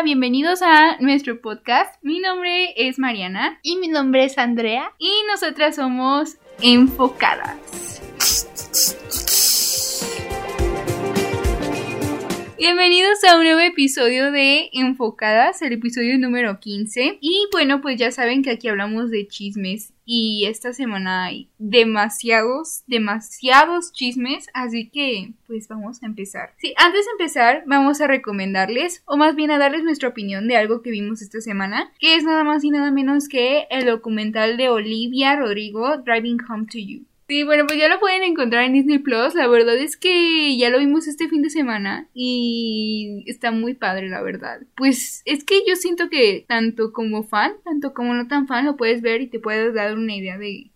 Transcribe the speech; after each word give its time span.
Hola, 0.00 0.06
bienvenidos 0.06 0.62
a 0.62 0.96
nuestro 1.00 1.42
podcast. 1.42 1.94
Mi 2.00 2.20
nombre 2.20 2.72
es 2.74 2.98
Mariana 2.98 3.58
Y 3.62 3.76
mi 3.76 3.88
nombre 3.88 4.24
es 4.24 4.38
Andrea. 4.38 4.94
y 4.98 5.12
nosotras 5.30 5.76
somos 5.76 6.38
enfocadas. 6.62 7.89
Bienvenidos 12.60 13.24
a 13.24 13.38
un 13.38 13.44
nuevo 13.44 13.60
episodio 13.60 14.30
de 14.32 14.68
Enfocadas, 14.74 15.62
el 15.62 15.72
episodio 15.72 16.18
número 16.18 16.60
15. 16.60 17.16
Y 17.18 17.46
bueno, 17.52 17.80
pues 17.80 17.96
ya 17.98 18.12
saben 18.12 18.42
que 18.42 18.50
aquí 18.50 18.68
hablamos 18.68 19.10
de 19.10 19.26
chismes 19.26 19.94
y 20.04 20.44
esta 20.44 20.74
semana 20.74 21.24
hay 21.24 21.48
demasiados, 21.56 22.82
demasiados 22.86 23.92
chismes, 23.92 24.48
así 24.52 24.90
que 24.90 25.32
pues 25.46 25.68
vamos 25.68 26.02
a 26.02 26.06
empezar. 26.06 26.52
Sí, 26.58 26.74
antes 26.76 27.06
de 27.06 27.12
empezar 27.12 27.64
vamos 27.64 28.02
a 28.02 28.06
recomendarles, 28.06 29.02
o 29.06 29.16
más 29.16 29.36
bien 29.36 29.50
a 29.50 29.58
darles 29.58 29.82
nuestra 29.82 30.10
opinión 30.10 30.46
de 30.46 30.58
algo 30.58 30.82
que 30.82 30.90
vimos 30.90 31.22
esta 31.22 31.40
semana, 31.40 31.90
que 31.98 32.14
es 32.14 32.24
nada 32.24 32.44
más 32.44 32.62
y 32.62 32.68
nada 32.68 32.90
menos 32.90 33.26
que 33.30 33.68
el 33.70 33.86
documental 33.86 34.58
de 34.58 34.68
Olivia 34.68 35.34
Rodrigo, 35.34 35.96
Driving 35.96 36.36
Home 36.46 36.66
to 36.66 36.78
You. 36.78 37.06
Sí, 37.30 37.44
bueno, 37.44 37.64
pues 37.64 37.78
ya 37.78 37.88
lo 37.88 38.00
pueden 38.00 38.24
encontrar 38.24 38.64
en 38.64 38.72
Disney 38.72 38.98
Plus. 38.98 39.36
La 39.36 39.46
verdad 39.46 39.76
es 39.76 39.96
que 39.96 40.56
ya 40.56 40.68
lo 40.68 40.80
vimos 40.80 41.06
este 41.06 41.28
fin 41.28 41.42
de 41.42 41.50
semana 41.50 42.08
y 42.12 43.22
está 43.28 43.52
muy 43.52 43.74
padre, 43.74 44.08
la 44.08 44.20
verdad. 44.20 44.62
Pues 44.74 45.22
es 45.26 45.44
que 45.44 45.62
yo 45.64 45.76
siento 45.76 46.10
que 46.10 46.44
tanto 46.48 46.92
como 46.92 47.22
fan, 47.22 47.52
tanto 47.62 47.94
como 47.94 48.14
no 48.14 48.26
tan 48.26 48.48
fan, 48.48 48.66
lo 48.66 48.76
puedes 48.76 49.00
ver 49.00 49.20
y 49.20 49.28
te 49.28 49.38
puedes 49.38 49.72
dar 49.74 49.96
una 49.96 50.16
idea 50.16 50.38
de, 50.38 50.72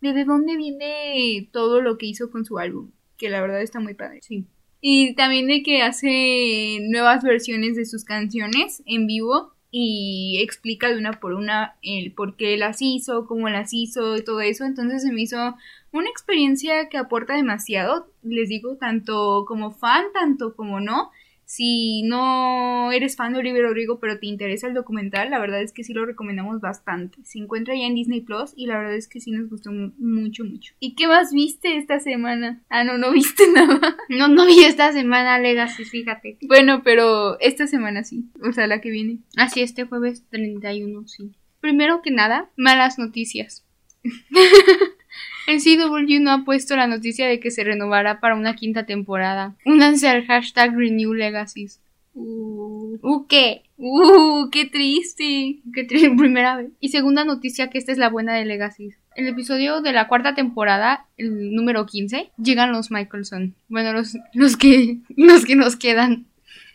de 0.00 0.14
de 0.14 0.24
dónde 0.24 0.56
viene 0.56 1.50
todo 1.52 1.82
lo 1.82 1.98
que 1.98 2.06
hizo 2.06 2.30
con 2.30 2.46
su 2.46 2.58
álbum. 2.58 2.90
Que 3.18 3.28
la 3.28 3.42
verdad 3.42 3.60
está 3.60 3.78
muy 3.78 3.92
padre. 3.92 4.20
Sí. 4.22 4.46
Y 4.80 5.14
también 5.14 5.46
de 5.46 5.62
que 5.62 5.82
hace 5.82 6.78
nuevas 6.88 7.22
versiones 7.22 7.76
de 7.76 7.84
sus 7.84 8.04
canciones 8.04 8.82
en 8.86 9.06
vivo 9.06 9.51
y 9.74 10.38
explica 10.42 10.88
de 10.88 10.98
una 10.98 11.12
por 11.12 11.32
una 11.32 11.76
el 11.82 12.12
por 12.12 12.36
qué 12.36 12.58
las 12.58 12.82
hizo, 12.82 13.26
cómo 13.26 13.48
las 13.48 13.72
hizo 13.72 14.16
y 14.18 14.22
todo 14.22 14.42
eso. 14.42 14.64
Entonces 14.64 15.02
se 15.02 15.10
me 15.12 15.22
hizo 15.22 15.56
una 15.92 16.10
experiencia 16.10 16.88
que 16.90 16.98
aporta 16.98 17.34
demasiado, 17.34 18.08
les 18.22 18.50
digo, 18.50 18.76
tanto 18.76 19.44
como 19.48 19.72
fan, 19.72 20.04
tanto 20.12 20.54
como 20.54 20.78
no. 20.80 21.10
Si 21.44 22.02
no 22.04 22.90
eres 22.92 23.16
fan 23.16 23.32
de 23.34 23.40
Oliver 23.40 23.62
Rodrigo, 23.64 23.98
pero 24.00 24.18
te 24.18 24.26
interesa 24.26 24.66
el 24.68 24.74
documental, 24.74 25.28
la 25.30 25.38
verdad 25.38 25.60
es 25.62 25.72
que 25.72 25.84
sí 25.84 25.92
lo 25.92 26.06
recomendamos 26.06 26.60
bastante. 26.60 27.18
Se 27.24 27.38
encuentra 27.38 27.74
ya 27.74 27.86
en 27.86 27.94
Disney 27.94 28.20
Plus 28.22 28.52
y 28.56 28.66
la 28.66 28.78
verdad 28.78 28.94
es 28.94 29.06
que 29.08 29.20
sí 29.20 29.30
nos 29.32 29.50
gustó 29.50 29.70
mu- 29.70 29.92
mucho, 29.98 30.44
mucho. 30.44 30.72
¿Y 30.80 30.94
qué 30.94 31.06
más 31.06 31.32
viste 31.32 31.76
esta 31.76 32.00
semana? 32.00 32.62
Ah, 32.70 32.84
no, 32.84 32.96
no 32.96 33.12
viste 33.12 33.44
nada. 33.54 33.96
No, 34.08 34.28
no 34.28 34.46
vi 34.46 34.64
esta 34.64 34.92
semana 34.92 35.38
Legacy, 35.38 35.84
fíjate. 35.84 36.38
Bueno, 36.42 36.82
pero 36.82 37.38
esta 37.40 37.66
semana 37.66 38.02
sí, 38.04 38.24
o 38.42 38.52
sea, 38.52 38.66
la 38.66 38.80
que 38.80 38.90
viene. 38.90 39.18
Así, 39.36 39.60
este 39.60 39.84
jueves 39.84 40.24
31, 40.30 41.06
sí. 41.06 41.32
Primero 41.60 42.00
que 42.02 42.10
nada, 42.10 42.50
malas 42.56 42.98
noticias. 42.98 43.64
El 45.48 45.58
CW 45.60 46.20
no 46.20 46.30
ha 46.30 46.44
puesto 46.44 46.76
la 46.76 46.86
noticia 46.86 47.26
de 47.26 47.40
que 47.40 47.50
se 47.50 47.64
renovará 47.64 48.20
para 48.20 48.36
una 48.36 48.54
quinta 48.54 48.86
temporada. 48.86 49.56
Únanse 49.66 50.08
al 50.08 50.24
hashtag 50.26 50.74
Renew 50.76 51.12
Legacies. 51.14 51.80
Uh, 52.14 52.98
¿Uh 53.02 53.26
qué? 53.26 53.62
uh, 53.78 54.48
qué 54.50 54.66
triste. 54.66 55.58
Que 55.74 55.86
tri- 55.88 56.16
primera 56.18 56.56
vez. 56.56 56.70
Y 56.78 56.90
segunda 56.90 57.24
noticia, 57.24 57.70
que 57.70 57.78
esta 57.78 57.90
es 57.92 57.98
la 57.98 58.08
buena 58.08 58.34
de 58.34 58.44
Legacies. 58.44 58.98
El 59.16 59.26
episodio 59.28 59.80
de 59.82 59.92
la 59.92 60.08
cuarta 60.08 60.34
temporada, 60.34 61.06
el 61.16 61.54
número 61.54 61.86
15, 61.86 62.30
llegan 62.42 62.72
los 62.72 62.90
Michelson. 62.90 63.54
Bueno, 63.68 63.92
los, 63.92 64.16
los 64.34 64.56
que 64.56 64.98
los 65.16 65.44
que 65.44 65.56
nos 65.56 65.76
quedan. 65.76 66.26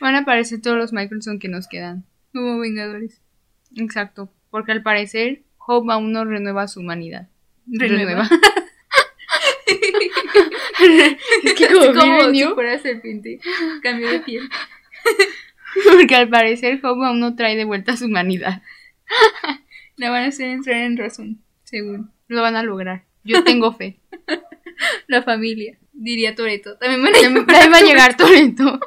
Van 0.00 0.14
a 0.16 0.20
aparecer 0.20 0.60
todos 0.60 0.76
los 0.76 0.92
Michelson 0.92 1.38
que 1.38 1.48
nos 1.48 1.68
quedan. 1.68 2.04
Como 2.32 2.58
Vengadores. 2.58 3.20
Exacto. 3.76 4.32
Porque 4.50 4.72
al 4.72 4.82
parecer, 4.82 5.42
Hope 5.66 5.92
aún 5.92 6.12
no 6.12 6.24
renueva 6.24 6.68
su 6.68 6.80
humanidad. 6.80 7.28
Renueva. 7.66 8.28
es 11.44 11.54
que 11.54 11.68
como, 11.68 11.94
como 11.94 12.30
si 12.30 12.44
fuera 12.44 12.78
serpiente. 12.78 13.38
Cambio 13.82 14.10
de 14.10 14.20
piel. 14.20 14.48
porque 15.90 16.14
al 16.14 16.28
parecer 16.28 16.80
Hope 16.82 17.06
aún 17.06 17.20
no 17.20 17.34
trae 17.36 17.56
de 17.56 17.64
vuelta 17.64 17.96
su 17.96 18.06
humanidad. 18.06 18.62
La 19.96 20.10
van 20.10 20.24
a 20.24 20.28
hacer 20.28 20.48
entrar 20.48 20.78
en 20.78 20.96
razón, 20.96 21.42
según 21.64 22.10
Lo 22.28 22.42
van 22.42 22.56
a 22.56 22.62
lograr. 22.62 23.04
Yo 23.24 23.44
tengo 23.44 23.72
fe. 23.72 24.00
la 25.06 25.22
familia. 25.22 25.78
Diría 25.92 26.34
Toreto. 26.34 26.76
También 26.78 27.02
van 27.02 27.14
a 27.14 27.20
también 27.20 27.72
va 27.72 27.78
a 27.78 27.82
llegar 27.82 28.16
Toreto. 28.16 28.80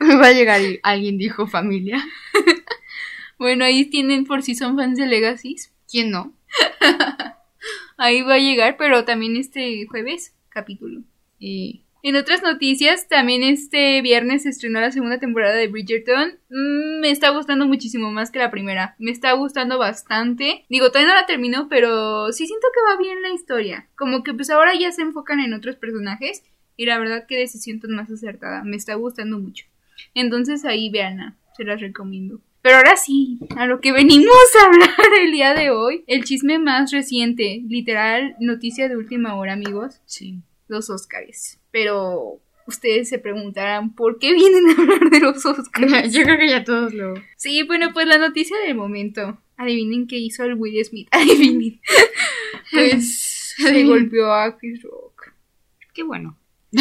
Va 0.00 0.26
a 0.26 0.32
llegar 0.32 0.60
y 0.60 0.80
alguien 0.82 1.18
dijo 1.18 1.46
familia. 1.46 2.02
Bueno, 3.42 3.64
ahí 3.64 3.86
tienen 3.86 4.24
por 4.24 4.44
si 4.44 4.54
son 4.54 4.76
fans 4.76 4.96
de 4.96 5.04
Legacies. 5.04 5.72
¿Quién 5.90 6.12
no? 6.12 6.32
Ahí 7.96 8.22
va 8.22 8.34
a 8.34 8.38
llegar, 8.38 8.76
pero 8.76 9.04
también 9.04 9.36
este 9.36 9.84
jueves, 9.86 10.32
capítulo. 10.48 11.00
Y 11.40 11.82
En 12.04 12.14
otras 12.14 12.44
noticias, 12.44 13.08
también 13.08 13.42
este 13.42 14.00
viernes 14.00 14.44
se 14.44 14.50
estrenó 14.50 14.80
la 14.80 14.92
segunda 14.92 15.18
temporada 15.18 15.56
de 15.56 15.66
Bridgerton. 15.66 16.38
Mm, 16.50 17.00
me 17.00 17.10
está 17.10 17.30
gustando 17.30 17.66
muchísimo 17.66 18.12
más 18.12 18.30
que 18.30 18.38
la 18.38 18.52
primera. 18.52 18.94
Me 19.00 19.10
está 19.10 19.32
gustando 19.32 19.76
bastante. 19.76 20.64
Digo, 20.68 20.92
todavía 20.92 21.12
no 21.12 21.20
la 21.20 21.26
termino, 21.26 21.66
pero 21.68 22.30
sí 22.30 22.46
siento 22.46 22.68
que 22.72 22.92
va 22.92 22.96
bien 22.96 23.22
la 23.22 23.34
historia. 23.34 23.88
Como 23.96 24.22
que 24.22 24.34
pues 24.34 24.50
ahora 24.50 24.72
ya 24.78 24.92
se 24.92 25.02
enfocan 25.02 25.40
en 25.40 25.52
otros 25.52 25.74
personajes. 25.74 26.44
Y 26.76 26.86
la 26.86 26.96
verdad 27.00 27.26
que 27.26 27.38
decisión 27.38 27.80
tan 27.80 27.90
más 27.90 28.08
acertada. 28.08 28.62
Me 28.62 28.76
está 28.76 28.94
gustando 28.94 29.40
mucho. 29.40 29.66
Entonces 30.14 30.64
ahí 30.64 30.90
veanla. 30.90 31.34
Se 31.56 31.64
las 31.64 31.80
recomiendo. 31.80 32.40
Pero 32.62 32.76
ahora 32.76 32.96
sí, 32.96 33.40
a 33.56 33.66
lo 33.66 33.80
que 33.80 33.90
venimos 33.90 34.36
a 34.60 34.66
hablar 34.66 34.90
el 35.20 35.32
día 35.32 35.52
de 35.52 35.70
hoy. 35.70 36.04
El 36.06 36.24
chisme 36.24 36.60
más 36.60 36.92
reciente. 36.92 37.60
Literal, 37.68 38.36
noticia 38.38 38.88
de 38.88 38.96
última 38.96 39.34
hora, 39.34 39.54
amigos 39.54 40.00
sí. 40.06 40.40
los 40.68 40.88
Óscares. 40.88 41.58
Pero 41.72 42.40
ustedes 42.66 43.08
se 43.08 43.18
preguntarán 43.18 43.94
por 43.96 44.20
qué 44.20 44.32
vienen 44.32 44.70
a 44.70 44.80
hablar 44.80 45.10
de 45.10 45.18
los 45.18 45.44
Óscares. 45.44 46.12
Yo 46.14 46.22
creo 46.22 46.38
que 46.38 46.48
ya 46.48 46.62
todos 46.62 46.94
lo. 46.94 47.14
sí, 47.36 47.64
bueno, 47.64 47.92
pues 47.92 48.06
la 48.06 48.18
noticia 48.18 48.56
del 48.58 48.76
momento. 48.76 49.38
Adivinen 49.56 50.06
qué 50.06 50.18
hizo 50.18 50.44
el 50.44 50.54
Will 50.54 50.84
Smith. 50.84 51.08
Adivinen. 51.12 51.80
Pues 52.70 53.54
se 53.56 53.84
golpeó 53.84 54.32
a 54.32 54.56
Chris 54.56 54.82
Rock. 54.82 55.32
Qué 55.92 56.04
bueno. 56.04 56.38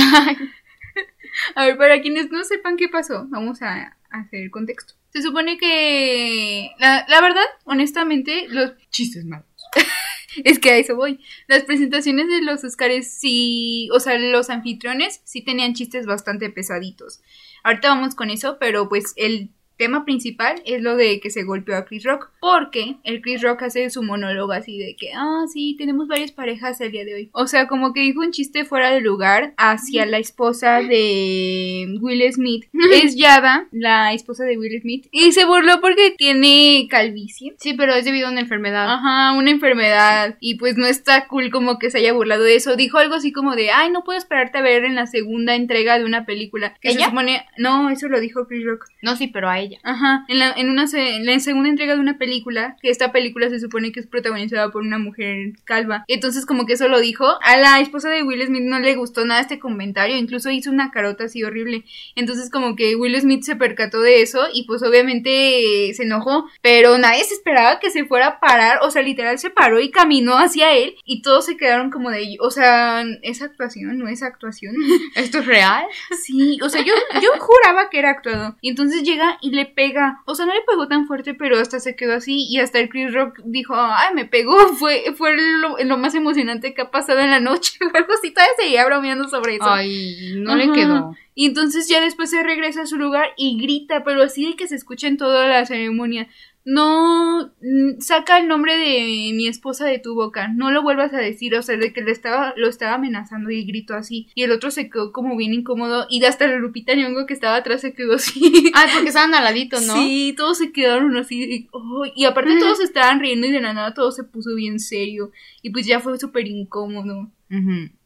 A 1.55 1.65
ver, 1.65 1.77
para 1.77 2.01
quienes 2.01 2.29
no 2.29 2.43
sepan 2.43 2.77
qué 2.77 2.87
pasó, 2.87 3.25
vamos 3.29 3.61
a 3.61 3.97
hacer 4.09 4.41
el 4.41 4.51
contexto. 4.51 5.00
Se 5.11 5.21
supone 5.21 5.57
que, 5.57 6.71
la, 6.79 7.05
la 7.07 7.21
verdad, 7.21 7.43
honestamente, 7.65 8.47
los 8.49 8.73
Chistes 8.89 9.25
malos. 9.25 9.45
Es 10.45 10.59
que 10.59 10.71
a 10.71 10.77
eso 10.77 10.95
voy. 10.95 11.19
Las 11.47 11.63
presentaciones 11.63 12.29
de 12.29 12.41
los 12.41 12.63
Oscars 12.63 13.05
sí, 13.05 13.89
o 13.93 13.99
sea, 13.99 14.17
los 14.17 14.49
anfitriones 14.49 15.19
sí 15.25 15.41
tenían 15.41 15.73
chistes 15.73 16.05
bastante 16.05 16.49
pesaditos. 16.49 17.19
Ahorita 17.63 17.89
vamos 17.89 18.15
con 18.15 18.29
eso, 18.29 18.57
pero 18.57 18.87
pues 18.87 19.13
el 19.17 19.51
tema 19.81 20.05
principal 20.05 20.61
es 20.63 20.83
lo 20.83 20.95
de 20.95 21.19
que 21.19 21.31
se 21.31 21.41
golpeó 21.41 21.75
a 21.75 21.85
Chris 21.85 22.03
Rock, 22.03 22.29
porque 22.39 22.97
el 23.03 23.19
Chris 23.23 23.41
Rock 23.41 23.63
hace 23.63 23.89
su 23.89 24.03
monólogo 24.03 24.51
así 24.51 24.77
de 24.77 24.95
que, 24.95 25.11
ah, 25.15 25.45
sí, 25.51 25.75
tenemos 25.75 26.07
varias 26.07 26.31
parejas 26.31 26.79
el 26.81 26.91
día 26.91 27.03
de 27.03 27.15
hoy. 27.15 27.29
O 27.31 27.47
sea, 27.47 27.67
como 27.67 27.91
que 27.91 28.01
dijo 28.01 28.19
un 28.19 28.29
chiste 28.31 28.63
fuera 28.63 28.91
de 28.91 29.01
lugar 29.01 29.55
hacia 29.57 30.05
la 30.05 30.19
esposa 30.19 30.83
de 30.83 31.97
Will 31.99 32.31
Smith. 32.31 32.65
Es 32.91 33.15
Yada, 33.15 33.67
la 33.71 34.13
esposa 34.13 34.43
de 34.43 34.59
Will 34.59 34.79
Smith, 34.81 35.07
y 35.11 35.31
se 35.31 35.45
burló 35.45 35.81
porque 35.81 36.13
tiene 36.15 36.87
calvicie. 36.87 37.55
Sí, 37.57 37.73
pero 37.73 37.95
es 37.95 38.05
debido 38.05 38.27
a 38.27 38.31
una 38.31 38.41
enfermedad. 38.41 38.87
Ajá, 38.87 39.33
una 39.35 39.49
enfermedad. 39.49 40.37
Y 40.39 40.55
pues 40.55 40.77
no 40.77 40.85
está 40.85 41.27
cool 41.27 41.49
como 41.49 41.79
que 41.79 41.89
se 41.89 41.97
haya 41.97 42.13
burlado 42.13 42.43
de 42.43 42.55
eso. 42.55 42.75
Dijo 42.75 42.99
algo 42.99 43.15
así 43.15 43.31
como 43.31 43.55
de, 43.55 43.71
ay, 43.71 43.89
no 43.89 44.03
puedo 44.03 44.19
esperarte 44.19 44.59
a 44.59 44.61
ver 44.61 44.85
en 44.85 44.93
la 44.93 45.07
segunda 45.07 45.55
entrega 45.55 45.97
de 45.97 46.05
una 46.05 46.27
película. 46.27 46.75
Que 46.81 46.91
se 46.91 46.97
¿Ella? 46.97 47.05
supone, 47.07 47.45
no, 47.57 47.89
eso 47.89 48.09
lo 48.09 48.19
dijo 48.19 48.45
Chris 48.47 48.63
Rock. 48.63 48.85
No, 49.01 49.15
sí, 49.15 49.25
pero 49.25 49.49
a 49.49 49.59
ella. 49.59 49.70
Ajá, 49.83 50.25
en 50.27 50.39
la, 50.39 50.51
en 50.51 50.69
una 50.69 50.85
en 50.93 51.25
la 51.25 51.39
segunda 51.39 51.69
entrega 51.69 51.93
de 51.93 51.99
una 51.99 52.17
película, 52.17 52.75
que 52.81 52.89
esta 52.89 53.11
película 53.11 53.49
se 53.49 53.59
supone 53.59 53.91
que 53.91 53.99
es 53.99 54.07
protagonizada 54.07 54.71
por 54.71 54.81
una 54.81 54.97
mujer 54.97 55.53
calva. 55.65 56.03
Entonces 56.07 56.45
como 56.45 56.65
que 56.65 56.73
eso 56.73 56.87
lo 56.87 56.99
dijo. 56.99 57.25
A 57.43 57.57
la 57.57 57.79
esposa 57.79 58.09
de 58.09 58.23
Will 58.23 58.45
Smith 58.45 58.63
no 58.63 58.79
le 58.79 58.95
gustó 58.95 59.25
nada 59.25 59.41
este 59.41 59.59
comentario, 59.59 60.17
incluso 60.17 60.49
hizo 60.51 60.71
una 60.71 60.91
carota 60.91 61.25
así 61.25 61.43
horrible. 61.43 61.83
Entonces 62.15 62.49
como 62.49 62.75
que 62.75 62.95
Will 62.95 63.19
Smith 63.19 63.43
se 63.43 63.55
percató 63.55 64.01
de 64.01 64.21
eso 64.21 64.47
y 64.53 64.65
pues 64.65 64.83
obviamente 64.83 65.89
eh, 65.89 65.93
se 65.93 66.03
enojó, 66.03 66.49
pero 66.61 66.97
nadie 66.97 67.23
se 67.23 67.33
esperaba 67.33 67.79
que 67.79 67.91
se 67.91 68.05
fuera 68.05 68.27
a 68.27 68.39
parar, 68.39 68.79
o 68.81 68.91
sea, 68.91 69.01
literal 69.01 69.39
se 69.39 69.49
paró 69.49 69.79
y 69.79 69.91
caminó 69.91 70.37
hacia 70.37 70.73
él 70.73 70.95
y 71.05 71.21
todos 71.21 71.45
se 71.45 71.57
quedaron 71.57 71.91
como 71.91 72.09
de, 72.09 72.37
o 72.39 72.51
sea, 72.51 73.03
esa 73.21 73.45
actuación 73.45 73.97
no 73.97 74.07
es 74.07 74.23
actuación. 74.23 74.75
¿Esto 75.15 75.39
es 75.39 75.45
real? 75.45 75.85
Sí, 76.23 76.59
o 76.61 76.69
sea, 76.69 76.81
yo, 76.83 76.93
yo 77.21 77.29
juraba 77.39 77.89
que 77.89 77.99
era 77.99 78.11
actuado. 78.11 78.57
Y 78.61 78.69
entonces 78.69 79.03
llega 79.03 79.37
y 79.41 79.51
le 79.51 79.60
pega. 79.65 80.21
O 80.25 80.35
sea, 80.35 80.45
no 80.45 80.53
le 80.53 80.61
pegó 80.61 80.87
tan 80.87 81.07
fuerte, 81.07 81.33
pero 81.33 81.57
hasta 81.57 81.79
se 81.79 81.95
quedó 81.95 82.13
así. 82.13 82.45
Y 82.49 82.59
hasta 82.59 82.79
el 82.79 82.89
Chris 82.89 83.13
Rock 83.13 83.39
dijo, 83.45 83.73
ay, 83.75 84.13
me 84.13 84.25
pegó. 84.25 84.57
Fue, 84.79 85.13
fue 85.15 85.35
lo, 85.35 85.77
lo 85.77 85.97
más 85.97 86.15
emocionante 86.15 86.73
que 86.73 86.81
ha 86.81 86.91
pasado 86.91 87.19
en 87.19 87.31
la 87.31 87.39
noche. 87.39 87.79
O 87.93 87.97
algo 87.97 88.13
así, 88.13 88.31
todavía 88.31 88.53
seguía 88.57 88.85
bromeando 88.85 89.27
sobre 89.27 89.55
eso. 89.55 89.69
Ay, 89.69 90.33
no 90.37 90.55
le 90.55 90.71
quedó. 90.71 91.15
Y 91.33 91.45
entonces 91.45 91.87
ya 91.87 92.01
después 92.01 92.29
se 92.29 92.43
regresa 92.43 92.83
a 92.83 92.85
su 92.85 92.97
lugar 92.97 93.29
y 93.37 93.59
grita, 93.59 94.03
pero 94.03 94.21
así 94.23 94.45
de 94.45 94.55
que 94.55 94.67
se 94.67 94.75
escucha 94.75 95.07
en 95.07 95.17
toda 95.17 95.47
la 95.47 95.65
ceremonia. 95.65 96.27
No 96.63 97.53
mm, 97.61 97.99
saca 97.99 98.37
el 98.37 98.47
nombre 98.47 98.77
de 98.77 99.31
mi 99.33 99.47
esposa 99.47 99.85
de 99.85 99.99
tu 99.99 100.13
boca, 100.13 100.47
no 100.47 100.71
lo 100.71 100.83
vuelvas 100.83 101.13
a 101.13 101.17
decir, 101.17 101.55
o 101.55 101.61
sea, 101.61 101.77
de 101.77 101.91
que 101.91 102.01
le 102.01 102.11
estaba, 102.11 102.53
lo 102.55 102.69
estaba 102.69 102.95
amenazando 102.95 103.49
y 103.49 103.65
gritó 103.65 103.95
así. 103.95 104.27
Y 104.35 104.43
el 104.43 104.51
otro 104.51 104.69
se 104.71 104.89
quedó 104.89 105.11
como 105.11 105.35
bien 105.35 105.53
incómodo 105.53 106.05
y 106.09 106.23
hasta 106.25 106.47
la 106.47 106.57
Lupita 106.57 106.93
Nyong'o 106.93 107.25
que 107.25 107.33
estaba 107.33 107.55
atrás 107.55 107.81
se 107.81 107.93
quedó 107.93 108.15
así. 108.15 108.71
Ay, 108.73 108.89
porque 108.93 109.09
estaban 109.09 109.33
al 109.33 109.43
ladito, 109.43 109.79
¿no? 109.81 109.93
Sí, 109.93 110.33
todos 110.37 110.57
se 110.57 110.71
quedaron 110.71 111.17
así. 111.17 111.43
Y, 111.43 111.67
oh, 111.71 112.05
y 112.15 112.25
aparte 112.25 112.59
todos 112.59 112.79
estaban 112.79 113.19
riendo 113.19 113.47
y 113.47 113.51
de 113.51 113.61
la 113.61 113.73
nada 113.73 113.93
todo 113.93 114.11
se 114.11 114.23
puso 114.23 114.53
bien 114.55 114.79
serio. 114.79 115.31
Y 115.61 115.71
pues 115.71 115.85
ya 115.85 115.99
fue 115.99 116.17
súper 116.19 116.47
incómodo. 116.47 117.29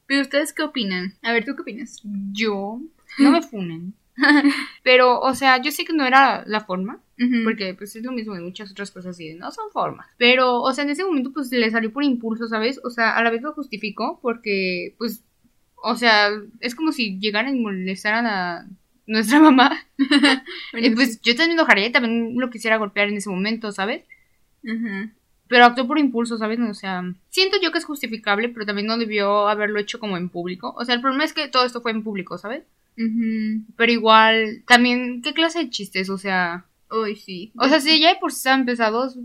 Pero 0.07 0.21
ustedes 0.21 0.53
qué 0.53 0.63
opinan? 0.63 1.15
A 1.23 1.33
ver, 1.33 1.45
¿tú 1.45 1.55
qué 1.55 1.61
opinas? 1.61 2.01
Yo, 2.31 2.79
no 3.17 3.31
me 3.31 3.41
funen. 3.41 3.93
Pero, 4.83 5.19
o 5.19 5.33
sea, 5.35 5.61
yo 5.61 5.71
sé 5.71 5.85
que 5.85 5.93
no 5.93 6.05
era 6.05 6.43
la 6.47 6.61
forma, 6.61 7.01
porque 7.43 7.73
pues 7.73 7.95
es 7.95 8.03
lo 8.03 8.11
mismo 8.11 8.33
de 8.33 8.41
muchas 8.41 8.71
otras 8.71 8.91
cosas 8.91 9.19
y 9.19 9.33
no 9.33 9.51
son 9.51 9.71
formas. 9.71 10.07
Pero, 10.17 10.61
o 10.61 10.73
sea, 10.73 10.83
en 10.83 10.89
ese 10.89 11.03
momento 11.03 11.31
pues 11.33 11.51
le 11.51 11.69
salió 11.71 11.91
por 11.91 12.03
impulso, 12.03 12.47
¿sabes? 12.47 12.79
O 12.83 12.89
sea, 12.89 13.15
a 13.15 13.23
la 13.23 13.29
vez 13.29 13.41
lo 13.41 13.53
justificó 13.53 14.19
porque, 14.21 14.95
pues, 14.97 15.23
o 15.75 15.95
sea, 15.95 16.29
es 16.59 16.75
como 16.75 16.91
si 16.91 17.19
llegaran 17.19 17.55
y 17.55 17.59
molestaran 17.59 18.25
a 18.25 18.67
nuestra 19.07 19.39
mamá. 19.41 19.85
Bueno, 20.71 20.87
y 20.87 20.89
pues 20.91 21.21
yo 21.21 21.35
también 21.35 21.57
enojaría 21.57 21.87
y 21.87 21.91
también 21.91 22.33
lo 22.37 22.49
quisiera 22.49 22.77
golpear 22.77 23.09
en 23.09 23.17
ese 23.17 23.29
momento, 23.29 23.71
¿sabes? 23.71 24.03
Pero 25.47 25.65
actuó 25.65 25.87
por 25.87 25.99
impulso, 25.99 26.37
¿sabes? 26.37 26.59
O 26.59 26.73
sea, 26.73 27.03
siento 27.29 27.57
yo 27.61 27.71
que 27.71 27.77
es 27.77 27.85
justificable, 27.85 28.49
pero 28.49 28.65
también 28.65 28.87
no 28.87 28.97
debió 28.97 29.47
haberlo 29.47 29.79
hecho 29.79 29.99
como 29.99 30.17
en 30.17 30.29
público. 30.29 30.73
O 30.77 30.83
sea, 30.85 30.95
el 30.95 31.01
problema 31.01 31.23
es 31.23 31.33
que 31.33 31.47
todo 31.47 31.65
esto 31.65 31.81
fue 31.81 31.91
en 31.91 32.03
público, 32.03 32.37
¿sabes? 32.37 32.63
Ujú. 32.97 33.65
Pero 33.75 33.91
igual, 33.91 34.63
también, 34.67 35.21
¿qué 35.21 35.33
clase 35.33 35.59
de 35.59 35.69
chistes? 35.69 36.09
O 36.09 36.17
sea, 36.17 36.65
Ay, 36.89 37.15
sí. 37.15 37.51
o 37.57 37.67
sea, 37.67 37.79
si 37.81 37.99
ya 37.99 38.09
de 38.13 38.19
por 38.19 38.31
sí 38.31 38.37
estaban 38.37 38.65
pesados, 38.65 39.17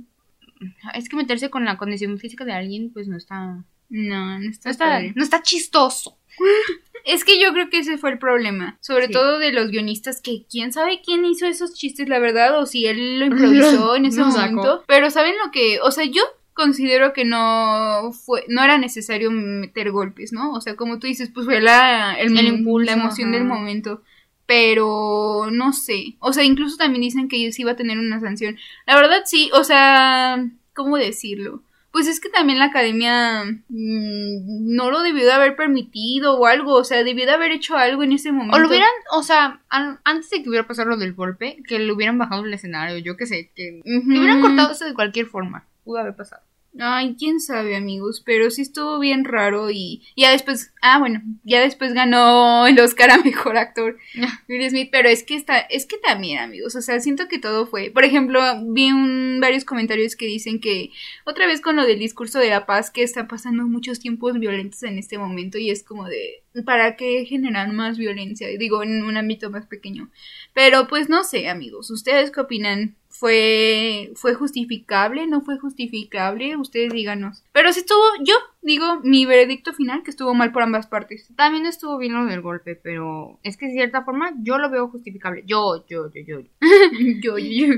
es 0.95 1.09
que 1.09 1.17
meterse 1.17 1.51
con 1.51 1.65
la 1.65 1.77
condición 1.79 2.19
física 2.19 2.45
de 2.45 2.53
alguien, 2.53 2.91
pues 2.93 3.09
no 3.09 3.17
está, 3.17 3.65
No, 3.89 4.39
no 4.39 4.51
está, 4.51 4.69
no 4.69 4.73
está, 4.73 4.85
padre. 4.87 5.13
no 5.17 5.23
está 5.23 5.43
chistoso. 5.43 6.17
Es 7.07 7.25
que 7.25 7.41
yo 7.41 7.55
creo 7.55 7.71
que 7.71 7.79
ese 7.79 7.97
fue 7.97 8.11
el 8.11 8.19
problema. 8.19 8.77
Sobre 8.83 9.07
Sí. 9.07 9.13
todo 9.15 9.39
de 9.39 9.53
los 9.53 9.71
guionistas, 9.71 10.21
que 10.21 10.45
quién 10.51 10.71
sabe 10.71 11.01
quién 11.03 11.25
hizo 11.25 11.47
esos 11.47 11.73
chistes, 11.73 12.11
la 12.11 12.19
verdad, 12.19 12.59
o 12.61 12.67
si 12.67 12.85
él 12.85 13.19
lo 13.19 13.25
improvisó 13.25 13.97
en 13.97 14.05
ese 14.05 14.21
momento. 14.23 14.85
Pero 14.87 15.09
¿saben 15.09 15.33
lo 15.43 15.51
que? 15.51 15.81
O 15.81 15.93
sea, 15.93 16.05
yo 16.05 16.21
considero 16.61 17.13
que 17.13 17.25
no 17.25 18.11
fue, 18.13 18.45
no 18.49 18.63
era 18.63 18.77
necesario 18.79 19.31
meter 19.31 19.91
golpes, 19.91 20.33
¿no? 20.33 20.53
O 20.53 20.61
sea, 20.61 20.77
como 20.77 20.99
tú 20.99 21.07
dices, 21.07 21.31
pues 21.33 21.47
fue 21.47 21.61
la, 21.61 22.15
el, 22.21 22.37
El 22.39 22.47
impulso, 22.47 22.87
la 22.87 23.01
emoción 23.01 23.29
ajá. 23.31 23.39
del 23.39 23.47
momento. 23.49 24.03
Pero 24.47 25.49
no 25.51 25.73
sé. 25.73 26.17
O 26.19 26.33
sea, 26.33 26.45
incluso 26.45 26.77
también 26.77 27.03
dicen 27.03 27.29
que 27.29 27.51
sí 27.53 27.63
iba 27.63 27.73
a 27.73 27.77
tener 27.77 27.99
una 27.99 28.21
sanción. 28.21 28.57
La 28.87 28.97
verdad 28.97 29.23
sí, 29.25 29.49
o 29.55 29.63
sea, 29.65 30.45
¿cómo 30.75 30.97
decirlo? 30.97 31.63
Pues 31.93 32.07
es 32.07 32.21
que 32.21 32.29
también 32.29 32.59
la 32.59 32.67
academia 32.67 33.45
mm, 33.45 34.75
no 34.75 34.91
lo 34.91 35.03
debió 35.03 35.25
de 35.25 35.33
haber 35.33 35.57
permitido 35.57 36.39
o 36.39 36.47
algo, 36.47 36.75
o 36.75 36.85
sea, 36.85 37.03
debió 37.05 37.27
de 37.27 37.33
haber 37.33 37.53
hecho 37.53 37.77
algo 37.77 38.03
en 38.03 38.13
ese 38.13 38.31
momento. 38.33 38.57
O 38.57 38.61
lo 38.61 38.69
hubieran, 38.69 38.91
o 39.13 39.23
sea, 39.23 39.61
an- 39.69 39.99
antes 40.05 40.31
de 40.31 40.43
que 40.43 40.49
hubiera 40.49 40.67
pasado 40.69 40.89
lo 40.91 40.97
del 40.97 41.15
golpe, 41.15 41.59
que 41.67 41.79
lo 41.81 41.95
hubieran 41.95 42.19
bajado 42.19 42.43
del 42.43 42.55
escenario, 42.55 42.99
yo 42.99 43.17
qué 43.17 43.27
sé, 43.27 43.51
que, 43.57 43.81
Ujú. 43.85 44.11
hubieran 44.19 44.41
cortado 44.41 44.73
eso 44.73 44.85
de 44.85 44.95
cualquier 44.95 45.27
forma. 45.27 45.65
Pudo 45.85 45.99
haber 45.99 46.15
pasado. 46.15 46.43
Ay, 46.79 47.17
quién 47.19 47.41
sabe, 47.41 47.75
amigos, 47.75 48.23
pero 48.25 48.49
sí 48.49 48.63
estuvo 48.63 49.01
bien 49.01 49.25
raro 49.25 49.71
y 49.73 50.03
ya 50.17 50.31
después, 50.31 50.73
ah, 50.83 51.01
bueno, 51.01 51.21
ya 51.43 51.61
después 51.61 51.95
ganó 51.95 52.69
el 52.69 52.79
Oscar 52.79 53.11
a 53.11 53.19
mejor 53.19 53.57
actor 53.57 53.99
Will 54.49 54.71
Smith, 54.71 54.89
pero 54.93 55.09
es 55.09 55.25
que 55.25 55.35
está, 55.35 55.59
es 55.59 55.85
que 55.85 55.99
también, 55.99 56.39
amigos, 56.39 56.77
o 56.77 56.81
sea, 56.81 57.01
siento 57.01 57.27
que 57.27 57.41
todo 57.41 57.67
fue, 57.67 57.91
por 57.91 58.05
ejemplo, 58.05 58.41
vi 58.63 58.93
un, 58.93 59.39
varios 59.41 59.65
comentarios 59.65 60.15
que 60.15 60.27
dicen 60.27 60.61
que 60.61 60.91
otra 61.25 61.47
vez 61.47 61.61
con 61.61 61.75
lo 61.75 61.85
del 61.85 61.99
discurso 61.99 62.39
de 62.39 62.51
la 62.51 62.67
paz 62.67 62.93
que 62.93 63.03
está 63.03 63.27
pasando 63.27 63.67
muchos 63.67 63.99
tiempos 63.99 64.39
violentos 64.39 64.85
en 64.85 64.97
este 64.97 65.19
momento 65.19 65.59
y 65.59 65.71
es 65.71 65.83
como 65.83 66.07
de, 66.07 66.45
¿para 66.65 66.95
qué 66.95 67.25
generar 67.25 67.73
más 67.73 67.99
violencia? 67.99 68.47
Digo, 68.47 68.85
en 68.85 69.03
un 69.03 69.17
ámbito 69.17 69.51
más 69.51 69.67
pequeño. 69.67 70.09
Pero 70.55 70.87
pues 70.87 71.09
no 71.09 71.25
sé, 71.25 71.49
amigos, 71.49 71.91
¿ustedes 71.91 72.31
qué 72.31 72.41
opinan? 72.41 72.95
¿Fue, 73.11 74.13
fue 74.15 74.35
justificable? 74.35 75.27
¿No 75.27 75.43
fue 75.43 75.59
justificable? 75.59 76.57
Ustedes 76.57 76.93
díganos. 76.93 77.43
Pero 77.53 77.73
si 77.73 77.81
estuvo, 77.81 78.03
yo 78.25 78.35
digo 78.63 79.01
mi 79.03 79.27
veredicto 79.27 79.73
final 79.73 80.03
que 80.03 80.11
estuvo 80.11 80.33
mal 80.33 80.53
por 80.53 80.63
ambas 80.63 80.87
partes. 80.87 81.29
También 81.37 81.67
estuvo 81.67 81.99
bien 81.99 82.15
lo 82.15 82.25
del 82.27 82.41
golpe, 82.41 82.77
pero 82.77 83.39
es 83.43 83.57
que 83.57 83.67
de 83.67 83.73
cierta 83.73 84.05
forma 84.05 84.33
yo 84.43 84.59
lo 84.59 84.71
veo 84.71 84.89
justificable. 84.89 85.43
Yo, 85.45 85.85
yo, 85.89 86.11
yo, 86.15 86.23
yo. 86.25 86.41
yo, 87.21 87.37
yo, 87.37 87.75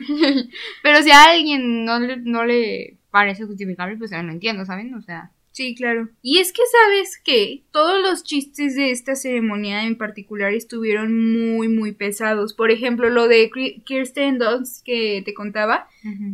Pero 0.83 1.03
si 1.03 1.11
a 1.11 1.25
alguien 1.25 1.87
no 1.87 1.99
le, 1.99 2.19
no 2.19 2.45
le 2.45 2.99
parece 3.11 3.47
justificable, 3.47 3.97
pues 3.97 4.11
ya 4.11 4.23
no 4.23 4.33
entiendo, 4.33 4.67
¿saben? 4.67 4.95
O 4.95 5.03
sea, 5.03 5.33
Sí, 5.53 5.75
claro. 5.75 6.09
Y 6.23 6.39
es 6.39 6.51
que 6.51 6.63
sabes 6.67 7.21
que 7.23 7.63
todos 7.73 8.01
los 8.01 8.25
chistes 8.25 8.75
de 8.75 8.91
esta 8.91 9.15
ceremonia 9.15 9.85
en 9.85 9.99
particular 9.99 10.55
estuvieron 10.55 11.31
muy, 11.31 11.69
muy 11.69 11.93
pesados. 11.93 12.55
Por 12.55 12.71
ejemplo, 12.71 13.11
lo 13.11 13.29
de 13.29 13.51
Kirsten 13.85 14.39
Dunst 14.39 14.83
que 14.83 15.23
te 15.27 15.35
contaba, 15.35 15.89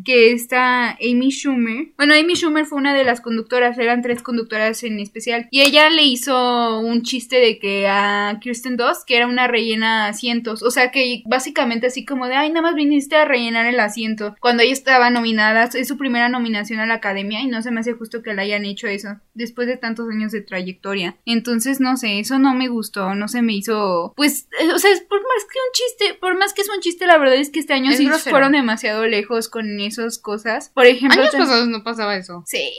que 0.04 0.32
está 0.32 0.90
Amy 0.92 1.30
Schumer. 1.30 1.88
Bueno, 1.96 2.14
Amy 2.14 2.34
Schumer 2.34 2.64
fue 2.66 2.78
una 2.78 2.94
de 2.94 3.04
las 3.04 3.20
conductoras, 3.20 3.78
eran 3.78 4.02
tres 4.02 4.22
conductoras 4.22 4.82
en 4.84 4.98
especial. 5.00 5.48
Y 5.50 5.60
ella 5.62 5.90
le 5.90 6.04
hizo 6.04 6.78
un 6.80 7.02
chiste 7.02 7.36
de 7.36 7.58
que 7.58 7.86
a 7.88 8.38
Kirsten 8.40 8.76
Dunst, 8.76 9.06
que 9.06 9.16
era 9.16 9.26
una 9.26 9.46
rellena 9.48 10.06
asientos. 10.06 10.62
O 10.62 10.70
sea 10.70 10.90
que 10.90 11.22
básicamente 11.26 11.86
así 11.88 12.04
como 12.04 12.26
de, 12.26 12.34
ay, 12.34 12.48
nada 12.50 12.62
más 12.62 12.74
viniste 12.74 13.16
a 13.16 13.24
rellenar 13.24 13.66
el 13.66 13.80
asiento. 13.80 14.36
Cuando 14.40 14.62
ella 14.62 14.72
estaba 14.72 15.10
nominada, 15.10 15.64
es 15.74 15.88
su 15.88 15.96
primera 15.96 16.28
nominación 16.28 16.80
a 16.80 16.86
la 16.86 16.94
academia 16.94 17.40
y 17.40 17.46
no 17.48 17.62
se 17.62 17.70
me 17.70 17.80
hace 17.80 17.92
justo 17.92 18.22
que 18.22 18.34
le 18.34 18.42
hayan 18.42 18.64
hecho 18.64 18.86
eso 18.86 19.20
después 19.34 19.68
de 19.68 19.76
tantos 19.76 20.08
años 20.10 20.32
de 20.32 20.40
trayectoria. 20.40 21.16
Entonces, 21.24 21.80
no 21.80 21.96
sé, 21.96 22.18
eso 22.18 22.38
no 22.38 22.54
me 22.54 22.68
gustó, 22.68 23.14
no 23.14 23.28
se 23.28 23.42
me 23.42 23.54
hizo, 23.54 24.12
pues, 24.16 24.48
eh, 24.60 24.72
o 24.72 24.78
sea, 24.78 24.90
es 24.90 25.00
por 25.02 25.20
más 25.20 25.44
que 25.44 25.58
un 25.58 25.72
chiste, 25.72 26.18
por 26.20 26.36
más 26.38 26.52
que 26.54 26.62
es 26.62 26.68
un 26.68 26.80
chiste, 26.80 27.06
la 27.06 27.18
verdad 27.18 27.36
es 27.36 27.50
que 27.50 27.60
este 27.60 27.72
año 27.72 27.90
Es 27.90 27.98
sí 27.98 28.06
grosero. 28.06 28.30
fueron 28.30 28.52
demasiado 28.52 29.06
lejos 29.06 29.48
con 29.48 29.57
esas 29.80 30.18
cosas. 30.18 30.70
Por 30.74 30.86
ejemplo, 30.86 31.20
años 31.20 31.34
pasados 31.34 31.68
no 31.68 31.82
pasaba 31.82 32.16
eso. 32.16 32.42
Sí. 32.46 32.70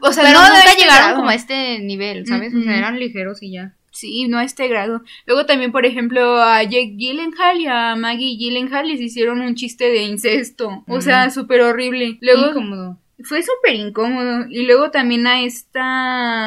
O 0.00 0.12
sea, 0.12 0.24
pero 0.24 0.38
no 0.40 0.44
nunca 0.46 0.58
este 0.64 0.80
llegaron 0.80 1.02
grado. 1.04 1.16
como 1.16 1.30
a 1.30 1.34
este 1.34 1.78
nivel, 1.80 2.26
¿sabes? 2.26 2.54
O 2.54 2.62
sea, 2.62 2.76
eran 2.78 2.98
ligeros 2.98 3.42
y 3.42 3.52
ya. 3.52 3.74
Sí, 3.90 4.28
no 4.28 4.38
a 4.38 4.44
este 4.44 4.68
grado. 4.68 5.02
Luego 5.26 5.44
también, 5.46 5.72
por 5.72 5.84
ejemplo, 5.84 6.40
a 6.40 6.62
Jake 6.62 6.94
Gyllenhaal 6.96 7.60
y 7.60 7.66
a 7.66 7.96
Maggie 7.96 8.36
Gyllenhaal 8.36 8.86
les 8.86 9.00
hicieron 9.00 9.40
un 9.40 9.54
chiste 9.56 9.90
de 9.90 10.02
incesto. 10.04 10.84
O 10.86 11.00
sea, 11.00 11.30
súper 11.30 11.62
horrible. 11.62 12.16
Luego 12.20 12.50
Incómodo. 12.50 12.98
fue 13.24 13.42
súper 13.42 13.74
incómodo. 13.74 14.46
Y 14.50 14.66
luego 14.66 14.92
también 14.92 15.26
a 15.26 15.42
esta... 15.42 15.82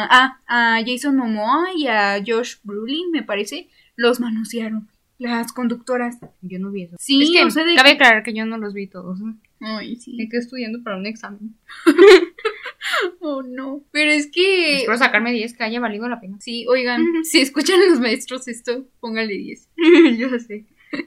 Ah, 0.05 0.39
a 0.47 0.79
Jason 0.85 1.17
Momoa 1.17 1.69
y 1.75 1.87
a 1.87 2.21
Josh 2.25 2.55
Brolin, 2.63 3.11
me 3.11 3.23
parece, 3.23 3.67
los 3.97 4.21
manosearon. 4.21 4.87
Las 5.17 5.51
conductoras. 5.51 6.17
Yo 6.41 6.57
no 6.57 6.71
vi 6.71 6.83
eso. 6.83 6.95
Sí, 6.99 7.21
es 7.21 7.31
que 7.31 7.43
o 7.43 7.51
sea, 7.51 7.65
de- 7.65 7.75
cabe 7.75 7.91
aclarar 7.91 8.23
que 8.23 8.33
yo 8.33 8.45
no 8.45 8.57
los 8.57 8.73
vi 8.73 8.87
todos. 8.87 9.19
¿no? 9.19 9.35
Ay, 9.61 9.95
sí. 9.95 10.15
Me 10.15 10.27
quedé 10.27 10.39
estudiando 10.39 10.83
para 10.83 10.97
un 10.97 11.05
examen. 11.05 11.55
Oh, 13.19 13.43
no. 13.43 13.83
Pero 13.91 14.11
es 14.11 14.27
que... 14.27 14.77
Espero 14.79 14.97
sacarme 14.97 15.31
10 15.31 15.55
que 15.55 15.63
haya 15.63 15.79
valido 15.79 16.09
la 16.09 16.19
pena. 16.19 16.37
Sí, 16.41 16.65
oigan, 16.67 17.05
si 17.23 17.39
escuchan 17.39 17.79
a 17.79 17.89
los 17.89 17.99
maestros 17.99 18.47
esto, 18.47 18.85
pónganle 18.99 19.37
10. 19.37 19.69
yo 20.17 20.39
sé. 20.39 20.65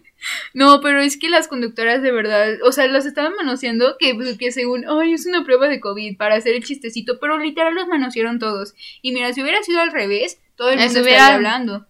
No, 0.54 0.80
pero 0.80 1.00
es 1.02 1.18
que 1.18 1.28
las 1.28 1.48
conductoras 1.48 2.00
de 2.00 2.10
verdad, 2.10 2.54
o 2.64 2.72
sea, 2.72 2.86
los 2.86 3.04
estaban 3.04 3.34
manoseando 3.36 3.96
que, 3.98 4.16
que 4.38 4.52
según, 4.52 4.86
ay, 4.88 5.12
es 5.12 5.26
una 5.26 5.44
prueba 5.44 5.68
de 5.68 5.80
COVID 5.80 6.16
para 6.16 6.36
hacer 6.36 6.54
el 6.54 6.64
chistecito, 6.64 7.18
pero 7.20 7.36
literal 7.36 7.74
los 7.74 7.88
manosearon 7.88 8.38
todos. 8.38 8.74
Y 9.02 9.12
mira, 9.12 9.34
si 9.34 9.42
hubiera 9.42 9.62
sido 9.62 9.80
al 9.80 9.92
revés, 9.92 10.40
todo 10.56 10.70
el 10.70 10.78
mundo 10.78 10.98
estaría 11.00 11.34
hablando. 11.34 11.86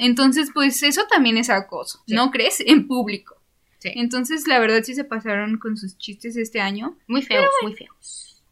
Entonces, 0.00 0.50
pues 0.52 0.82
eso 0.82 1.02
también 1.08 1.36
es 1.36 1.48
acoso, 1.48 2.02
Sí. 2.08 2.14
¿no 2.14 2.32
crees? 2.32 2.58
En 2.66 2.88
público. 2.88 3.35
Sí. 3.78 3.92
Entonces, 3.94 4.46
la 4.46 4.58
verdad 4.58 4.82
sí 4.82 4.94
se 4.94 5.04
pasaron 5.04 5.58
con 5.58 5.76
sus 5.76 5.98
chistes 5.98 6.36
este 6.36 6.60
año. 6.60 6.96
Muy 7.06 7.22
feos, 7.22 7.50
muy 7.62 7.74
feos. 7.74 8.42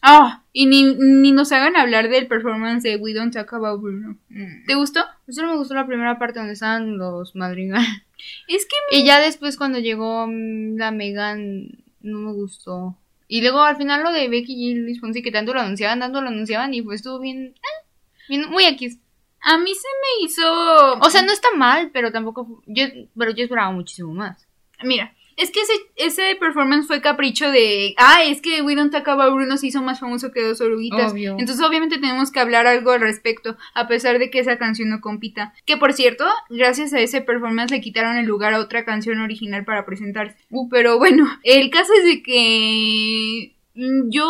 Ah, 0.00 0.44
y 0.52 0.66
ni, 0.66 0.94
ni 0.94 1.32
nos 1.32 1.50
hagan 1.52 1.76
hablar 1.76 2.08
del 2.08 2.28
performance 2.28 2.82
de 2.82 2.96
We 2.96 3.14
Don't 3.14 3.32
Talk 3.32 3.52
About 3.52 3.80
Bruno. 3.80 4.16
Mm. 4.28 4.66
¿Te 4.66 4.74
gustó? 4.74 5.00
Solo 5.28 5.48
me 5.48 5.56
gustó 5.56 5.74
la 5.74 5.86
primera 5.86 6.18
parte 6.18 6.38
donde 6.38 6.54
estaban 6.54 6.98
los 6.98 7.34
madrigal. 7.34 7.84
Es 8.48 8.66
que 8.66 8.98
Y 8.98 9.04
ya 9.04 9.20
después 9.20 9.56
cuando 9.56 9.78
llegó 9.78 10.26
mm, 10.26 10.76
la 10.76 10.90
Megan, 10.90 11.68
no 12.00 12.18
me 12.18 12.32
gustó. 12.32 12.96
Y 13.28 13.42
luego 13.42 13.62
al 13.62 13.76
final 13.76 14.02
lo 14.02 14.10
de 14.10 14.28
Becky 14.28 14.54
y 14.54 14.74
Luis 14.74 15.00
Fonsi, 15.00 15.22
que 15.22 15.30
tanto 15.30 15.54
lo 15.54 15.60
anunciaban, 15.60 16.00
tanto 16.00 16.20
lo 16.20 16.28
anunciaban, 16.28 16.74
y 16.74 16.82
pues 16.82 16.96
estuvo 16.96 17.20
bien, 17.20 17.54
eh, 17.54 17.86
bien 18.28 18.48
muy 18.50 18.64
X. 18.64 18.98
a 19.40 19.58
mí 19.58 19.74
se 19.74 19.88
me 19.88 20.24
hizo... 20.24 20.94
O 21.00 21.10
sea, 21.10 21.22
no 21.22 21.32
está 21.32 21.48
mal, 21.56 21.90
pero 21.92 22.12
tampoco, 22.12 22.62
yo, 22.66 22.84
pero 23.16 23.30
yo 23.32 23.44
esperaba 23.44 23.70
muchísimo 23.70 24.12
más. 24.14 24.46
Mira, 24.82 25.14
Es 25.36 25.50
que 25.52 25.60
ese, 25.60 25.72
ese 25.94 26.36
performance 26.36 26.86
fue 26.88 27.00
capricho 27.00 27.48
de. 27.50 27.94
Ah, 27.96 28.24
es 28.24 28.40
que 28.42 28.60
We 28.62 28.74
Don't 28.74 28.90
Talk 28.90 29.06
About 29.06 29.32
Bruno 29.34 29.56
se 29.56 29.68
hizo 29.68 29.80
más 29.82 30.00
famoso 30.00 30.32
que 30.32 30.42
dos 30.42 30.60
oruguitas. 30.60 31.12
Obvio. 31.12 31.36
Entonces, 31.38 31.64
obviamente, 31.64 31.98
tenemos 31.98 32.32
que 32.32 32.40
hablar 32.40 32.66
algo 32.66 32.90
al 32.90 33.00
respecto, 33.00 33.56
a 33.74 33.86
pesar 33.86 34.18
de 34.18 34.30
que 34.30 34.40
esa 34.40 34.58
canción 34.58 34.88
no 34.88 35.00
compita. 35.00 35.52
Que 35.64 35.76
por 35.76 35.92
cierto, 35.92 36.24
gracias 36.50 36.92
a 36.92 36.98
ese 37.00 37.20
performance 37.20 37.70
le 37.70 37.80
quitaron 37.80 38.16
el 38.16 38.26
lugar 38.26 38.52
a 38.54 38.58
otra 38.58 38.84
canción 38.84 39.20
original 39.20 39.64
para 39.64 39.86
presentarse. 39.86 40.36
Uh, 40.50 40.68
pero 40.68 40.98
bueno, 40.98 41.26
el 41.44 41.70
caso 41.70 41.92
es 41.98 42.04
de 42.04 42.22
que. 42.22 43.54
mm, 43.74 44.10
Yo 44.10 44.28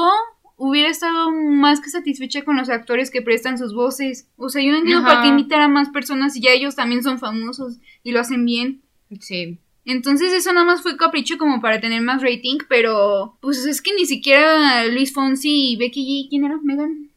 hubiera 0.59 0.91
estado 0.91 1.31
más 1.31 1.81
que 1.81 1.89
satisfecha 1.89 2.43
con 2.43 2.57
los 2.57 2.69
actores 2.69 3.11
que 3.11 3.23
prestan 3.23 3.57
sus 3.57 3.73
voces. 3.73 4.29
O 4.37 4.51
sea, 4.51 4.63
yo 4.63 4.73
no 4.73 4.79
entiendo 4.79 5.05
para 5.05 5.23
qué 5.23 5.29
invitar 5.29 5.63
a 5.63 5.69
más 5.69 5.89
personas 5.89 6.35
si 6.35 6.41
ya 6.41 6.51
ellos 6.51 6.75
también 6.75 7.03
son 7.03 7.19
famosos 7.19 7.79
y 8.03 8.11
lo 8.11 8.21
hacen 8.21 8.45
bien. 8.45 8.83
Sí. 9.21 9.59
Entonces 9.85 10.33
eso 10.33 10.53
nada 10.53 10.67
más 10.67 10.83
fue 10.83 10.99
capricho 10.99 11.39
como 11.39 11.63
para 11.63 11.81
tener 11.81 12.03
más 12.03 12.21
rating, 12.21 12.59
pero 12.69 13.39
pues 13.41 13.65
es 13.65 13.81
que 13.81 13.95
ni 13.95 14.05
siquiera 14.05 14.85
Luis 14.87 15.15
Fonsi 15.15 15.71
y 15.73 15.77
Becky 15.77 16.05
G, 16.05 16.29
¿quién 16.29 16.45
era? 16.45 16.59
Megan. 16.63 17.09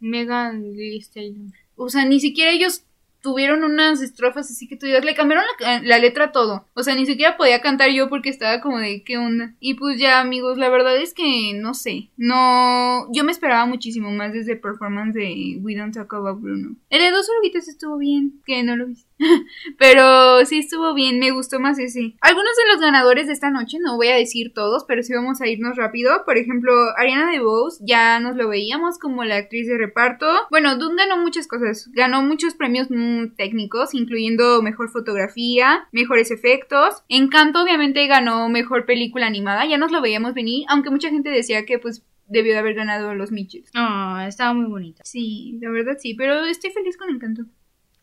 Megan 0.00 0.76
Lee 0.76 1.02
Taylor. 1.14 1.52
O 1.76 1.88
sea, 1.88 2.04
ni 2.04 2.20
siquiera 2.20 2.50
ellos 2.50 2.82
tuvieron 3.28 3.62
unas 3.62 4.00
estrofas 4.00 4.50
así 4.50 4.66
que 4.66 4.76
tú 4.76 4.86
digas, 4.86 5.04
le 5.04 5.14
cambiaron 5.14 5.44
la, 5.60 5.82
la 5.82 5.98
letra 5.98 6.32
todo. 6.32 6.64
O 6.72 6.82
sea, 6.82 6.94
ni 6.94 7.04
siquiera 7.04 7.36
podía 7.36 7.60
cantar 7.60 7.90
yo 7.90 8.08
porque 8.08 8.30
estaba 8.30 8.62
como 8.62 8.78
de 8.78 9.02
qué 9.04 9.18
onda. 9.18 9.54
Y 9.60 9.74
pues 9.74 10.00
ya, 10.00 10.20
amigos, 10.20 10.56
la 10.56 10.70
verdad 10.70 10.96
es 10.96 11.12
que 11.12 11.52
no 11.54 11.74
sé. 11.74 12.08
No, 12.16 13.06
yo 13.12 13.24
me 13.24 13.32
esperaba 13.32 13.66
muchísimo 13.66 14.10
más 14.12 14.32
desde 14.32 14.56
performance 14.56 15.12
de 15.12 15.58
We 15.60 15.76
Don't 15.76 15.94
Talk 15.94 16.14
About 16.14 16.40
Bruno. 16.40 16.76
El 16.88 17.00
de 17.00 17.10
dos 17.10 17.28
oruguitas 17.28 17.68
estuvo 17.68 17.98
bien, 17.98 18.40
que 18.46 18.62
no 18.62 18.76
lo 18.76 18.86
vi. 18.86 18.96
pero 19.78 20.44
sí 20.46 20.58
estuvo 20.58 20.94
bien, 20.94 21.18
me 21.18 21.30
gustó 21.30 21.60
más 21.60 21.78
ese. 21.78 22.14
Algunos 22.20 22.52
de 22.56 22.72
los 22.72 22.80
ganadores 22.80 23.26
de 23.26 23.32
esta 23.32 23.50
noche, 23.50 23.78
no 23.80 23.96
voy 23.96 24.08
a 24.08 24.16
decir 24.16 24.52
todos, 24.54 24.84
pero 24.86 25.02
sí 25.02 25.12
vamos 25.14 25.40
a 25.40 25.48
irnos 25.48 25.76
rápido. 25.76 26.24
Por 26.24 26.38
ejemplo, 26.38 26.72
Ariana 26.96 27.30
DeBose, 27.30 27.82
ya 27.84 28.20
nos 28.20 28.36
lo 28.36 28.48
veíamos 28.48 28.98
como 28.98 29.24
la 29.24 29.36
actriz 29.36 29.66
de 29.68 29.78
reparto. 29.78 30.26
Bueno, 30.50 30.76
Dune 30.76 30.96
ganó 30.96 31.20
muchas 31.22 31.46
cosas. 31.46 31.90
Ganó 31.92 32.22
muchos 32.22 32.54
premios 32.54 32.88
mm, 32.90 33.34
técnicos, 33.36 33.94
incluyendo 33.94 34.62
mejor 34.62 34.90
fotografía, 34.90 35.88
mejores 35.92 36.30
efectos. 36.30 37.02
Encanto, 37.08 37.62
obviamente, 37.62 38.06
ganó 38.06 38.48
mejor 38.48 38.86
película 38.86 39.26
animada. 39.26 39.66
Ya 39.66 39.78
nos 39.78 39.92
lo 39.92 40.00
veíamos 40.00 40.34
venir, 40.34 40.64
aunque 40.68 40.90
mucha 40.90 41.10
gente 41.10 41.30
decía 41.30 41.64
que, 41.66 41.78
pues, 41.78 42.04
debió 42.26 42.52
de 42.52 42.58
haber 42.58 42.74
ganado 42.74 43.14
los 43.14 43.32
Mitchells. 43.32 43.70
Ah, 43.74 44.26
estaba 44.28 44.52
muy 44.52 44.66
bonita. 44.66 45.02
Sí, 45.04 45.58
la 45.60 45.70
verdad 45.70 45.96
sí, 45.98 46.14
pero 46.14 46.44
estoy 46.44 46.70
feliz 46.70 46.96
con 46.96 47.10
Encanto. 47.10 47.44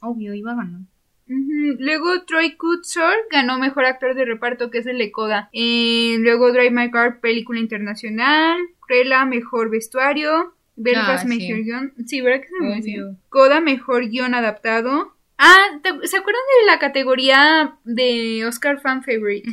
Obvio, 0.01 0.33
iba 0.33 0.51
a 0.51 0.55
ganar. 0.55 0.81
Luego 1.27 2.23
Troy 2.25 2.55
Kutzor 2.55 3.13
ganó 3.31 3.57
mejor 3.59 3.85
actor 3.85 4.13
de 4.15 4.25
reparto, 4.25 4.69
que 4.69 4.77
es 4.79 4.85
el 4.85 4.97
de 4.99 5.11
Coda. 5.11 5.49
Eh, 5.53 6.17
luego 6.19 6.51
Drive 6.51 6.71
My 6.71 6.91
Car, 6.91 7.19
película 7.19 7.59
internacional. 7.59 8.57
Cruella, 8.79 9.25
mejor 9.25 9.69
vestuario. 9.69 10.53
Belfast, 10.75 11.25
Ah, 11.25 11.27
sí. 11.29 11.37
mejor 11.39 11.63
guion. 11.63 11.93
Sí, 12.05 12.21
¿verdad 12.21 12.41
que 12.41 12.47
se 12.49 12.59
me? 12.59 12.79
Obvio. 12.79 13.17
Coda, 13.29 13.61
mejor 13.61 14.07
guion 14.09 14.33
adaptado. 14.35 15.15
Ah, 15.37 15.79
¿te- 15.81 16.07
¿se 16.07 16.17
acuerdan 16.17 16.41
de 16.61 16.65
la 16.71 16.79
categoría 16.79 17.75
de 17.85 18.45
Oscar 18.45 18.79
Fan 18.81 19.03
Favorite? 19.03 19.49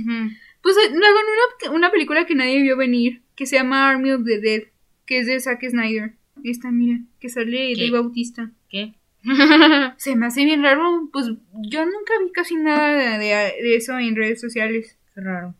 Pues 0.62 0.76
eh, 0.76 0.90
luego 0.92 1.18
en 1.18 1.70
una, 1.70 1.76
una 1.76 1.90
película 1.90 2.26
que 2.26 2.34
nadie 2.34 2.60
vio 2.62 2.76
venir, 2.76 3.22
que 3.34 3.46
se 3.46 3.56
llama 3.56 3.88
Army 3.88 4.12
of 4.12 4.24
the 4.24 4.38
Dead, 4.40 4.62
que 5.06 5.18
es 5.20 5.26
de 5.26 5.40
Zack 5.40 5.68
Snyder. 5.68 6.12
Esta, 6.44 6.70
mira, 6.70 7.00
que 7.20 7.28
sale 7.28 7.72
¿Qué? 7.74 7.82
de 7.84 7.90
Bautista. 7.90 8.50
¿Qué? 8.68 8.94
Se 9.96 10.16
me 10.16 10.26
hace 10.26 10.44
bien 10.44 10.62
raro, 10.62 11.08
pues 11.12 11.26
yo 11.26 11.84
nunca 11.84 12.12
vi 12.22 12.32
casi 12.32 12.56
nada 12.56 13.18
de, 13.18 13.26
de 13.26 13.76
eso 13.76 13.98
en 13.98 14.16
redes 14.16 14.40
sociales. 14.40 14.98
Qué 15.14 15.20
raro. 15.20 15.54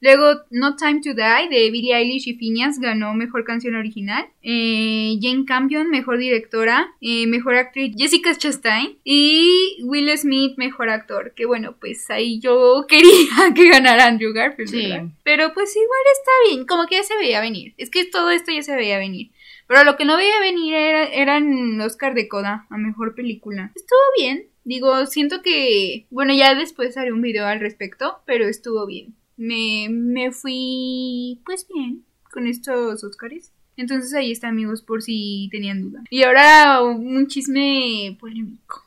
Luego, 0.00 0.42
No 0.50 0.76
Time 0.76 1.00
to 1.00 1.14
Die 1.14 1.48
de 1.48 1.70
Billie 1.70 1.94
Eilish 1.94 2.28
y 2.28 2.34
Phineas 2.34 2.78
ganó 2.78 3.14
Mejor 3.14 3.44
Canción 3.44 3.74
Original. 3.74 4.26
Eh, 4.42 5.16
Jane 5.20 5.44
Campion, 5.46 5.90
Mejor 5.90 6.18
Directora. 6.18 6.92
Eh, 7.00 7.26
mejor 7.26 7.54
Actriz 7.54 7.94
Jessica 7.96 8.36
Chastain. 8.36 8.98
Y 9.04 9.78
Will 9.84 10.10
Smith, 10.18 10.58
Mejor 10.58 10.90
Actor. 10.90 11.32
Que 11.34 11.46
bueno, 11.46 11.76
pues 11.80 12.10
ahí 12.10 12.40
yo 12.40 12.84
quería 12.88 13.54
que 13.54 13.68
ganara 13.68 14.06
Andrew 14.06 14.32
Garfield. 14.32 14.70
Sí. 14.70 14.92
Pero 15.22 15.52
pues 15.54 15.74
igual 15.74 16.00
está 16.12 16.30
bien, 16.48 16.66
como 16.66 16.86
que 16.86 16.96
ya 16.96 17.02
se 17.02 17.16
veía 17.16 17.40
venir. 17.40 17.74
Es 17.78 17.90
que 17.90 18.04
todo 18.04 18.30
esto 18.30 18.52
ya 18.52 18.62
se 18.62 18.76
veía 18.76 18.98
venir. 18.98 19.30
Pero 19.66 19.84
lo 19.84 19.96
que 19.96 20.04
no 20.04 20.16
veía 20.16 20.40
venir 20.40 20.74
era, 20.74 21.04
eran 21.04 21.80
Oscar 21.80 22.14
de 22.14 22.28
Coda 22.28 22.66
a 22.70 22.76
Mejor 22.76 23.14
Película. 23.14 23.72
Estuvo 23.74 23.98
bien. 24.16 24.46
Digo, 24.64 25.06
siento 25.06 25.42
que... 25.42 26.06
Bueno, 26.10 26.34
ya 26.34 26.54
después 26.54 26.96
haré 26.96 27.12
un 27.12 27.22
video 27.22 27.46
al 27.46 27.60
respecto, 27.60 28.20
pero 28.26 28.46
estuvo 28.46 28.86
bien. 28.86 29.14
Me, 29.36 29.88
me 29.90 30.32
fui... 30.32 31.40
Pues 31.44 31.66
bien, 31.72 32.04
con 32.32 32.46
estos 32.46 33.02
Oscars. 33.04 33.52
Entonces 33.76 34.14
ahí 34.14 34.32
está, 34.32 34.48
amigos, 34.48 34.82
por 34.82 35.02
si 35.02 35.48
tenían 35.50 35.82
duda. 35.82 36.02
Y 36.10 36.22
ahora 36.22 36.82
un 36.82 37.26
chisme 37.26 38.16
polémico. 38.18 38.84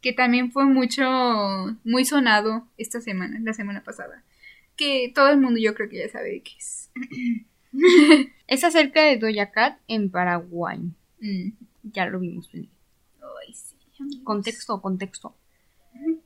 Que 0.00 0.12
también 0.12 0.50
fue 0.52 0.64
mucho... 0.64 1.02
Muy 1.84 2.04
sonado 2.04 2.66
esta 2.78 3.00
semana, 3.00 3.38
la 3.42 3.52
semana 3.52 3.82
pasada. 3.82 4.24
Que 4.76 5.12
todo 5.14 5.28
el 5.28 5.38
mundo 5.38 5.60
yo 5.60 5.74
creo 5.74 5.88
que 5.88 5.98
ya 5.98 6.08
sabe 6.08 6.30
de 6.30 6.42
qué 6.42 6.52
es. 6.58 6.90
Es 8.46 8.64
acerca 8.64 9.02
de 9.02 9.16
Doja 9.16 9.50
Cat 9.50 9.78
en 9.88 10.10
Paraguay. 10.10 10.78
Mm. 11.20 11.52
Ya 11.84 12.06
lo 12.06 12.20
vimos 12.20 12.50
venir. 12.52 12.68
Ay, 13.20 13.54
sí. 13.54 13.74
Contexto, 14.24 14.80
contexto. 14.82 15.34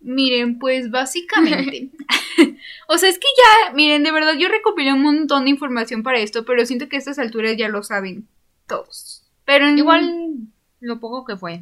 Miren, 0.01 0.59
pues 0.59 0.91
básicamente. 0.91 1.91
o 2.89 2.99
sea, 2.99 3.09
es 3.09 3.19
que 3.19 3.29
ya, 3.37 3.73
miren, 3.75 4.03
de 4.03 4.13
verdad 4.13 4.35
yo 4.39 4.49
recopilé 4.49 4.93
un 4.93 5.03
montón 5.03 5.45
de 5.45 5.51
información 5.51 6.03
para 6.03 6.19
esto, 6.19 6.45
pero 6.45 6.67
siento 6.67 6.89
que 6.89 6.97
a 6.97 6.99
estas 6.99 7.19
alturas 7.19 7.57
ya 7.57 7.69
lo 7.69 7.83
saben 7.83 8.27
todos. 8.67 9.25
Pero 9.45 9.69
en- 9.69 9.79
Igual 9.79 10.35
lo 10.81 11.01
poco 11.01 11.25
que 11.25 11.37
fue. 11.37 11.61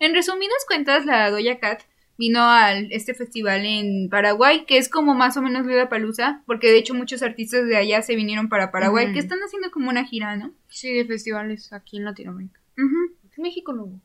En 0.00 0.14
resumidas 0.14 0.64
cuentas, 0.66 1.04
la 1.06 1.30
Doja 1.30 1.58
Cat 1.58 1.82
vino 2.18 2.40
a 2.42 2.76
este 2.76 3.14
festival 3.14 3.64
en 3.64 4.08
Paraguay, 4.10 4.64
que 4.66 4.76
es 4.76 4.88
como 4.88 5.14
más 5.14 5.36
o 5.36 5.42
menos 5.42 5.66
Palusa, 5.88 6.42
porque 6.46 6.70
de 6.70 6.78
hecho 6.78 6.92
muchos 6.92 7.22
artistas 7.22 7.66
de 7.66 7.76
allá 7.76 8.02
se 8.02 8.16
vinieron 8.16 8.48
para 8.48 8.72
Paraguay, 8.72 9.12
que 9.12 9.20
están 9.20 9.38
haciendo 9.38 9.70
como 9.70 9.88
una 9.88 10.04
gira, 10.04 10.36
¿no? 10.36 10.52
Sí, 10.68 10.92
de 10.92 11.04
festivales 11.04 11.72
aquí 11.72 11.96
en 11.96 12.04
Latinoamérica. 12.04 12.60
En 12.76 13.42
México 13.42 13.72
no 13.72 13.84
hubo. 13.84 14.00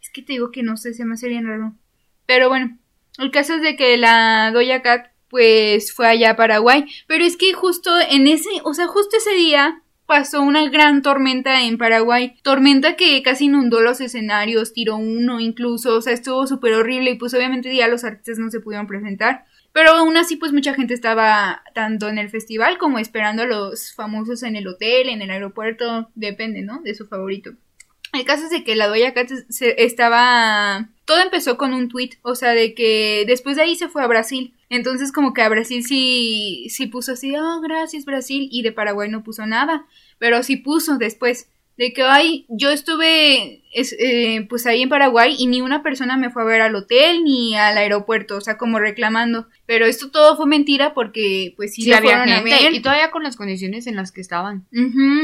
Es 0.00 0.10
que 0.10 0.22
te 0.22 0.32
digo 0.32 0.50
que 0.50 0.62
no 0.62 0.78
sé, 0.78 0.94
se 0.94 1.04
me 1.04 1.14
hace 1.14 1.28
bien 1.28 1.46
raro. 1.46 1.74
Pero 2.24 2.48
bueno, 2.48 2.78
el 3.18 3.30
caso 3.30 3.54
es 3.54 3.62
de 3.62 3.76
que 3.76 3.98
la 3.98 4.50
Doja 4.52 4.80
Cat 4.82 5.10
pues 5.28 5.92
fue 5.92 6.08
allá 6.08 6.30
a 6.30 6.36
Paraguay, 6.36 6.86
pero 7.06 7.24
es 7.24 7.36
que 7.36 7.52
justo 7.52 7.90
en 8.00 8.26
ese, 8.26 8.48
o 8.64 8.74
sea, 8.74 8.88
justo 8.88 9.16
ese 9.16 9.34
día 9.34 9.82
pasó 10.10 10.42
una 10.42 10.68
gran 10.68 11.02
tormenta 11.02 11.62
en 11.62 11.78
Paraguay, 11.78 12.34
tormenta 12.42 12.96
que 12.96 13.22
casi 13.22 13.44
inundó 13.44 13.80
los 13.80 14.00
escenarios, 14.00 14.72
tiró 14.72 14.96
uno 14.96 15.38
incluso, 15.38 15.94
o 15.96 16.02
sea, 16.02 16.12
estuvo 16.12 16.48
súper 16.48 16.74
horrible 16.74 17.12
y 17.12 17.14
pues 17.14 17.32
obviamente 17.32 17.72
ya 17.76 17.86
los 17.86 18.02
artistas 18.02 18.38
no 18.38 18.50
se 18.50 18.58
pudieron 18.58 18.88
presentar. 18.88 19.44
Pero 19.72 19.92
aún 19.92 20.16
así, 20.16 20.34
pues 20.34 20.52
mucha 20.52 20.74
gente 20.74 20.94
estaba 20.94 21.62
tanto 21.74 22.08
en 22.08 22.18
el 22.18 22.28
festival 22.28 22.76
como 22.76 22.98
esperando 22.98 23.42
a 23.42 23.46
los 23.46 23.94
famosos 23.94 24.42
en 24.42 24.56
el 24.56 24.66
hotel, 24.66 25.08
en 25.08 25.22
el 25.22 25.30
aeropuerto, 25.30 26.10
depende, 26.16 26.62
¿no? 26.62 26.80
De 26.82 26.96
su 26.96 27.06
favorito. 27.06 27.52
El 28.12 28.24
caso 28.24 28.46
es 28.46 28.50
de 28.50 28.64
que 28.64 28.74
la 28.74 28.88
Doja 28.88 29.14
Cat 29.14 29.28
se- 29.48 29.84
estaba... 29.84 30.88
Todo 31.04 31.22
empezó 31.22 31.56
con 31.56 31.72
un 31.72 31.88
tweet, 31.88 32.10
o 32.22 32.34
sea, 32.34 32.50
de 32.50 32.74
que 32.74 33.22
después 33.28 33.54
de 33.54 33.62
ahí 33.62 33.76
se 33.76 33.88
fue 33.88 34.02
a 34.02 34.08
Brasil. 34.08 34.54
Entonces 34.70 35.12
como 35.12 35.34
que 35.34 35.42
a 35.42 35.48
Brasil 35.50 35.84
sí, 35.84 36.66
sí 36.70 36.86
puso 36.86 37.12
así, 37.12 37.34
oh, 37.36 37.60
gracias 37.60 38.06
Brasil, 38.06 38.48
y 38.50 38.62
de 38.62 38.72
Paraguay 38.72 39.10
no 39.10 39.22
puso 39.22 39.44
nada. 39.46 39.84
Pero 40.18 40.42
sí 40.42 40.56
puso 40.56 40.96
después, 40.96 41.48
de 41.76 41.92
que, 41.94 42.02
ay, 42.02 42.44
yo 42.50 42.70
estuve 42.70 43.62
es- 43.72 43.96
eh, 43.98 44.46
pues 44.50 44.66
ahí 44.66 44.82
en 44.82 44.90
Paraguay 44.90 45.34
y 45.38 45.46
ni 45.46 45.62
una 45.62 45.82
persona 45.82 46.16
me 46.18 46.28
fue 46.30 46.42
a 46.42 46.44
ver 46.44 46.60
al 46.60 46.74
hotel 46.74 47.24
ni 47.24 47.56
al 47.56 47.78
aeropuerto, 47.78 48.36
o 48.36 48.40
sea, 48.42 48.58
como 48.58 48.78
reclamando. 48.78 49.48
Pero 49.64 49.86
esto 49.86 50.10
todo 50.10 50.36
fue 50.36 50.46
mentira 50.46 50.92
porque 50.92 51.54
pues 51.56 51.72
sí, 51.74 51.82
Sí, 51.82 51.88
la 51.90 51.96
había 51.98 52.22
a 52.22 52.42
ver. 52.42 52.74
Y 52.74 52.80
todavía 52.82 53.10
con 53.10 53.22
las 53.22 53.36
condiciones 53.36 53.86
en 53.86 53.96
las 53.96 54.12
que 54.12 54.20
estaban. 54.20 54.66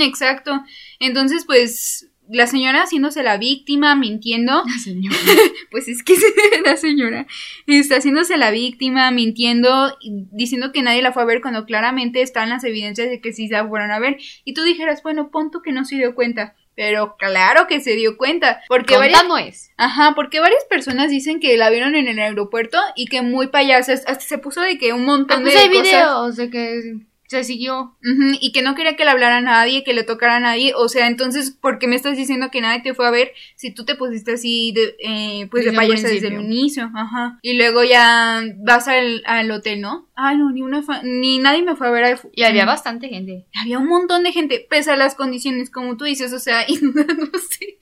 Exacto. 0.01 0.63
Entonces, 0.99 1.45
pues, 1.45 2.09
la 2.31 2.47
señora 2.47 2.83
haciéndose 2.83 3.23
la 3.23 3.37
víctima, 3.39 3.95
mintiendo. 3.97 4.65
Señor. 4.83 5.13
Pues 5.71 5.89
es 5.89 6.03
que 6.03 6.15
la 6.65 6.77
señora 6.77 7.27
está 7.67 7.97
haciéndose 7.97 8.37
la 8.39 8.51
víctima, 8.51 9.11
mintiendo, 9.11 9.97
diciendo 10.03 10.73
que 10.73 10.83
nadie 10.83 11.03
la 11.03 11.13
fue 11.13 11.23
a 11.23 11.27
ver 11.27 11.41
cuando 11.43 11.67
claramente 11.67 12.23
están 12.23 12.49
las 12.49 12.65
evidencias 12.65 13.09
de 13.11 13.21
que 13.21 13.33
sí 13.33 13.49
la 13.49 13.67
fueron 13.67 13.91
a 13.91 13.99
ver. 13.99 14.17
Y 14.45 14.55
tú 14.55 14.63
dijeras, 14.63 15.03
bueno, 15.03 15.31
punto 15.31 15.61
que 15.63 15.73
no 15.73 15.85
se 15.85 15.97
dio 15.97 16.15
cuenta. 16.15 16.55
Pero 16.75 17.17
claro 17.19 17.67
que 17.67 17.81
se 17.81 17.95
dio 17.97 18.17
cuenta. 18.19 18.61
Porque 18.69 18.97
varias, 18.99 19.21
Contando 19.23 19.39
es. 19.49 19.71
ajá, 19.79 20.13
porque 20.15 20.41
varias 20.41 20.63
personas 20.69 21.11
dicen 21.11 21.41
que 21.41 21.57
la 21.57 21.71
vieron 21.71 21.95
en 21.97 22.07
el 22.07 22.19
aeropuerto 22.19 22.79
y 22.95 23.07
que 23.07 23.23
muy 23.23 23.47
payasas, 23.49 24.05
hasta 24.07 24.25
se 24.25 24.37
puso 24.39 24.61
de 24.61 24.77
que 24.77 24.93
un 24.93 25.05
montón 25.07 25.39
Ah, 25.39 25.43
pues 25.43 25.55
de 25.55 25.61
hay 25.61 25.69
cosas. 25.71 25.83
videos 25.85 26.37
de 26.37 26.51
que 26.51 26.97
Se 27.29 27.45
siguió. 27.45 27.97
Ujú, 28.05 28.39
y 28.41 28.53
que 28.53 28.63
no 28.63 28.75
quería 28.75 28.97
que 28.97 29.05
le 29.05 29.11
hablara 29.11 29.39
a 29.39 29.41
nadie, 29.41 29.85
que 29.85 29.95
le 29.95 30.05
tocara 30.05 30.37
a 30.37 30.41
nadie. 30.41 30.73
O 30.75 30.89
sea, 30.89 31.07
entonces, 31.09 31.51
¿por 31.51 31.79
qué 31.79 31.89
me 31.89 31.97
estás 31.97 32.17
diciendo 32.17 32.51
que 32.51 32.61
nadie 32.61 32.83
te 32.83 32.95
fue 32.95 33.07
a 33.07 33.11
ver 33.11 33.33
si 33.57 33.73
tú 33.73 33.85
te 33.85 33.95
pusiste 33.95 34.33
así 34.33 34.73
de, 34.73 34.97
eh, 35.01 35.49
pues 35.51 35.65
Desde 35.65 35.73
de 35.73 35.77
payasa 35.77 36.09
desde 36.09 36.29
el 36.29 36.41
inicio? 36.41 36.91
Ajá. 36.95 37.39
Y 37.43 37.55
luego 37.55 37.83
ya 37.85 38.43
vas 38.59 38.89
al, 38.89 39.23
al 39.27 39.51
hotel, 39.51 39.81
¿no? 39.81 40.06
Ay, 40.19 40.39
no, 40.39 40.51
ni 40.51 40.63
una 40.63 40.83
fa- 40.83 41.03
ni 41.05 41.39
nadie 41.39 41.63
me 41.63 41.77
fue 41.77 41.89
a 41.89 41.91
ver. 41.91 42.05
al- 42.05 42.21
Y 42.33 42.43
había 42.45 42.65
bastante 42.65 43.09
gente. 43.09 43.45
Había 43.61 43.79
un 43.79 43.87
montón 43.87 44.23
de 44.23 44.33
gente, 44.33 44.67
pese 44.71 44.91
a 44.91 44.97
las 44.97 45.15
condiciones, 45.15 45.69
como 45.71 45.97
tú 45.99 46.05
dices, 46.07 46.33
o 46.33 46.39
sea, 46.39 46.65
y 46.69 46.79
no 46.81 46.93
sé. 47.39 47.79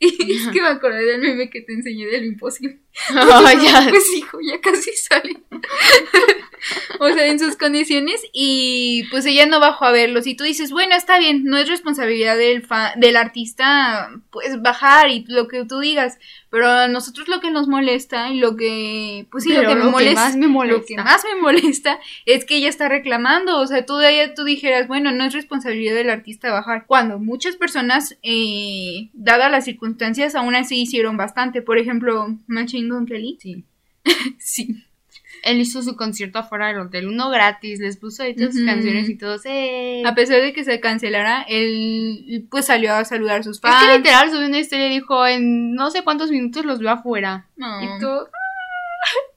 Y 0.00 0.32
es 0.32 0.48
que 0.48 0.62
me 0.62 0.68
acordé 0.68 1.04
del 1.04 1.20
meme 1.20 1.50
que 1.50 1.60
te 1.60 1.74
enseñé 1.74 2.06
del 2.06 2.24
imposible. 2.24 2.78
Ay, 3.10 3.56
ya. 3.64 3.86
Pues 3.90 4.04
hijo, 4.16 4.38
ya 4.40 4.60
casi 4.60 4.92
sale. 4.96 5.36
o 7.00 7.08
sea, 7.12 7.26
en 7.26 7.38
sus 7.38 7.56
condiciones 7.56 8.22
y 8.32 9.04
pues 9.10 9.26
ella 9.26 9.44
no 9.46 9.60
bajó 9.60 9.84
a 9.84 9.92
verlos 9.92 10.26
y 10.26 10.34
tú 10.34 10.44
dices, 10.44 10.70
bueno, 10.70 10.94
está 10.94 11.18
bien, 11.18 11.44
no 11.44 11.58
es 11.58 11.68
responsabilidad 11.68 12.38
del 12.38 12.64
fa- 12.64 12.94
del 12.96 13.16
artista 13.16 14.10
pues 14.30 14.60
bajar 14.62 15.10
y 15.10 15.24
lo 15.28 15.48
que 15.48 15.64
tú 15.66 15.80
digas, 15.80 16.18
pero 16.54 16.68
a 16.68 16.86
nosotros 16.86 17.26
lo 17.26 17.40
que 17.40 17.50
nos 17.50 17.66
molesta 17.66 18.30
y 18.30 18.38
lo 18.38 18.54
que 18.54 19.26
pues 19.32 19.42
sí, 19.42 19.52
lo 19.52 19.62
que 19.62 19.66
me 19.66 19.74
lo 19.74 19.84
que 19.86 19.90
molesta, 19.90 20.20
más 20.20 20.36
me 20.36 20.46
molesta. 20.46 20.78
lo 20.78 20.86
que 20.86 20.96
más 20.98 21.24
me 21.24 21.40
molesta 21.42 21.98
es 22.26 22.44
que 22.44 22.58
ella 22.58 22.68
está 22.68 22.88
reclamando, 22.88 23.58
o 23.58 23.66
sea, 23.66 23.84
tú 23.84 23.96
de 23.96 24.10
ella 24.12 24.34
tú 24.34 24.44
dijeras, 24.44 24.86
bueno, 24.86 25.10
no 25.10 25.24
es 25.24 25.34
responsabilidad 25.34 25.96
del 25.96 26.10
artista 26.10 26.52
bajar, 26.52 26.86
cuando 26.86 27.18
muchas 27.18 27.56
personas 27.56 28.16
eh, 28.22 29.08
dadas 29.14 29.50
las 29.50 29.64
circunstancias 29.64 30.36
aún 30.36 30.54
así 30.54 30.80
hicieron 30.80 31.16
bastante, 31.16 31.60
por 31.60 31.76
ejemplo, 31.76 32.38
Machine 32.46 32.88
Gun 32.88 33.06
Kelly 33.06 33.36
Sí. 33.40 33.64
Sí. 34.38 34.84
Él 35.44 35.60
hizo 35.60 35.82
su 35.82 35.96
concierto 35.96 36.38
afuera 36.38 36.68
del 36.68 36.78
hotel, 36.78 37.08
uno 37.08 37.30
gratis, 37.30 37.78
les 37.80 37.96
puso 37.96 38.22
ahí 38.22 38.34
todas 38.34 38.54
sus 38.54 38.64
canciones 38.64 39.08
y 39.08 39.16
todos, 39.16 39.42
¡eh! 39.44 40.02
A 40.06 40.14
pesar 40.14 40.40
de 40.40 40.52
que 40.52 40.64
se 40.64 40.80
cancelara, 40.80 41.42
él 41.48 42.46
pues 42.50 42.66
salió 42.66 42.94
a 42.94 43.04
saludar 43.04 43.40
a 43.40 43.42
sus 43.42 43.56
Es 43.56 43.60
fans. 43.60 43.86
que 43.86 43.96
literal 43.98 44.30
subió 44.30 44.46
una 44.46 44.58
historia 44.58 44.86
y 44.86 44.94
dijo, 44.94 45.26
en 45.26 45.74
no 45.74 45.90
sé 45.90 46.02
cuántos 46.02 46.30
minutos 46.30 46.64
los 46.64 46.78
veo 46.80 46.90
afuera. 46.90 47.46
No. 47.56 47.82
Y 47.82 48.00
todo, 48.00 48.28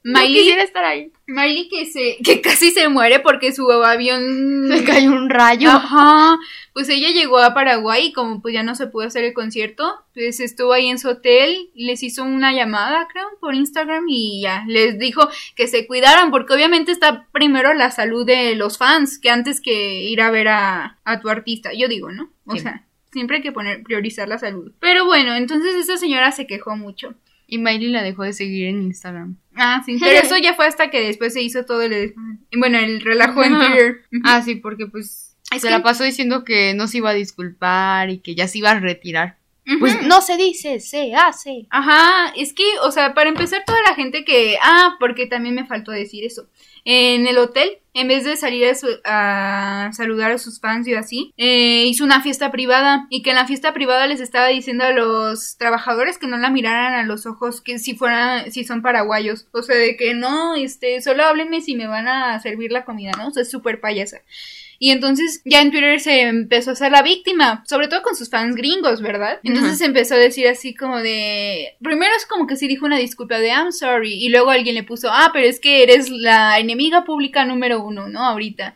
no 0.04 0.20
Miley, 0.20 0.34
quisiera 0.36 0.64
estar 0.64 0.86
ahí. 0.86 1.12
Miley 1.28 1.68
que 1.70 1.86
se 1.86 2.18
que 2.24 2.40
casi 2.42 2.72
se 2.72 2.88
muere 2.88 3.20
porque 3.20 3.52
su 3.54 3.70
avión 3.72 4.68
Se 4.72 4.84
cayó 4.84 5.12
un 5.12 5.30
rayo. 5.30 5.70
Ajá. 5.70 6.38
Pues 6.74 6.90
ella 6.90 7.10
llegó 7.10 7.40
a 7.40 7.54
Paraguay 7.54 8.08
y 8.08 8.14
como 8.14 8.42
pues 8.42 8.54
ya 8.54 8.64
no 8.64 8.76
se 8.76 8.88
pudo 8.88 9.08
hacer 9.08 9.24
el 9.24 9.34
concierto, 9.34 9.96
pues 10.14 10.40
estuvo 10.40 10.74
ahí 10.74 10.88
en 10.88 11.00
su 11.00 11.10
hotel, 11.10 11.70
les 11.76 12.04
hizo 12.04 12.24
una 12.24 12.54
llamada, 12.54 13.08
creo, 13.12 13.28
por 13.42 13.56
Instagram 13.56 14.06
y 14.08 14.42
ya, 14.44 14.64
les 14.68 14.98
dijo 15.00 15.28
que 15.56 15.68
se 15.68 15.88
cuidaran 15.88 16.32
porque 16.32 16.54
obviamente 16.54 16.92
está 16.92 17.28
primero 17.32 17.74
la 17.74 17.92
salud 17.92 18.26
de 18.26 18.56
los 18.56 18.78
fans 18.78 19.20
que 19.20 19.30
antes 19.30 19.60
que 19.62 20.04
ir 20.04 20.22
a 20.22 20.32
ver 20.32 20.48
a, 20.50 21.00
a 21.04 21.20
tu 21.20 21.30
artista, 21.30 21.72
yo 21.74 21.88
digo, 21.88 22.12
¿no? 22.12 22.30
O 22.46 22.54
Sí. 22.54 22.60
sea, 22.60 22.84
siempre 23.12 23.38
hay 23.38 23.42
que 23.44 23.52
poner 23.52 23.82
priorizar 23.84 24.28
la 24.28 24.38
salud. 24.38 24.72
Pero 24.80 25.06
bueno, 25.06 25.34
entonces 25.36 25.74
esa 25.76 25.98
señora 25.98 26.32
se 26.32 26.46
quejó 26.46 26.76
mucho. 26.78 27.16
Y 27.48 27.58
Miley 27.60 27.88
la 27.90 28.04
dejó 28.04 28.24
de 28.24 28.34
seguir 28.34 28.68
en 28.68 28.84
Instagram. 28.84 29.38
Ah, 29.56 29.82
sí, 29.86 29.98
pero 30.00 30.20
eso 30.20 30.38
ya 30.38 30.54
fue 30.54 30.68
hasta 30.68 30.90
que 30.90 31.00
después 31.02 31.34
se 31.34 31.42
hizo 31.42 31.66
todo 31.66 31.82
el 31.82 32.14
bueno, 32.58 32.78
el 32.78 33.02
relajo 33.02 33.44
en. 33.44 33.58
Twitter. 33.58 34.02
Ah, 34.26 34.42
sí, 34.46 34.56
porque 34.56 34.86
pues 34.88 35.36
Es 35.52 35.62
se 35.62 35.68
que- 35.68 35.72
la 35.72 35.82
pasó 35.82 36.04
diciendo 36.04 36.44
que 36.44 36.74
no 36.74 36.88
se 36.88 36.98
iba 36.98 37.10
a 37.12 37.14
disculpar 37.14 38.10
y 38.10 38.20
que 38.20 38.36
ya 38.36 38.48
se 38.48 38.58
iba 38.60 38.72
a 38.72 38.80
retirar. 38.80 39.38
Pues 39.80 40.02
no 40.08 40.22
se 40.22 40.38
dice, 40.38 40.80
se 40.80 41.14
hace. 41.14 41.68
Ajá, 41.70 42.32
es 42.38 42.54
que, 42.54 42.64
o 42.84 42.92
sea, 42.92 43.14
para 43.14 43.28
empezar, 43.28 43.64
toda 43.66 43.82
la 43.82 43.96
gente 43.96 44.24
que. 44.24 44.58
Ah, 44.64 44.96
porque 44.98 45.28
también 45.28 45.56
me 45.56 45.66
faltó 45.66 45.92
decir 45.92 46.24
eso. 46.24 46.48
En 46.90 47.28
el 47.28 47.38
hotel, 47.38 47.80
en 47.94 48.08
vez 48.08 48.24
de 48.24 48.38
salir 48.38 48.66
a, 48.66 48.74
su- 48.76 49.00
a 49.04 49.90
saludar 49.92 50.32
a 50.32 50.38
sus 50.38 50.62
fans 50.62 50.88
y 50.88 50.94
así, 50.94 51.34
eh, 51.36 51.84
hizo 51.86 52.06
una 52.06 52.22
fiesta 52.22 52.50
privada. 52.50 53.08
Y 53.10 53.24
que 53.24 53.32
en 53.32 53.36
la 53.36 53.46
fiesta 53.46 53.74
privada 53.74 54.08
les 54.08 54.22
estaba 54.22 54.48
diciendo 54.48 54.86
a 54.86 54.92
los 54.94 55.58
trabajadores 55.58 56.18
que 56.18 56.28
no 56.28 56.38
la 56.38 56.50
miraran 56.50 56.94
a 56.94 57.04
los 57.04 57.26
ojos, 57.26 57.60
que 57.60 57.78
si 57.78 57.94
fueran, 57.96 58.52
si 58.54 58.64
son 58.64 58.82
paraguayos. 58.82 59.48
O 59.52 59.64
sea, 59.64 59.76
de 59.76 59.98
que 59.98 60.14
no, 60.14 60.56
este, 60.56 61.02
solo 61.02 61.24
háblenme 61.26 61.60
si 61.60 61.76
me 61.76 61.88
van 61.88 62.08
a 62.08 62.40
servir 62.40 62.72
la 62.72 62.86
comida, 62.86 63.12
¿no? 63.18 63.28
O 63.28 63.32
sea, 63.32 63.42
es 63.44 63.52
súper 63.52 63.82
payasa. 63.82 64.22
Y 64.80 64.92
entonces 64.92 65.42
ya 65.46 65.62
en 65.62 65.72
Twitter 65.72 66.00
se 66.00 66.22
empezó 66.22 66.72
a 66.72 66.74
hacer 66.74 66.92
la 66.92 67.02
víctima, 67.02 67.64
sobre 67.68 67.88
todo 67.88 68.04
con 68.04 68.16
sus 68.16 68.30
fans 68.30 68.56
gringos, 68.56 69.02
¿verdad? 69.02 69.40
Entonces 69.44 69.82
empezó 69.82 70.16
a 70.16 70.20
decir 70.20 70.48
así 70.48 70.76
como 70.76 70.98
de... 70.98 71.76
Primero 71.82 72.12
es 72.16 72.26
como 72.26 72.48
que 72.48 72.56
sí 72.56 72.68
dijo 72.68 72.86
una 72.86 72.98
disculpa 72.98 73.40
de 73.40 73.50
I'm 73.50 73.72
sorry 73.72 74.14
y 74.14 74.30
luego 74.30 74.50
alguien 74.50 74.76
le 74.76 74.84
puso, 74.84 75.10
ah, 75.12 75.32
pero 75.34 75.48
es 75.48 75.60
que 75.60 75.84
eres 75.84 76.10
la 76.10 76.60
enemiga 76.60 77.06
pública 77.06 77.46
número 77.46 77.84
uno, 77.84 78.08
¿no? 78.08 78.24
Ahorita. 78.24 78.76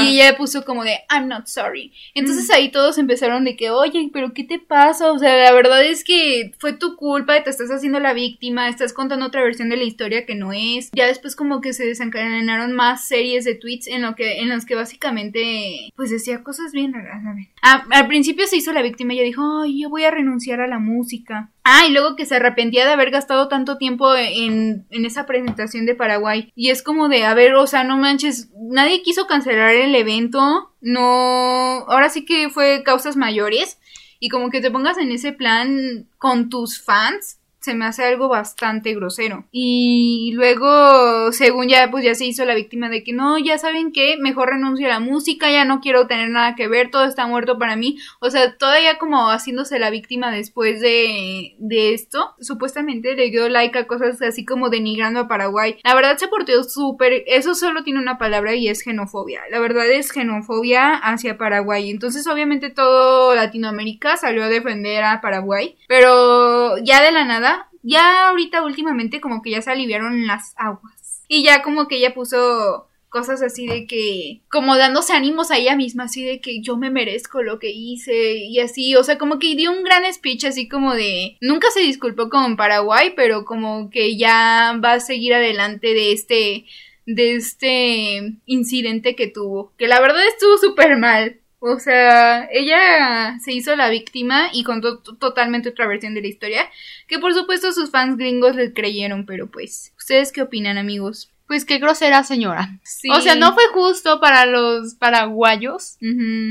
Y 0.00 0.20
ella 0.20 0.36
puso 0.36 0.64
como 0.64 0.84
de 0.84 0.98
I'm 1.10 1.28
not 1.28 1.46
sorry. 1.46 1.92
Entonces 2.14 2.50
ahí 2.50 2.70
todos 2.70 2.98
empezaron 2.98 3.44
de 3.44 3.56
que, 3.56 3.70
oye, 3.70 4.10
pero 4.12 4.32
¿qué 4.32 4.44
te 4.44 4.58
pasa? 4.58 5.12
O 5.12 5.18
sea, 5.18 5.36
la 5.36 5.52
verdad 5.52 5.84
es 5.84 6.04
que 6.04 6.52
fue 6.58 6.72
tu 6.72 6.96
culpa, 6.96 7.42
te 7.42 7.50
estás 7.50 7.70
haciendo 7.70 8.00
la 8.00 8.12
víctima, 8.12 8.68
estás 8.68 8.92
contando 8.92 9.26
otra 9.26 9.42
versión 9.42 9.68
de 9.68 9.76
la 9.76 9.84
historia 9.84 10.26
que 10.26 10.34
no 10.34 10.52
es. 10.52 10.90
Ya 10.92 11.06
después 11.06 11.36
como 11.36 11.60
que 11.60 11.72
se 11.72 11.86
desencadenaron 11.86 12.72
más 12.72 13.06
series 13.06 13.44
de 13.44 13.54
tweets 13.54 13.86
en 13.88 14.02
lo 14.02 14.14
que, 14.14 14.40
en 14.40 14.48
los 14.48 14.64
que 14.64 14.74
básicamente 14.74 15.92
pues 15.96 16.10
decía 16.10 16.42
cosas 16.42 16.72
bien 16.72 16.92
raras. 16.92 17.24
a 17.26 17.34
ver. 17.34 17.48
Ah, 17.62 17.84
al 17.90 18.06
principio 18.06 18.46
se 18.46 18.56
hizo 18.56 18.72
la 18.72 18.82
víctima 18.82 19.14
y 19.14 19.18
ella 19.18 19.26
dijo, 19.26 19.62
ay, 19.62 19.82
yo 19.82 19.90
voy 19.90 20.04
a 20.04 20.10
renunciar 20.10 20.60
a 20.60 20.66
la 20.66 20.78
música. 20.78 21.50
Ah, 21.70 21.84
y 21.86 21.92
luego 21.92 22.16
que 22.16 22.24
se 22.24 22.36
arrepentía 22.36 22.86
de 22.86 22.92
haber 22.92 23.10
gastado 23.10 23.48
tanto 23.48 23.76
tiempo 23.76 24.14
en, 24.16 24.86
en 24.88 25.04
esa 25.04 25.26
presentación 25.26 25.84
de 25.84 25.94
Paraguay. 25.94 26.50
Y 26.54 26.70
es 26.70 26.82
como 26.82 27.10
de, 27.10 27.26
a 27.26 27.34
ver, 27.34 27.54
o 27.56 27.66
sea, 27.66 27.84
no 27.84 27.98
manches, 27.98 28.48
nadie 28.58 29.02
quiso 29.02 29.26
cancelar 29.26 29.74
el 29.74 29.94
evento, 29.94 30.72
no, 30.80 31.00
ahora 31.00 32.08
sí 32.08 32.24
que 32.24 32.48
fue 32.48 32.82
causas 32.84 33.16
mayores. 33.16 33.78
Y 34.18 34.30
como 34.30 34.48
que 34.48 34.62
te 34.62 34.70
pongas 34.70 34.96
en 34.96 35.12
ese 35.12 35.32
plan 35.32 36.08
con 36.16 36.48
tus 36.48 36.82
fans, 36.82 37.37
se 37.60 37.74
me 37.74 37.86
hace 37.86 38.04
algo 38.04 38.28
bastante 38.28 38.94
grosero. 38.94 39.44
Y 39.50 40.32
luego, 40.34 41.32
según 41.32 41.68
ya, 41.68 41.90
pues 41.90 42.04
ya 42.04 42.14
se 42.14 42.26
hizo 42.26 42.44
la 42.44 42.54
víctima 42.54 42.88
de 42.88 43.02
que 43.02 43.12
no, 43.12 43.38
ya 43.38 43.58
saben 43.58 43.92
que 43.92 44.16
mejor 44.18 44.50
renuncio 44.50 44.86
a 44.86 44.90
la 44.90 45.00
música, 45.00 45.50
ya 45.50 45.64
no 45.64 45.80
quiero 45.80 46.06
tener 46.06 46.30
nada 46.30 46.54
que 46.54 46.68
ver, 46.68 46.90
todo 46.90 47.04
está 47.04 47.26
muerto 47.26 47.58
para 47.58 47.76
mí. 47.76 47.98
O 48.20 48.30
sea, 48.30 48.56
todavía 48.56 48.98
como 48.98 49.28
haciéndose 49.30 49.78
la 49.78 49.90
víctima 49.90 50.30
después 50.30 50.80
de, 50.80 51.56
de 51.58 51.94
esto, 51.94 52.34
supuestamente 52.40 53.14
le 53.14 53.30
dio 53.30 53.48
like 53.48 53.78
a 53.78 53.86
cosas 53.86 54.20
así 54.22 54.44
como 54.44 54.70
denigrando 54.70 55.20
a 55.20 55.28
Paraguay. 55.28 55.76
La 55.82 55.94
verdad 55.94 56.16
se 56.16 56.28
portó 56.28 56.62
súper, 56.62 57.24
eso 57.26 57.54
solo 57.54 57.82
tiene 57.82 58.00
una 58.00 58.18
palabra 58.18 58.54
y 58.54 58.68
es 58.68 58.82
xenofobia. 58.82 59.42
La 59.50 59.58
verdad 59.58 59.88
es 59.90 60.12
xenofobia 60.12 60.94
hacia 60.94 61.38
Paraguay. 61.38 61.90
Entonces, 61.90 62.26
obviamente 62.26 62.70
todo 62.70 63.34
Latinoamérica 63.34 64.16
salió 64.16 64.44
a 64.44 64.48
defender 64.48 65.04
a 65.04 65.20
Paraguay, 65.20 65.76
pero 65.88 66.78
ya 66.78 67.02
de 67.02 67.12
la 67.12 67.24
nada 67.24 67.57
ya 67.82 68.28
ahorita 68.28 68.64
últimamente 68.64 69.20
como 69.20 69.42
que 69.42 69.50
ya 69.50 69.62
se 69.62 69.70
aliviaron 69.70 70.26
las 70.26 70.54
aguas. 70.56 71.22
Y 71.28 71.42
ya 71.42 71.62
como 71.62 71.88
que 71.88 71.96
ella 71.96 72.14
puso 72.14 72.88
cosas 73.08 73.42
así 73.42 73.66
de 73.66 73.86
que, 73.86 74.42
como 74.50 74.76
dándose 74.76 75.12
ánimos 75.12 75.50
a 75.50 75.56
ella 75.56 75.76
misma, 75.76 76.04
así 76.04 76.24
de 76.24 76.40
que 76.40 76.60
yo 76.60 76.76
me 76.76 76.90
merezco 76.90 77.42
lo 77.42 77.58
que 77.58 77.70
hice 77.70 78.36
y 78.36 78.60
así, 78.60 78.94
o 78.96 79.04
sea, 79.04 79.18
como 79.18 79.38
que 79.38 79.54
dio 79.54 79.72
un 79.72 79.82
gran 79.82 80.10
speech 80.12 80.44
así 80.44 80.68
como 80.68 80.94
de, 80.94 81.36
nunca 81.40 81.70
se 81.70 81.80
disculpó 81.80 82.28
con 82.28 82.56
Paraguay, 82.56 83.12
pero 83.16 83.44
como 83.44 83.90
que 83.90 84.16
ya 84.16 84.78
va 84.82 84.94
a 84.94 85.00
seguir 85.00 85.34
adelante 85.34 85.94
de 85.94 86.12
este, 86.12 86.66
de 87.06 87.36
este 87.36 88.34
incidente 88.46 89.16
que 89.16 89.28
tuvo, 89.28 89.72
que 89.78 89.88
la 89.88 90.00
verdad 90.00 90.26
estuvo 90.26 90.58
súper 90.58 90.96
mal. 90.98 91.40
O 91.60 91.78
sea, 91.80 92.48
ella 92.52 93.38
se 93.40 93.52
hizo 93.52 93.74
la 93.74 93.90
víctima 93.90 94.48
y 94.52 94.62
contó 94.62 94.98
totalmente 95.00 95.70
otra 95.70 95.88
versión 95.88 96.14
de 96.14 96.20
la 96.20 96.28
historia, 96.28 96.70
que 97.08 97.18
por 97.18 97.34
supuesto 97.34 97.72
sus 97.72 97.90
fans 97.90 98.16
gringos 98.16 98.54
le 98.54 98.72
creyeron, 98.72 99.26
pero 99.26 99.50
pues, 99.50 99.92
¿ustedes 99.98 100.30
qué 100.30 100.42
opinan, 100.42 100.78
amigos? 100.78 101.32
Pues 101.48 101.64
qué 101.64 101.78
grosera 101.78 102.22
señora. 102.24 102.78
Sí. 102.84 103.08
O 103.10 103.20
sea, 103.20 103.34
no 103.34 103.54
fue 103.54 103.64
justo 103.72 104.20
para 104.20 104.44
los 104.44 104.94
paraguayos 104.96 105.96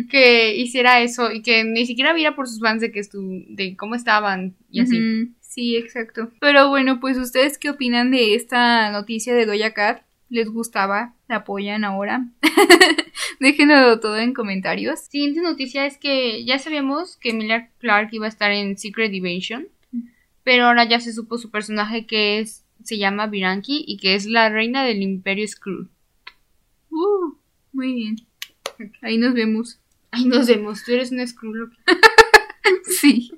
que 0.10 0.56
hiciera 0.56 1.02
eso 1.02 1.32
y 1.32 1.44
que 1.44 1.64
ni 1.64 1.86
siquiera 1.86 2.14
viera 2.14 2.36
por 2.36 2.48
sus 2.48 2.60
fans 2.60 2.82
de 2.82 2.92
que 2.92 3.00
estu 3.00 3.46
de 3.48 3.78
cómo 3.78 3.94
estaban 3.94 4.56
y 4.72 4.82
así. 4.82 5.30
Sí, 5.40 5.78
exacto. 5.78 6.32
Pero 6.40 6.70
bueno, 6.70 7.00
pues 7.00 7.18
ustedes 7.18 7.58
qué 7.60 7.70
opinan 7.70 8.12
de 8.12 8.34
esta 8.36 8.92
noticia 8.92 9.36
de 9.36 9.46
Doja 9.46 9.74
Cat? 9.74 10.02
¿Les 10.30 10.50
gustaba? 10.50 11.14
¿La 11.28 11.38
apoyan 11.38 11.84
ahora? 11.84 12.28
Déjenlo 13.40 14.00
todo 14.00 14.18
en 14.18 14.34
comentarios. 14.34 15.00
Siguiente 15.02 15.42
noticia 15.42 15.86
es 15.86 15.98
que 15.98 16.44
ya 16.46 16.60
sabíamos 16.60 17.18
que 17.18 17.30
Emilia 17.30 17.70
Clark 17.80 18.10
iba 18.12 18.26
a 18.26 18.30
estar 18.30 18.52
en 18.52 18.78
Secret 18.78 19.14
Invasion, 19.14 19.68
pero 20.44 20.66
ahora 20.66 20.86
ya 20.86 21.00
se 21.00 21.14
supo 21.14 21.38
su 21.38 21.50
personaje 21.50 22.06
que 22.06 22.40
es 22.40 22.64
se 22.84 22.98
llama 22.98 23.28
Viranki 23.28 23.84
y 23.86 23.98
que 23.98 24.16
es 24.16 24.26
la 24.26 24.50
reina 24.50 24.84
del 24.84 25.02
Imperio 25.02 25.48
Skrull. 25.48 25.90
Uh, 26.90 27.36
muy 27.74 27.94
bien. 27.94 28.16
Ahí 29.02 29.18
nos 29.18 29.34
vemos. 29.34 29.80
Ay, 30.12 30.26
nos 30.26 30.48
vemos, 30.48 30.84
tú 30.84 30.94
eres 30.94 31.12
un 31.12 31.26
Skrull. 31.28 31.72
Sí. 32.84 33.32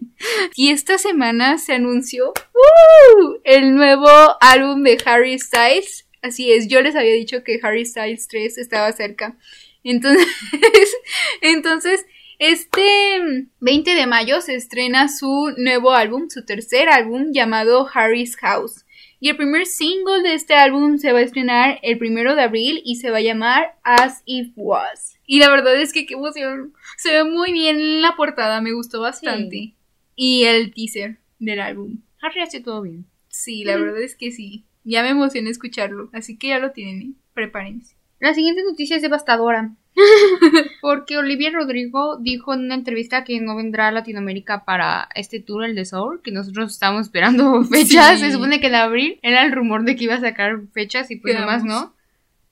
Y 0.56 0.70
esta 0.70 0.98
semana 0.98 1.58
se 1.58 1.74
anunció 1.74 2.30
¡uh! 2.30 3.40
el 3.44 3.76
nuevo 3.76 4.10
álbum 4.42 4.84
de 4.84 4.98
Harry 5.06 5.38
Styles. 5.38 6.08
Así 6.22 6.52
es, 6.52 6.68
yo 6.68 6.82
les 6.82 6.96
había 6.96 7.14
dicho 7.14 7.44
que 7.44 7.60
Harry 7.64 7.86
Styles 7.86 8.28
3 8.28 8.58
estaba 8.58 8.92
cerca. 8.92 9.38
Entonces, 9.84 10.28
entonces, 11.42 12.06
este 12.40 13.48
20 13.60 13.96
de 13.96 14.08
mayo 14.08 14.42
se 14.42 14.56
estrena 14.56 15.10
su 15.10 15.54
nuevo 15.58 15.92
álbum, 15.92 16.30
su 16.30 16.46
tercer 16.46 16.90
álbum 16.90 17.32
llamado 17.32 17.88
Harry's 17.94 18.36
House. 18.38 18.86
Y 19.22 19.30
el 19.30 19.36
primer 19.36 19.66
single 19.66 20.22
de 20.24 20.34
este 20.34 20.54
álbum 20.54 20.98
se 20.98 21.12
va 21.12 21.20
a 21.20 21.24
estrenar 21.24 21.80
el 21.84 21.98
primero 21.98 22.36
de 22.36 22.44
abril 22.44 22.82
y 22.86 22.96
se 22.96 23.10
va 23.10 23.18
a 23.18 23.22
llamar 23.22 23.76
As 23.84 24.24
If 24.26 24.52
Was. 24.56 25.20
Y 25.26 25.40
la 25.40 25.50
verdad 25.50 25.80
es 25.80 25.92
que 25.92 26.06
qué 26.06 26.14
emoción. 26.14 26.74
Se 26.98 27.12
ve 27.12 27.24
muy 27.26 27.52
bien 27.52 28.02
la 28.02 28.16
portada, 28.16 28.62
me 28.62 28.72
gustó 28.72 29.02
bastante. 29.02 29.74
Y 30.16 30.46
el 30.46 30.74
teaser 30.74 31.18
del 31.38 31.60
álbum. 31.60 32.02
Harry 32.22 32.42
hace 32.42 32.62
todo 32.62 32.82
bien. 32.82 33.06
Sí, 33.28 33.64
la 33.66 33.76
verdad 33.76 34.02
es 34.02 34.16
que 34.16 34.32
sí. 34.32 34.64
Ya 34.90 35.04
me 35.04 35.10
emocioné 35.10 35.50
escucharlo. 35.50 36.10
Así 36.14 36.38
que 36.38 36.50
ya 36.50 36.60
lo 36.60 36.72
tienen, 36.72 37.02
¿eh? 37.02 37.14
prepárense. 37.34 37.96
La 38.20 38.34
siguiente 38.34 38.64
noticia 38.64 38.96
es 38.96 39.02
devastadora. 39.02 39.72
Porque 40.82 41.18
Olivia 41.18 41.52
Rodrigo 41.52 42.18
dijo 42.18 42.54
en 42.54 42.66
una 42.66 42.76
entrevista 42.76 43.24
que 43.24 43.40
no 43.40 43.56
vendrá 43.56 43.88
a 43.88 43.92
Latinoamérica 43.92 44.66
para 44.66 45.10
este 45.16 45.40
tour, 45.40 45.64
el 45.64 45.76
de 45.76 45.86
Soul, 45.86 46.22
que 46.22 46.32
nosotros 46.32 46.74
estábamos 46.74 47.08
esperando 47.08 47.64
fechas. 47.72 48.20
Sí. 48.20 48.26
Se 48.26 48.32
supone 48.32 48.60
que 48.60 48.68
en 48.68 48.76
abril 48.76 49.20
era 49.22 49.46
el 49.46 49.52
rumor 49.52 49.84
de 49.84 49.96
que 49.96 50.06
iba 50.06 50.16
a 50.16 50.20
sacar 50.20 50.62
fechas 50.74 51.12
y 51.12 51.18
pues 51.18 51.36
Quedamos. 51.36 51.64
nomás 51.64 51.66
no. 51.66 51.96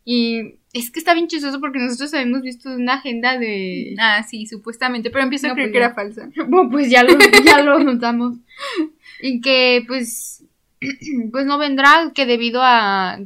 Y 0.05 0.59
es 0.73 0.89
que 0.89 0.99
está 0.99 1.13
bien 1.13 1.27
chistoso 1.27 1.59
porque 1.59 1.79
nosotros 1.79 2.13
habíamos 2.13 2.41
visto 2.41 2.69
una 2.69 2.93
agenda 2.93 3.37
de. 3.37 3.95
Ah, 3.99 4.23
sí, 4.23 4.45
supuestamente, 4.45 5.09
pero 5.09 5.23
empiezo 5.23 5.47
a 5.47 5.53
creer 5.53 5.69
pues 5.69 5.73
que 5.73 5.77
era 5.77 5.93
falsa. 5.93 6.29
Bueno, 6.47 6.69
pues 6.69 6.89
ya 6.89 7.03
lo, 7.03 7.17
ya 7.43 7.61
lo 7.61 7.79
notamos. 7.79 8.37
Y 9.21 9.41
que 9.41 9.83
pues. 9.87 10.45
Pues 11.31 11.45
no 11.45 11.57
vendrá, 11.57 12.11
que 12.13 12.25
debido 12.25 12.61
a 12.63 13.19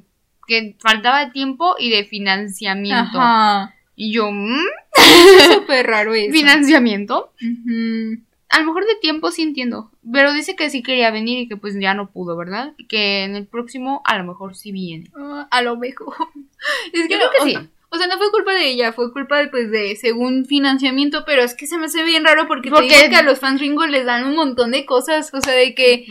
que 0.47 0.75
faltaba 0.79 1.25
de 1.25 1.31
tiempo 1.31 1.75
y 1.79 1.89
de 1.89 2.03
financiamiento. 2.05 3.19
Ajá. 3.19 3.75
Y 3.95 4.13
yo, 4.13 4.31
¿mm? 4.31 4.65
Súper 5.53 5.87
raro 5.87 6.13
eso. 6.13 6.33
¿Financiamiento? 6.33 7.31
Ujú. 7.41 8.21
A 8.49 8.59
lo 8.59 8.65
mejor 8.65 8.85
de 8.85 8.95
tiempo 9.01 9.31
sí 9.31 9.43
entiendo. 9.43 9.91
Pero 10.11 10.33
dice 10.33 10.55
que 10.55 10.69
sí 10.69 10.83
quería 10.83 11.11
venir 11.11 11.39
y 11.39 11.47
que 11.47 11.55
pues 11.55 11.79
ya 11.79 11.93
no 11.93 12.09
pudo, 12.09 12.35
¿verdad? 12.35 12.73
Que 12.89 13.23
en 13.23 13.35
el 13.35 13.47
próximo 13.47 14.01
a 14.03 14.17
lo 14.17 14.25
mejor 14.25 14.55
sí 14.55 14.71
viene. 14.71 15.09
Ah, 15.15 15.47
a 15.49 15.61
lo 15.61 15.77
mejor. 15.77 16.13
Es 16.93 17.07
que 17.07 17.13
Yo 17.13 17.17
creo 17.17 17.31
que 17.31 17.41
o 17.41 17.61
sí. 17.61 17.69
O 17.93 17.97
sea, 17.97 18.08
no 18.08 18.17
fue 18.17 18.32
culpa 18.32 18.54
de 18.54 18.69
ella, 18.69 18.93
fue 18.93 19.12
culpa 19.12 19.38
de, 19.39 19.47
pues, 19.49 19.69
de, 19.69 19.95
según 19.97 20.45
financiamiento, 20.45 21.23
pero 21.25 21.43
es 21.43 21.54
que 21.56 21.67
se 21.67 21.77
me 21.77 21.86
hace 21.88 22.04
bien 22.04 22.23
raro 22.23 22.47
porque, 22.47 22.69
Porque- 22.69 22.88
te 22.88 22.95
digo 22.95 23.10
que 23.10 23.15
a 23.17 23.21
los 23.23 23.39
fans 23.39 23.60
Ringo 23.60 23.86
les 23.86 24.06
dan 24.06 24.25
un 24.25 24.36
montón 24.36 24.71
de 24.71 24.86
cosas, 24.86 25.30
o 25.34 25.41
sea, 25.41 25.54
de 25.54 25.75
que 25.75 26.06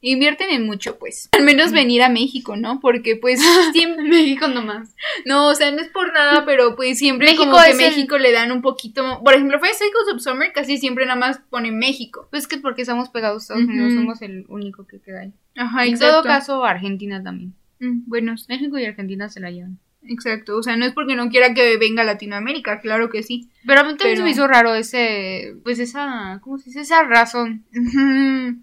invierten 0.00 0.50
en 0.50 0.66
mucho, 0.66 0.98
pues. 0.98 1.28
Al 1.32 1.44
menos 1.44 1.70
venir 1.72 2.02
a 2.02 2.08
México, 2.08 2.56
¿no? 2.56 2.80
Porque, 2.80 3.14
pues, 3.16 3.40
siempre, 3.72 4.04
México 4.08 4.48
nomás. 4.48 4.94
no, 5.24 5.48
o 5.48 5.54
sea, 5.54 5.70
no 5.70 5.80
es 5.80 5.88
por 5.88 6.12
nada, 6.12 6.44
pero, 6.44 6.74
pues, 6.74 6.98
siempre 6.98 7.26
México 7.28 7.44
como 7.44 7.62
que 7.62 7.70
el- 7.70 7.76
México 7.76 8.18
le 8.18 8.32
dan 8.32 8.50
un 8.50 8.60
poquito, 8.62 9.20
por 9.22 9.34
ejemplo, 9.34 9.58
fue 9.60 9.68
Cycles 9.74 10.12
of 10.14 10.20
Summer, 10.20 10.52
casi 10.52 10.76
siempre 10.78 11.06
nada 11.06 11.18
más 11.18 11.38
pone 11.50 11.70
México. 11.70 12.26
Pues 12.30 12.48
que 12.48 12.58
porque 12.58 12.82
estamos 12.82 13.08
pegados 13.10 13.42
Estados. 13.44 13.62
Unidos, 13.62 13.92
somos 13.94 14.22
el 14.22 14.44
único 14.48 14.86
que 14.88 14.98
queda 15.00 15.20
ahí. 15.20 15.32
Ajá, 15.56 15.84
en 15.84 15.92
exacto. 15.94 16.14
todo 16.14 16.22
caso, 16.24 16.64
Argentina 16.64 17.22
también. 17.22 17.54
Mm, 17.78 18.02
Bueno, 18.06 18.34
México 18.48 18.78
y 18.78 18.84
Argentina 18.86 19.28
se 19.28 19.38
la 19.40 19.50
llevan. 19.50 19.78
Exacto, 20.04 20.56
o 20.56 20.62
sea, 20.62 20.76
no 20.76 20.84
es 20.84 20.92
porque 20.92 21.14
no 21.14 21.28
quiera 21.28 21.54
que 21.54 21.76
venga 21.76 22.02
a 22.02 22.06
Latinoamérica, 22.06 22.80
claro 22.80 23.10
que 23.10 23.22
sí. 23.22 23.48
Pero 23.66 23.80
a 23.80 23.84
mí 23.84 23.96
también 23.96 24.16
se 24.16 24.22
me 24.22 24.30
hizo 24.30 24.46
raro 24.46 24.74
ese, 24.74 25.54
pues 25.62 25.78
esa, 25.78 26.40
¿cómo 26.42 26.58
se 26.58 26.70
dice? 26.70 26.80
Esa 26.80 27.02
razón. 27.04 27.64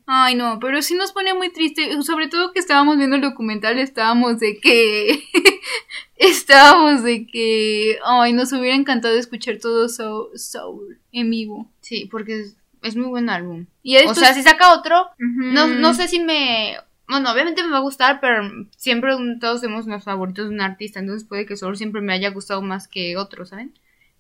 Ay, 0.06 0.36
no, 0.36 0.60
pero 0.60 0.82
sí 0.82 0.96
nos 0.96 1.12
pone 1.12 1.34
muy 1.34 1.52
triste, 1.52 2.02
sobre 2.04 2.28
todo 2.28 2.52
que 2.52 2.60
estábamos 2.60 2.98
viendo 2.98 3.16
el 3.16 3.22
documental, 3.22 3.80
estábamos 3.80 4.40
de 4.40 4.60
que, 4.60 5.24
estábamos 6.18 7.04
de 7.04 7.26
que, 7.28 7.98
ay, 8.06 8.34
nos 8.34 8.52
hubiera 8.52 8.76
encantado 8.76 9.18
escuchar 9.18 9.58
todo 9.58 9.90
Soul, 9.90 10.38
Soul 10.38 11.00
en 11.12 11.30
vivo. 11.30 11.70
Sí, 11.82 12.08
porque 12.12 12.42
es, 12.42 12.58
es 12.82 12.96
muy 12.96 13.08
buen 13.08 13.30
álbum. 13.30 13.66
Y 13.84 13.98
O 13.98 14.14
sea, 14.14 14.34
si 14.34 14.44
saca 14.44 14.74
otro, 14.74 15.10
no, 15.18 15.68
no 15.68 15.94
sé 15.94 16.08
si 16.08 16.20
me... 16.20 16.78
Bueno, 17.10 17.32
obviamente 17.32 17.64
me 17.64 17.72
va 17.72 17.78
a 17.78 17.82
gustar, 17.82 18.20
pero 18.22 18.44
siempre 18.78 19.14
todos 19.42 19.62
tenemos 19.62 19.88
nuestros 19.88 20.06
favoritos 20.06 20.48
de 20.48 20.54
un 20.54 20.62
artista, 20.62 21.00
entonces 21.00 21.28
puede 21.28 21.48
que 21.48 21.58
solo 21.58 21.76
siempre 21.76 22.02
me 22.02 22.14
haya 22.14 22.30
gustado 22.30 22.62
más 22.62 22.88
que 22.88 23.18
otro, 23.18 23.46
¿saben? 23.46 23.74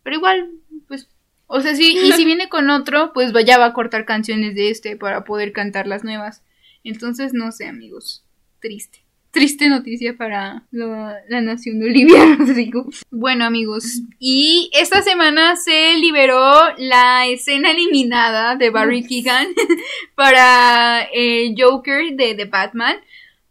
Pero 0.03 0.15
igual, 0.15 0.49
pues... 0.87 1.07
O 1.45 1.61
sea, 1.61 1.75
sí, 1.75 1.97
y 1.97 2.11
si 2.11 2.25
viene 2.25 2.47
con 2.47 2.69
otro, 2.69 3.11
pues 3.13 3.31
ya 3.45 3.57
va 3.57 3.65
a 3.65 3.73
cortar 3.73 4.05
canciones 4.05 4.53
de 4.53 4.69
este 4.69 4.95
para 4.95 5.23
poder 5.23 5.51
cantar 5.51 5.87
las 5.87 6.03
nuevas. 6.03 6.43
Entonces, 6.83 7.33
no 7.33 7.51
sé, 7.51 7.67
amigos, 7.67 8.23
triste. 8.59 9.03
Triste 9.31 9.69
noticia 9.69 10.17
para 10.17 10.63
lo- 10.71 11.13
la 11.27 11.41
nación 11.41 11.79
de 11.79 11.85
Olivia 11.87 12.35
Rodrigo. 12.39 12.85
Bueno, 13.11 13.45
amigos, 13.45 14.01
y 14.17 14.71
esta 14.73 15.01
semana 15.03 15.55
se 15.55 15.95
liberó 15.97 16.41
la 16.77 17.27
escena 17.27 17.71
eliminada 17.71 18.55
de 18.55 18.71
Barry 18.71 19.05
Keegan 19.05 19.47
para 20.15 21.03
el 21.13 21.53
Joker 21.57 22.13
de 22.15 22.33
The 22.35 22.45
Batman. 22.45 22.97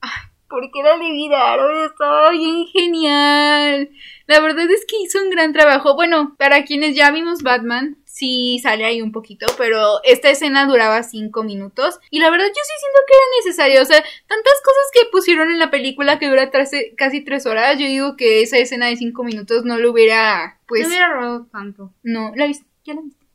Ay, 0.00 0.10
¿Por 0.48 0.70
qué 0.72 0.82
la 0.82 0.96
liberaron? 0.96 1.84
Estaba 1.84 2.30
bien 2.30 2.66
genial. 2.68 3.90
La 4.26 4.40
verdad 4.40 4.70
es 4.70 4.84
que 4.86 4.96
hizo 5.02 5.22
un 5.22 5.30
gran 5.30 5.52
trabajo. 5.52 5.94
Bueno, 5.94 6.34
para 6.38 6.64
quienes 6.64 6.96
ya 6.96 7.10
vimos 7.10 7.42
Batman, 7.42 7.98
sí 8.04 8.58
sale 8.62 8.84
ahí 8.86 9.02
un 9.02 9.12
poquito, 9.12 9.44
pero 9.58 10.02
esta 10.04 10.30
escena 10.30 10.66
duraba 10.66 11.02
cinco 11.02 11.42
minutos. 11.44 11.98
Y 12.10 12.18
la 12.18 12.30
verdad 12.30 12.46
yo 12.46 12.52
sí 12.54 12.72
siento 12.80 12.98
que 13.06 13.14
era 13.14 13.24
necesario. 13.44 13.82
O 13.82 13.84
sea, 13.84 14.02
tantas 14.26 14.54
que 14.98 15.10
pusieron 15.10 15.50
en 15.50 15.58
la 15.58 15.70
película 15.70 16.18
que 16.18 16.28
dura 16.28 16.50
tres- 16.50 16.92
casi 16.96 17.22
tres 17.22 17.46
horas. 17.46 17.78
Yo 17.78 17.86
digo 17.86 18.16
que 18.16 18.42
esa 18.42 18.58
escena 18.58 18.86
de 18.86 18.96
cinco 18.96 19.24
minutos 19.24 19.64
no 19.64 19.78
lo 19.78 19.92
hubiera, 19.92 20.58
pues, 20.66 20.82
no 20.82 20.88
hubiera 20.88 21.08
robado 21.12 21.46
tanto. 21.52 21.92
no, 22.02 22.32
la 22.36 22.46
viste, 22.46 22.66
ya 22.84 22.94
la 22.94 23.02
viste. 23.02 23.26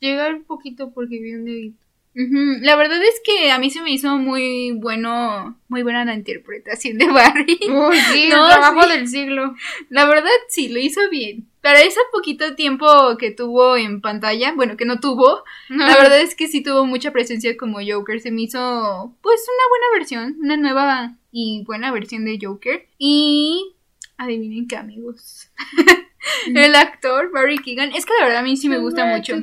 Llegué 0.00 0.30
un 0.34 0.44
poquito 0.44 0.92
porque 0.92 1.18
vi 1.20 1.34
un 1.34 1.44
dedito. 1.44 1.76
La 2.14 2.74
verdad 2.76 3.00
es 3.02 3.20
que 3.24 3.50
a 3.52 3.58
mí 3.58 3.70
se 3.70 3.82
me 3.82 3.92
hizo 3.92 4.18
muy 4.18 4.72
bueno, 4.72 5.58
muy 5.68 5.82
buena 5.82 6.04
la 6.04 6.14
interpretación 6.14 6.98
de 6.98 7.06
Barry. 7.06 7.58
Uy, 7.68 7.96
sí, 8.12 8.28
No, 8.30 8.46
el 8.46 8.52
trabajo 8.52 8.82
sí. 8.82 8.88
del 8.90 9.08
siglo. 9.08 9.54
La 9.90 10.06
verdad 10.06 10.30
sí, 10.48 10.68
lo 10.70 10.78
hizo 10.80 11.00
bien. 11.10 11.46
Para 11.62 11.82
ese 11.82 12.00
poquito 12.12 12.54
tiempo 12.54 12.86
que 13.18 13.30
tuvo 13.30 13.76
en 13.76 14.00
pantalla, 14.00 14.54
bueno, 14.54 14.76
que 14.76 14.86
no 14.86 14.98
tuvo, 14.98 15.44
la 15.68 15.96
verdad 15.96 16.20
es 16.20 16.34
que 16.34 16.48
sí 16.48 16.62
tuvo 16.62 16.86
mucha 16.86 17.12
presencia 17.12 17.56
como 17.56 17.78
Joker. 17.86 18.20
Se 18.20 18.30
me 18.30 18.42
hizo, 18.42 19.14
pues, 19.20 19.46
una 19.46 19.68
buena 19.68 19.86
versión, 19.94 20.36
una 20.40 20.56
nueva 20.56 21.16
y 21.30 21.62
buena 21.66 21.92
versión 21.92 22.24
de 22.24 22.38
Joker. 22.40 22.88
Y 22.98 23.74
adivinen 24.16 24.68
qué, 24.68 24.76
amigos. 24.76 25.50
El 26.54 26.74
actor 26.74 27.30
Barry 27.32 27.58
Keegan, 27.58 27.92
es 27.94 28.04
que 28.04 28.12
la 28.18 28.24
verdad 28.24 28.40
a 28.40 28.42
mí 28.42 28.56
sí 28.56 28.68
me 28.68 28.78
gusta 28.78 29.06
mucho. 29.06 29.36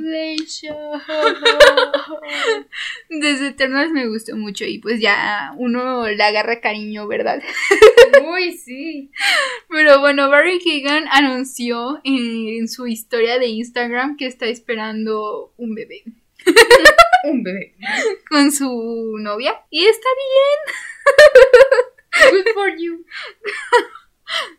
Desde 3.09 3.47
Eternals 3.47 3.91
me 3.91 4.07
gustó 4.07 4.35
mucho 4.35 4.65
y 4.65 4.79
pues 4.79 4.99
ya 4.99 5.53
uno 5.57 6.07
le 6.07 6.23
agarra 6.23 6.61
cariño, 6.61 7.07
¿verdad? 7.07 7.41
Uy, 8.31 8.57
sí. 8.57 9.11
Pero 9.69 9.99
bueno, 9.99 10.29
Barry 10.29 10.59
Keegan 10.59 11.05
anunció 11.11 11.99
en, 12.03 12.47
en 12.59 12.67
su 12.67 12.87
historia 12.87 13.39
de 13.39 13.47
Instagram 13.47 14.17
que 14.17 14.27
está 14.27 14.47
esperando 14.47 15.53
un 15.57 15.75
bebé 15.75 16.03
Un 17.23 17.43
bebé. 17.43 17.75
con 18.29 18.51
su 18.51 19.15
novia. 19.19 19.61
Y 19.69 19.85
está 19.85 20.07
Good 22.31 22.53
for 22.53 22.75
you. 22.77 23.05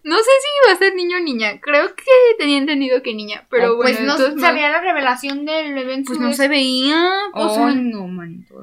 No 0.02 0.16
sé 0.16 0.22
si 0.24 0.68
va 0.68 0.72
a 0.72 0.78
ser 0.78 0.94
niño 0.94 1.18
o 1.18 1.20
niña. 1.20 1.61
Creo 1.61 1.94
que 1.94 2.04
tenía 2.38 2.59
entendido 2.59 3.02
que 3.02 3.14
niña. 3.14 3.46
Pero 3.50 3.72
Oh, 3.72 3.76
bueno, 3.76 3.96
pues 3.96 4.07
no 4.07 4.16
todos 4.16 4.31
modos, 4.31 4.40
sabía 4.42 4.70
la 4.70 4.81
revelación 4.81 5.44
del 5.44 5.76
evento. 5.76 6.09
pues 6.09 6.18
no 6.20 6.33
se 6.33 6.48
veía. 6.48 6.94
sea, 7.35 7.62
Oh, 7.64 7.70
no, 7.70 8.07
manito. 8.09 8.61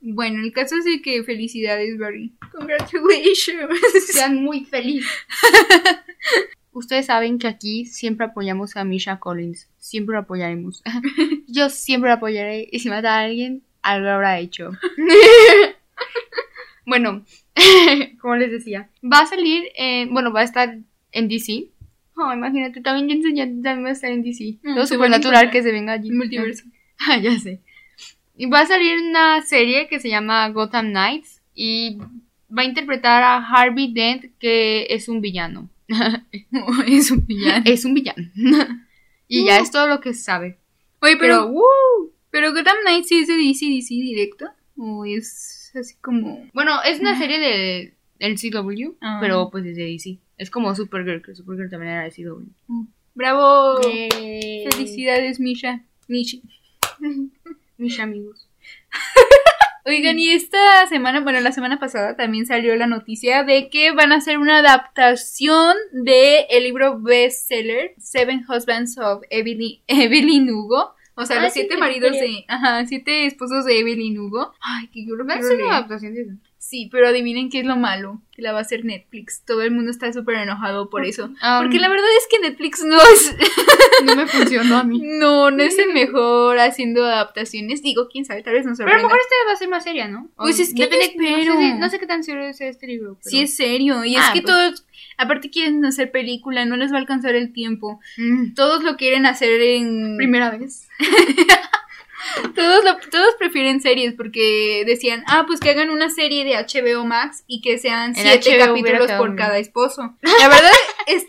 bueno, 0.00 0.42
el 0.42 0.52
caso 0.52 0.76
es 0.76 0.84
de 0.84 1.02
que 1.02 1.24
felicidades, 1.24 1.98
Barry. 1.98 2.32
Congratulations. 2.52 3.80
Sean 4.12 4.36
muy 4.42 4.64
felices. 4.64 5.10
Ustedes 6.72 7.06
saben 7.06 7.38
que 7.40 7.48
aquí 7.48 7.86
siempre 7.86 8.26
apoyamos 8.26 8.76
a 8.76 8.84
Misha 8.84 9.18
Collins. 9.18 9.68
Siempre 9.78 10.12
lo 10.14 10.20
apoyaremos. 10.20 10.82
Yo 11.48 11.68
siempre 11.70 12.10
lo 12.10 12.16
apoyaré. 12.16 12.68
Y 12.70 12.78
si 12.78 12.88
mata 12.88 13.16
a 13.16 13.22
alguien, 13.24 13.64
algo 13.82 14.08
habrá 14.08 14.38
hecho. 14.38 14.70
bueno, 16.86 17.24
como 18.20 18.36
les 18.36 18.50
decía, 18.50 18.90
va 19.02 19.20
a 19.20 19.26
salir, 19.26 19.64
en- 19.76 20.12
bueno, 20.12 20.32
va 20.32 20.40
a 20.40 20.44
estar 20.44 20.78
en 21.12 21.28
DC. 21.28 21.68
Oh, 22.16 22.32
imagínate, 22.32 22.80
también 22.80 23.08
Jensen 23.08 23.36
ya 23.36 23.44
también 23.44 23.84
va 23.84 23.88
a 23.90 23.92
estar 23.92 24.10
en 24.10 24.22
DC. 24.22 24.58
Mm, 24.62 24.74
Todo 24.74 24.86
se 24.86 24.94
súper 24.94 25.08
van 25.10 25.14
a 25.14 25.16
natural 25.18 25.42
encontrar. 25.44 25.50
que 25.52 25.62
se 25.62 25.72
venga 25.72 25.92
allí. 25.92 26.10
Multiverso. 26.10 26.64
Ah, 27.08 27.16
ya 27.16 27.38
sé. 27.38 27.60
Y 28.36 28.46
va 28.46 28.60
a 28.60 28.66
salir 28.66 28.98
una 29.00 29.40
serie 29.42 29.86
que 29.86 30.00
se 30.00 30.08
llama 30.08 30.48
Gotham 30.48 30.88
Knights 30.90 31.40
y 31.54 31.96
va 32.50 32.62
a 32.62 32.64
interpretar 32.64 33.22
a 33.22 33.36
Harvey 33.36 33.92
Dent, 33.92 34.32
que 34.40 34.86
es 34.90 35.08
un 35.08 35.20
villano. 35.20 35.70
es 36.88 37.10
un 37.12 37.24
villano. 37.24 37.62
es 37.66 37.84
un 37.84 37.94
villano. 37.94 38.28
y 39.28 39.44
ya 39.46 39.58
es 39.60 39.70
todo 39.70 39.86
lo 39.86 40.00
que 40.00 40.12
se 40.12 40.22
sabe. 40.22 40.58
Oye, 41.00 41.16
pero, 41.18 41.42
Pero, 41.44 41.48
¡woo! 41.52 42.12
pero 42.30 42.50
Gotham 42.52 42.76
Knights 42.84 43.08
sí 43.08 43.18
es 43.20 43.28
de 43.28 43.34
DC, 43.36 43.66
DC 43.66 43.94
directo. 43.94 44.46
O 44.76 45.04
es 45.04 45.57
así 45.76 45.94
como. 46.00 46.46
Bueno, 46.54 46.82
es 46.84 47.00
una 47.00 47.18
serie 47.18 47.38
de 47.38 47.94
el 48.18 48.36
CW, 48.38 48.96
Ah. 49.00 49.18
pero 49.20 49.48
pues 49.50 49.64
es 49.66 49.76
de 49.76 49.84
DC. 49.84 50.18
Es 50.36 50.50
como 50.50 50.74
Supergirl, 50.74 51.22
que 51.22 51.34
Supergirl 51.34 51.70
también 51.70 51.92
era 51.92 52.04
de 52.04 52.10
CW. 52.10 52.46
¡Bravo! 53.14 53.80
Eh, 53.88 54.64
Felicidades, 54.70 55.40
Misha. 55.40 55.82
Mishi. 56.06 56.42
Mis 57.76 57.98
amigos. 58.00 58.48
Oigan, 59.84 60.18
y 60.18 60.30
esta 60.32 60.86
semana, 60.88 61.20
bueno, 61.20 61.40
la 61.40 61.50
semana 61.52 61.78
pasada 61.78 62.14
también 62.14 62.44
salió 62.44 62.76
la 62.76 62.86
noticia 62.86 63.42
de 63.44 63.70
que 63.70 63.92
van 63.92 64.12
a 64.12 64.16
hacer 64.16 64.36
una 64.36 64.58
adaptación 64.58 65.74
de 65.92 66.40
el 66.50 66.64
libro 66.64 67.00
bestseller 67.00 67.94
Seven 67.98 68.44
Husbands 68.48 68.98
of 68.98 69.22
Evelyn, 69.30 69.80
Evelyn 69.86 70.50
Hugo. 70.50 70.94
O 71.20 71.26
sea, 71.26 71.38
Ah, 71.40 71.42
los 71.42 71.52
siete 71.52 71.76
maridos 71.76 72.12
de. 72.12 72.44
Ajá, 72.48 72.86
siete 72.86 73.26
esposos 73.26 73.64
de 73.64 73.78
Evelyn 73.80 74.18
Hugo. 74.18 74.52
Ay, 74.60 74.86
que 74.88 75.04
yo 75.04 75.16
lo 75.16 75.26
¿Va 75.26 75.34
a 75.34 75.38
quiero 75.38 75.54
leer. 75.54 75.66
una 75.66 75.76
adaptación 75.78 76.14
de 76.14 76.20
eso? 76.22 76.32
Sí, 76.60 76.88
pero 76.90 77.08
adivinen 77.08 77.48
qué 77.50 77.60
es 77.60 77.64
lo 77.66 77.76
malo, 77.76 78.20
que 78.32 78.42
la 78.42 78.52
va 78.52 78.58
a 78.58 78.62
hacer 78.62 78.84
Netflix. 78.84 79.42
Todo 79.46 79.62
el 79.62 79.70
mundo 79.70 79.90
está 79.90 80.12
súper 80.12 80.34
enojado 80.36 80.90
por 80.90 81.04
eso. 81.06 81.30
Ah, 81.40 81.60
Porque 81.62 81.78
la 81.78 81.88
verdad 81.88 82.08
es 82.18 82.26
que 82.28 82.40
Netflix 82.46 82.84
no 82.84 82.96
es, 83.00 83.36
no 84.04 84.16
me 84.16 84.26
funcionó 84.26 84.76
a 84.76 84.84
mí. 84.84 85.00
no, 85.02 85.50
no 85.50 85.62
es 85.62 85.78
el 85.78 85.92
mejor 85.94 86.58
haciendo 86.58 87.04
adaptaciones. 87.06 87.82
Digo, 87.82 88.08
quién 88.12 88.24
sabe, 88.24 88.42
tal 88.42 88.54
vez 88.54 88.66
nos 88.66 88.76
Pero 88.76 88.90
a 88.90 88.94
lo 88.94 89.00
sorprenda. 89.00 89.08
mejor 89.08 89.20
esta 89.20 89.48
va 89.48 89.52
a 89.52 89.56
ser 89.56 89.68
más 89.68 89.84
seria, 89.84 90.08
¿no? 90.08 90.28
Pues 90.36 90.58
es 90.58 90.74
que 90.74 90.88
depende-. 90.88 91.46
No 91.46 91.54
sé, 91.60 91.74
no 91.78 91.88
sé 91.90 91.98
qué 92.00 92.06
tan 92.06 92.22
serio 92.24 92.42
es 92.42 92.60
este 92.60 92.86
libro. 92.86 93.16
pero- 93.22 93.30
Sí, 93.30 93.40
es 93.42 93.54
serio. 93.56 94.04
Y 94.04 94.16
es 94.16 94.22
Ah, 94.22 94.32
que 94.34 94.42
pues. 94.42 94.52
todos, 94.52 94.84
aparte 95.16 95.50
quieren 95.50 95.84
hacer 95.84 96.10
película, 96.10 96.64
no 96.66 96.76
les 96.76 96.92
va 96.92 96.96
a 96.96 97.00
alcanzar 97.00 97.34
el 97.36 97.52
tiempo. 97.52 98.00
Mm, 98.18 98.54
Todos 98.54 98.82
lo 98.82 98.96
quieren 98.96 99.26
hacer 99.26 99.60
en... 99.62 100.16
Primera 100.18 100.50
vez. 100.50 100.86
Todos, 102.54 102.84
lo- 102.84 102.98
todos 103.10 103.34
prefieren 103.38 103.80
series 103.80 104.14
porque 104.14 104.82
decían, 104.86 105.22
ah, 105.26 105.44
pues 105.46 105.60
que 105.60 105.70
hagan 105.70 105.90
una 105.90 106.10
serie 106.10 106.44
de 106.44 106.54
HBO 106.56 107.04
Max 107.04 107.44
y 107.46 107.60
que 107.60 107.78
sean 107.78 108.14
siete 108.14 108.58
HBO 108.58 108.66
capítulos 108.66 109.10
por 109.12 109.36
cada 109.36 109.58
esposo. 109.58 110.02
La 110.22 110.48
verdad 110.48 110.70
es, 111.06 111.22
es 111.22 111.26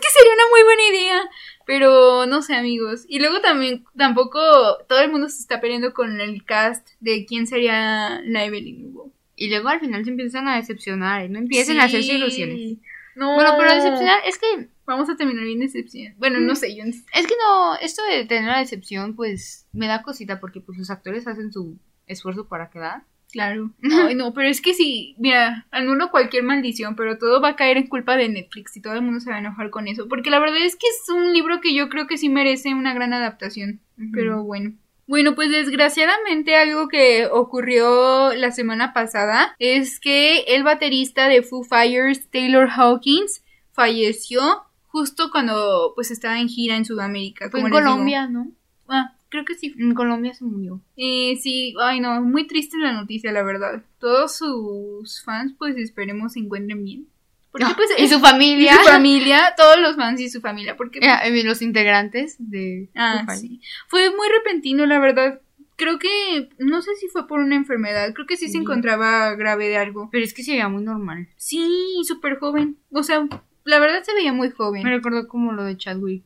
que 0.00 0.08
sería 0.16 0.32
una 0.34 0.48
muy 0.50 0.62
buena 0.64 0.82
idea, 0.90 1.20
pero 1.66 2.26
no 2.26 2.42
sé, 2.42 2.54
amigos. 2.54 3.04
Y 3.08 3.18
luego 3.18 3.40
también, 3.40 3.84
tampoco 3.96 4.40
todo 4.88 5.00
el 5.00 5.10
mundo 5.10 5.28
se 5.28 5.40
está 5.40 5.60
peleando 5.60 5.92
con 5.94 6.20
el 6.20 6.44
cast 6.44 6.88
de 7.00 7.26
quién 7.26 7.46
sería 7.46 8.20
la 8.24 8.44
Evelyn 8.44 8.86
Hugo. 8.86 9.10
Y 9.36 9.48
luego 9.48 9.68
al 9.68 9.80
final 9.80 10.04
se 10.04 10.10
empiezan 10.10 10.48
a 10.48 10.56
decepcionar 10.56 11.24
y 11.24 11.28
no 11.28 11.38
empiecen 11.38 11.80
a 11.80 11.84
hacerse 11.84 12.08
Sí. 12.10 12.16
ilusiones. 12.16 12.78
No. 13.14 13.34
Bueno, 13.34 13.54
pero 13.58 13.74
decepcionar 13.74 14.20
es 14.26 14.38
que 14.38 14.68
Vamos 14.90 15.08
a 15.08 15.16
terminar 15.16 15.44
bien 15.44 15.60
decepción. 15.60 16.14
Bueno, 16.18 16.40
no 16.40 16.56
sé, 16.56 16.74
yo 16.74 16.82
es 16.82 17.04
que 17.06 17.34
no, 17.46 17.76
esto 17.76 18.02
de 18.02 18.24
tener 18.24 18.50
la 18.50 18.58
decepción 18.58 19.14
pues 19.14 19.68
me 19.72 19.86
da 19.86 20.02
cosita 20.02 20.40
porque 20.40 20.60
pues 20.60 20.78
los 20.78 20.90
actores 20.90 21.28
hacen 21.28 21.52
su 21.52 21.78
esfuerzo 22.08 22.48
para 22.48 22.70
quedar. 22.70 23.04
Claro. 23.30 23.70
Ay, 23.88 24.16
no, 24.16 24.34
pero 24.34 24.48
es 24.48 24.60
que 24.60 24.74
sí, 24.74 25.14
mira, 25.16 25.68
anulo 25.70 26.10
cualquier 26.10 26.42
maldición, 26.42 26.96
pero 26.96 27.18
todo 27.18 27.40
va 27.40 27.50
a 27.50 27.56
caer 27.56 27.76
en 27.76 27.86
culpa 27.86 28.16
de 28.16 28.28
Netflix 28.28 28.76
y 28.76 28.82
todo 28.82 28.94
el 28.94 29.02
mundo 29.02 29.20
se 29.20 29.30
va 29.30 29.36
a 29.36 29.38
enojar 29.38 29.70
con 29.70 29.86
eso. 29.86 30.08
Porque 30.08 30.30
la 30.30 30.40
verdad 30.40 30.58
es 30.58 30.74
que 30.74 30.88
es 30.88 31.08
un 31.08 31.32
libro 31.32 31.60
que 31.60 31.72
yo 31.72 31.88
creo 31.88 32.08
que 32.08 32.18
sí 32.18 32.28
merece 32.28 32.74
una 32.74 32.92
gran 32.92 33.12
adaptación. 33.12 33.78
Pero 34.12 34.42
bueno. 34.42 34.72
Bueno, 35.06 35.36
pues 35.36 35.50
desgraciadamente 35.50 36.56
algo 36.56 36.88
que 36.88 37.28
ocurrió 37.30 38.34
la 38.34 38.50
semana 38.50 38.92
pasada 38.92 39.54
es 39.60 40.00
que 40.00 40.40
el 40.48 40.64
baterista 40.64 41.28
de 41.28 41.42
Foo 41.42 41.62
Fighters, 41.62 42.28
Taylor 42.30 42.68
Hawkins, 42.68 43.44
falleció 43.72 44.64
justo 44.90 45.30
cuando 45.30 45.92
pues 45.94 46.10
estaba 46.10 46.38
en 46.40 46.48
gira 46.48 46.76
en 46.76 46.84
Sudamérica. 46.84 47.48
Fue 47.50 47.60
en 47.60 47.66
digo. 47.66 47.78
Colombia, 47.78 48.26
¿no? 48.28 48.50
Ah, 48.88 49.14
creo 49.28 49.44
que 49.44 49.54
sí. 49.54 49.74
En 49.78 49.94
Colombia 49.94 50.34
se 50.34 50.44
murió. 50.44 50.80
Eh, 50.96 51.36
sí, 51.40 51.74
ay 51.80 52.00
no, 52.00 52.20
muy 52.22 52.46
triste 52.46 52.76
la 52.78 52.92
noticia, 52.92 53.30
la 53.32 53.42
verdad. 53.42 53.82
Todos 53.98 54.36
sus 54.36 55.22
fans, 55.24 55.54
pues 55.58 55.76
esperemos 55.76 56.32
se 56.34 56.40
encuentren 56.40 56.84
bien. 56.84 57.06
Porque 57.52 57.66
Ah, 57.66 57.74
pues 57.76 57.90
y 57.98 58.06
su 58.08 58.20
familia. 58.20 58.74
y 58.74 58.76
su 58.84 58.90
familia, 58.92 59.54
todos 59.56 59.80
los 59.80 59.96
fans 59.96 60.20
y 60.20 60.28
su 60.30 60.40
familia, 60.40 60.76
porque 60.76 61.00
Ah, 61.02 61.26
y 61.28 61.42
los 61.42 61.62
integrantes 61.62 62.36
de 62.38 62.90
ah, 62.94 63.26
sí. 63.36 63.60
fue 63.88 64.10
muy 64.10 64.28
repentino, 64.28 64.86
la 64.86 65.00
verdad. 65.00 65.40
Creo 65.76 65.98
que 65.98 66.50
no 66.58 66.80
sé 66.82 66.94
si 66.96 67.08
fue 67.08 67.26
por 67.26 67.40
una 67.40 67.56
enfermedad, 67.56 68.12
creo 68.14 68.26
que 68.26 68.36
sí 68.36 68.46
se 68.46 68.52
Sí. 68.52 68.58
encontraba 68.58 69.34
grave 69.34 69.66
de 69.68 69.78
algo. 69.78 70.10
Pero 70.12 70.24
es 70.24 70.32
que 70.34 70.44
se 70.44 70.52
veía 70.52 70.68
muy 70.68 70.82
normal. 70.84 71.28
Sí, 71.36 71.66
súper 72.04 72.38
joven. 72.38 72.76
O 72.92 73.02
sea, 73.02 73.26
la 73.64 73.78
verdad 73.78 74.02
se 74.02 74.14
veía 74.14 74.32
muy 74.32 74.50
joven. 74.50 74.82
Me 74.82 74.90
recordó 74.90 75.28
como 75.28 75.52
lo 75.52 75.64
de 75.64 75.76
Chadwick. 75.76 76.24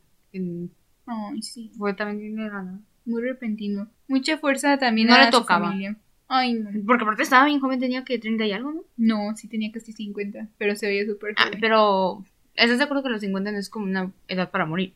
Ay, 1.07 1.41
sí, 1.41 1.71
fue 1.77 1.93
también 1.93 2.35
muy 3.05 3.21
repentino. 3.21 3.87
Mucha 4.07 4.37
fuerza 4.37 4.77
también 4.77 5.07
No 5.07 5.15
a 5.15 5.19
le 5.19 5.25
su 5.25 5.31
tocaba. 5.31 5.67
familia. 5.67 5.95
Ay, 6.27 6.53
no. 6.53 6.69
Porque 6.87 7.03
aparte 7.03 7.23
estaba 7.23 7.45
bien 7.45 7.59
joven, 7.59 7.79
tenía 7.79 8.03
que 8.03 8.17
30 8.17 8.45
y 8.45 8.51
algo, 8.51 8.71
¿no? 8.73 8.81
No, 8.97 9.35
sí 9.37 9.47
tenía 9.47 9.71
casi 9.71 9.91
50, 9.93 10.47
pero 10.57 10.75
se 10.75 10.87
veía 10.87 11.05
súper 11.05 11.35
Ah, 11.37 11.45
joven. 11.45 11.59
pero 11.61 12.23
¿estás 12.55 12.77
de 12.77 12.83
acuerdo 12.83 13.03
que 13.03 13.09
los 13.09 13.21
50 13.21 13.51
no 13.51 13.57
es 13.57 13.69
como 13.69 13.85
una 13.85 14.11
edad 14.27 14.51
para 14.51 14.65
morir? 14.65 14.93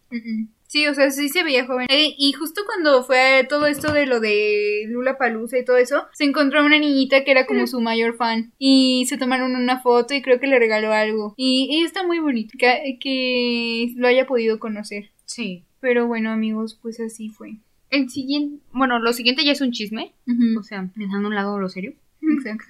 Sí, 0.67 0.85
o 0.85 0.93
sea, 0.93 1.09
sí 1.09 1.29
se 1.29 1.43
veía 1.43 1.65
joven. 1.65 1.87
Eh, 1.89 2.13
y 2.17 2.31
justo 2.33 2.61
cuando 2.65 3.03
fue 3.03 3.45
todo 3.49 3.65
esto 3.65 3.91
de 3.91 4.05
lo 4.05 4.19
de 4.19 4.85
Lula 4.87 5.17
Palusa 5.17 5.57
y 5.57 5.65
todo 5.65 5.77
eso, 5.77 6.05
se 6.13 6.25
encontró 6.25 6.63
una 6.63 6.77
niñita 6.77 7.23
que 7.23 7.31
era 7.31 7.47
como 7.47 7.65
su 7.65 7.81
mayor 7.81 8.15
fan. 8.15 8.53
Y 8.59 9.05
se 9.07 9.17
tomaron 9.17 9.55
una 9.55 9.79
foto 9.79 10.13
y 10.13 10.21
creo 10.21 10.39
que 10.39 10.47
le 10.47 10.59
regaló 10.59 10.93
algo. 10.93 11.33
Y, 11.37 11.67
y 11.71 11.83
está 11.83 12.05
muy 12.05 12.19
bonito 12.19 12.53
que, 12.59 12.99
que 12.99 13.93
lo 13.95 14.07
haya 14.07 14.27
podido 14.27 14.59
conocer. 14.59 15.09
Sí. 15.25 15.63
Pero 15.79 16.07
bueno, 16.07 16.29
amigos, 16.29 16.77
pues 16.79 16.99
así 16.99 17.29
fue. 17.29 17.57
El 17.89 18.09
siguiente, 18.09 18.61
bueno, 18.71 18.99
lo 18.99 19.13
siguiente 19.13 19.43
ya 19.43 19.53
es 19.53 19.61
un 19.61 19.71
chisme, 19.71 20.13
o 20.59 20.61
sea, 20.61 20.89
dejando 20.95 21.27
a 21.27 21.29
un 21.29 21.35
lado 21.35 21.59
lo 21.59 21.69
serio, 21.69 21.93
Exacto. 22.21 22.65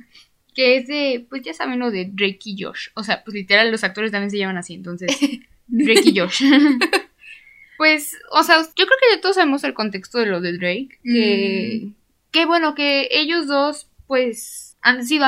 Que 0.54 0.78
es 0.78 0.88
de, 0.88 1.26
pues 1.30 1.42
ya 1.42 1.54
saben 1.54 1.80
lo 1.80 1.92
de 1.92 2.06
Drake 2.06 2.40
y 2.46 2.64
Josh, 2.64 2.90
o 2.94 3.04
sea, 3.04 3.24
pues 3.24 3.36
literal 3.36 3.72
los 3.72 3.84
actores 3.84 4.12
también 4.12 4.32
se 4.32 4.38
llaman 4.38 4.58
así, 4.58 4.74
entonces, 4.74 5.18
Drake 5.68 6.04
y 6.06 6.20
Josh. 6.20 6.44
pues, 7.78 8.18
o 8.32 8.44
sea, 8.44 8.62
yo 8.62 8.86
creo 8.86 8.98
que 9.00 9.16
ya 9.16 9.22
todos 9.22 9.36
sabemos 9.36 9.64
el 9.64 9.74
contexto 9.74 10.20
de 10.20 10.26
lo 10.26 10.42
de 10.42 10.58
Drake, 10.58 11.00
que, 11.04 11.90
que 12.32 12.46
bueno, 12.46 12.76
que 12.76 13.08
ellos 13.12 13.48
dos, 13.48 13.88
pues, 14.08 14.78
han 14.82 15.06
sido, 15.06 15.26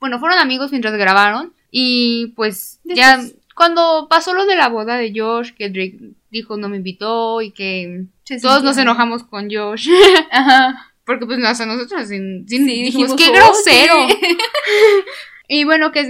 bueno, 0.00 0.18
fueron 0.18 0.38
amigos 0.38 0.70
mientras 0.70 0.94
grabaron, 0.94 1.52
y 1.70 2.28
pues 2.36 2.80
ya 2.84 3.24
cuando 3.54 4.06
pasó 4.08 4.34
lo 4.34 4.46
de 4.46 4.56
la 4.56 4.68
boda 4.68 4.96
de 4.96 5.12
Josh, 5.14 5.52
que 5.52 5.70
Drake 5.70 5.98
dijo 6.30 6.56
no 6.56 6.68
me 6.68 6.76
invitó 6.76 7.40
y 7.42 7.50
que 7.50 8.04
Se 8.24 8.40
todos 8.40 8.62
nos 8.62 8.76
enojamos 8.78 9.24
con 9.24 9.50
Josh. 9.50 9.88
Ajá. 10.30 10.91
Porque 11.04 11.26
pues 11.26 11.42
hasta 11.44 11.66
nosotros 11.66 12.08
sin, 12.08 12.46
sin- 12.48 12.66
Sí, 12.66 12.82
dijimos, 12.84 13.16
dijimos, 13.16 13.16
qué 13.16 13.28
"Oh, 13.30 13.32
grosero. 13.34 13.94
sí". 14.08 14.36
y 15.48 15.64
bueno, 15.64 15.92
que 15.92 16.00
es 16.00 16.08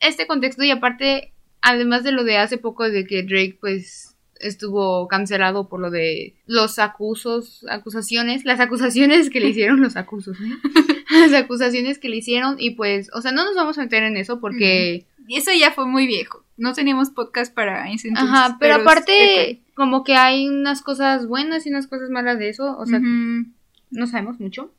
este 0.00 0.26
contexto 0.26 0.62
y 0.64 0.70
aparte, 0.70 1.32
además 1.60 2.04
de 2.04 2.12
lo 2.12 2.24
de 2.24 2.38
hace 2.38 2.58
poco 2.58 2.88
de 2.88 3.04
que 3.04 3.22
Drake 3.22 3.58
pues 3.60 4.16
estuvo 4.40 5.08
cancelado 5.08 5.68
por 5.68 5.80
lo 5.80 5.90
de 5.90 6.36
los 6.46 6.78
acusos, 6.78 7.66
acusaciones, 7.68 8.44
las 8.44 8.60
acusaciones 8.60 9.30
que 9.30 9.40
le 9.40 9.48
hicieron 9.48 9.80
los 9.80 9.96
acusos, 9.96 10.36
¿eh? 10.40 10.52
las 11.10 11.32
acusaciones 11.34 11.98
que 11.98 12.08
le 12.08 12.18
hicieron 12.18 12.54
y 12.60 12.70
pues, 12.70 13.10
o 13.12 13.20
sea, 13.20 13.32
no 13.32 13.44
nos 13.44 13.56
vamos 13.56 13.78
a 13.78 13.82
meter 13.82 14.04
en 14.04 14.16
eso 14.16 14.38
porque, 14.40 15.06
Y 15.26 15.36
eso 15.36 15.50
ya 15.52 15.72
fue 15.72 15.86
muy 15.86 16.06
viejo. 16.06 16.44
No 16.56 16.72
teníamos 16.72 17.10
podcast 17.10 17.52
para 17.54 17.86
entonces. 17.90 18.12
ajá, 18.16 18.56
pero, 18.60 18.76
aparte 18.76 19.60
como 19.74 20.02
que 20.04 20.14
hay 20.14 20.48
unas 20.48 20.82
cosas 20.82 21.26
buenas 21.26 21.66
y 21.66 21.70
unas 21.70 21.86
cosas 21.88 22.08
malas 22.10 22.38
de 22.38 22.48
eso, 22.50 22.76
o 22.78 22.86
sea, 22.86 22.98
Ujú. 22.98 23.46
No 23.90 24.06
sabemos 24.06 24.38
mucho. 24.40 24.72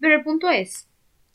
Pero 0.00 0.14
el 0.16 0.22
punto 0.22 0.48
es 0.50 0.88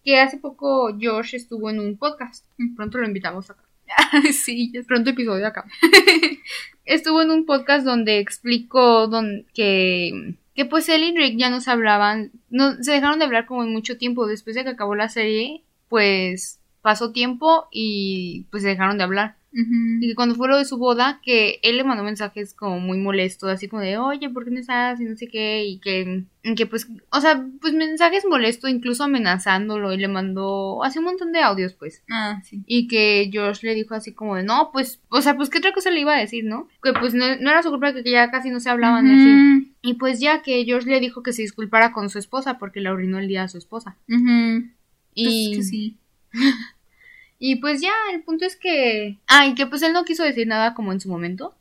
que 0.03 0.19
hace 0.19 0.37
poco 0.37 0.91
Josh 0.99 1.35
estuvo 1.35 1.69
en 1.69 1.79
un 1.79 1.97
podcast. 1.97 2.45
Pronto 2.75 2.97
lo 2.99 3.07
invitamos 3.07 3.49
acá. 3.49 3.63
sí, 4.33 4.71
ya. 4.71 4.81
Pronto 4.83 5.09
episodio 5.09 5.47
acá. 5.47 5.65
estuvo 6.85 7.21
en 7.21 7.31
un 7.31 7.45
podcast 7.45 7.85
donde 7.85 8.19
explicó 8.19 9.07
don- 9.07 9.45
que, 9.53 10.35
que 10.55 10.65
pues 10.65 10.89
él 10.89 11.03
y 11.03 11.15
Rick 11.17 11.37
ya 11.37 11.49
no 11.49 11.61
se 11.61 11.71
hablaban, 11.71 12.31
no, 12.49 12.75
se 12.83 12.91
dejaron 12.91 13.19
de 13.19 13.25
hablar 13.25 13.45
como 13.45 13.63
en 13.63 13.71
mucho 13.73 13.97
tiempo. 13.97 14.27
Después 14.27 14.55
de 14.55 14.63
que 14.63 14.69
acabó 14.69 14.95
la 14.95 15.09
serie, 15.09 15.63
pues 15.87 16.59
pasó 16.81 17.11
tiempo 17.11 17.67
y 17.71 18.45
pues 18.51 18.63
se 18.63 18.69
dejaron 18.69 18.97
de 18.97 19.03
hablar. 19.03 19.35
Y 19.51 20.07
que 20.07 20.15
cuando 20.15 20.35
fue 20.35 20.47
lo 20.47 20.57
de 20.57 20.65
su 20.65 20.77
boda, 20.77 21.19
que 21.23 21.59
él 21.63 21.77
le 21.77 21.83
mandó 21.83 22.03
mensajes 22.03 22.53
como 22.53 22.79
muy 22.79 22.97
molestos, 22.97 23.49
así 23.49 23.67
como 23.67 23.81
de, 23.81 23.97
oye, 23.97 24.29
¿por 24.29 24.45
qué 24.45 24.51
no 24.51 24.59
estás? 24.59 25.01
Y 25.01 25.05
no 25.05 25.15
sé 25.15 25.27
qué, 25.27 25.65
y 25.65 25.79
que, 25.79 26.23
y 26.43 26.55
que 26.55 26.65
pues, 26.67 26.87
o 27.11 27.19
sea, 27.19 27.45
pues 27.59 27.73
mensajes 27.73 28.25
molestos, 28.29 28.69
incluso 28.69 29.03
amenazándolo, 29.03 29.91
y 29.91 29.97
le 29.97 30.07
mandó 30.07 30.83
así 30.83 30.99
un 30.99 31.05
montón 31.05 31.31
de 31.31 31.41
audios, 31.41 31.73
pues. 31.73 32.03
Ah, 32.11 32.41
sí. 32.43 32.61
Y 32.67 32.87
que 32.87 33.31
Josh 33.33 33.63
le 33.63 33.73
dijo 33.73 33.95
así 33.95 34.13
como 34.13 34.35
de, 34.35 34.43
no, 34.43 34.69
pues, 34.71 34.99
o 35.09 35.21
sea, 35.21 35.35
pues, 35.35 35.49
¿qué 35.49 35.57
otra 35.57 35.73
cosa 35.73 35.89
le 35.89 36.01
iba 36.01 36.15
a 36.15 36.19
decir, 36.19 36.45
no? 36.45 36.67
Que 36.83 36.93
pues 36.93 37.13
no, 37.13 37.25
no 37.37 37.49
era 37.49 37.63
su 37.63 37.69
culpa 37.71 37.93
que 37.93 38.09
ya 38.09 38.29
casi 38.29 38.51
no 38.51 38.59
se 38.59 38.69
hablaban 38.69 39.07
y 39.07 39.13
así. 39.13 39.73
Y 39.81 39.93
pues 39.95 40.19
ya 40.19 40.41
que 40.41 40.65
Josh 40.67 40.85
le 40.85 40.99
dijo 40.99 41.23
que 41.23 41.33
se 41.33 41.41
disculpara 41.41 41.91
con 41.91 42.09
su 42.09 42.19
esposa 42.19 42.57
porque 42.59 42.81
le 42.81 42.89
arruinó 42.89 43.17
el 43.17 43.27
día 43.27 43.43
a 43.43 43.47
su 43.47 43.57
esposa. 43.57 43.95
Ujú. 44.07 44.69
Y... 45.15 45.23
Pues 45.23 45.35
es 45.35 45.57
que 45.57 45.63
sí. 45.63 45.97
Y 47.41 47.55
pues 47.57 47.81
ya, 47.81 47.93
el 48.13 48.21
punto 48.23 48.45
es 48.45 48.55
que... 48.57 49.17
Ah, 49.27 49.47
y 49.47 49.55
que 49.55 49.65
pues 49.65 49.81
él 49.81 49.93
no 49.93 50.03
quiso 50.03 50.23
decir 50.23 50.45
nada 50.45 50.73
como 50.73 50.91
en 50.91 50.99
su 50.99 51.07
momento. 51.09 51.55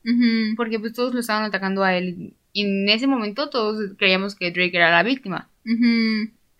Porque 0.57 0.79
pues 0.81 0.93
todos 0.93 1.15
lo 1.15 1.21
estaban 1.21 1.45
atacando 1.45 1.85
a 1.85 1.97
él. 1.97 2.33
Y 2.53 2.63
en 2.63 2.89
ese 2.89 3.07
momento 3.07 3.49
todos 3.49 3.93
creíamos 3.97 4.35
que 4.35 4.51
Drake 4.51 4.77
era 4.77 4.91
la 4.91 5.03
víctima. 5.05 5.49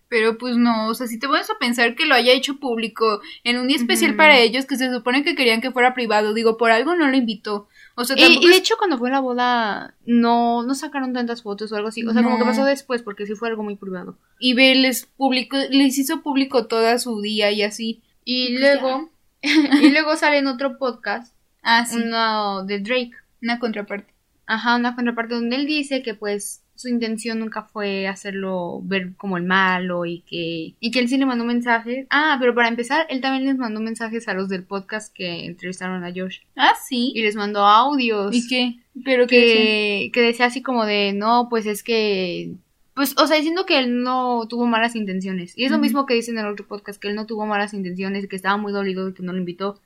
Pero 0.07 0.39
pues 0.39 0.57
no, 0.57 0.87
o 0.87 0.95
sea, 0.95 1.05
si 1.05 1.19
te 1.19 1.27
pones 1.27 1.49
a 1.51 1.59
pensar 1.59 1.95
que 1.95 2.07
lo 2.07 2.15
haya 2.15 2.33
hecho 2.33 2.57
público 2.59 3.21
en 3.43 3.59
un 3.59 3.67
día 3.67 3.77
especial 3.77 4.15
para 4.15 4.39
ellos, 4.39 4.65
que 4.65 4.75
se 4.75 4.91
supone 4.91 5.23
que 5.23 5.35
querían 5.35 5.61
que 5.61 5.69
fuera 5.71 5.93
privado, 5.93 6.33
digo, 6.33 6.57
por 6.57 6.71
algo 6.71 6.95
no 6.95 7.07
lo 7.07 7.15
invitó. 7.15 7.67
O 7.95 8.05
sea, 8.05 8.15
Y, 8.17 8.39
y 8.43 8.47
de 8.47 8.55
hecho, 8.55 8.75
cuando 8.79 8.97
fue 8.97 9.11
la 9.11 9.19
boda, 9.19 9.93
no, 10.07 10.63
no 10.63 10.73
sacaron 10.73 11.13
tantas 11.13 11.43
fotos 11.43 11.71
o 11.71 11.75
algo 11.75 11.89
así. 11.89 12.03
O 12.05 12.13
sea, 12.13 12.23
como 12.23 12.37
que 12.37 12.43
No. 12.43 12.49
pasó 12.49 12.65
después, 12.65 13.03
porque 13.03 13.27
sí 13.27 13.35
fue 13.35 13.49
algo 13.49 13.61
muy 13.63 13.75
privado. 13.75 14.17
y 14.39 14.53
ve, 14.53 14.73
les 14.73 15.05
publicó, 15.05 15.57
les 15.69 15.97
hizo 15.99 16.21
público 16.23 16.65
toda 16.65 16.97
su 16.97 17.21
día 17.21 17.51
y 17.51 17.61
así. 17.61 18.01
Y 18.25 18.49
Pues 18.49 18.59
luego, 18.61 19.09
y 19.41 19.89
luego 19.91 20.15
sale 20.15 20.37
en 20.39 20.47
otro 20.47 20.77
podcast, 20.77 21.35
Ah, 21.61 21.85
sí, 21.85 21.97
uno 21.97 22.65
de 22.65 22.79
Drake. 22.79 23.11
una 23.41 23.59
contraparte. 23.59 24.13
Ajá, 24.45 24.75
una 24.77 24.95
contraparte 24.95 25.35
donde 25.35 25.55
él 25.57 25.65
dice 25.67 26.01
que 26.01 26.13
pues 26.15 26.63
su 26.75 26.87
intención 26.87 27.39
nunca 27.39 27.63
fue 27.63 28.07
hacerlo 28.07 28.79
ver 28.83 29.13
como 29.17 29.35
el 29.35 29.43
malo 29.43 30.05
y 30.05 30.21
que 30.21 30.75
y 30.79 30.91
que 30.91 30.99
él 30.99 31.09
sí 31.09 31.17
le 31.17 31.25
mandó 31.25 31.43
mensajes. 31.43 32.07
Ah, 32.09 32.37
pero 32.39 32.55
para 32.55 32.69
empezar, 32.69 33.05
él 33.09 33.19
también 33.21 33.45
les 33.45 33.57
mandó 33.57 33.81
mensajes 33.81 34.27
a 34.29 34.33
los 34.33 34.47
del 34.49 34.63
podcast 34.63 35.13
que 35.13 35.45
entrevistaron 35.45 36.03
a 36.05 36.11
Josh 36.15 36.39
Ah, 36.55 36.73
sí. 36.87 37.11
y 37.13 37.21
les 37.21 37.35
mandó 37.35 37.65
audios. 37.65 38.33
¿Y 38.33 38.47
qué? 38.47 38.75
Pero 39.03 39.27
que... 39.27 39.35
que, 39.35 40.11
que 40.13 40.21
decía 40.21 40.45
así 40.45 40.61
como 40.61 40.85
de, 40.85 41.11
no, 41.13 41.47
pues 41.49 41.65
es 41.65 41.83
que, 41.83 42.53
pues, 42.99 43.15
o 43.15 43.27
sea, 43.27 43.37
diciendo 43.37 43.65
que 43.65 43.79
él 43.79 44.03
no 44.03 44.45
tuvo 44.49 44.67
malas 44.67 44.93
intenciones. 44.93 45.53
Y 45.55 45.63
es 45.63 45.71
lo 45.71 45.77
mismo 45.77 46.05
que 46.05 46.15
dice 46.15 46.31
en 46.31 46.37
el 46.37 46.47
otro 46.47 46.67
podcast, 46.67 47.01
que 47.01 47.07
él 47.07 47.15
no 47.15 47.25
tuvo 47.25 47.45
malas 47.45 47.73
intenciones, 47.73 48.27
que 48.27 48.35
estaba 48.35 48.57
muy 48.57 48.73
dolido 48.73 49.05
de 49.05 49.13
que 49.13 49.23
no 49.23 49.31
lo 49.31 49.37
invitó, 49.37 49.79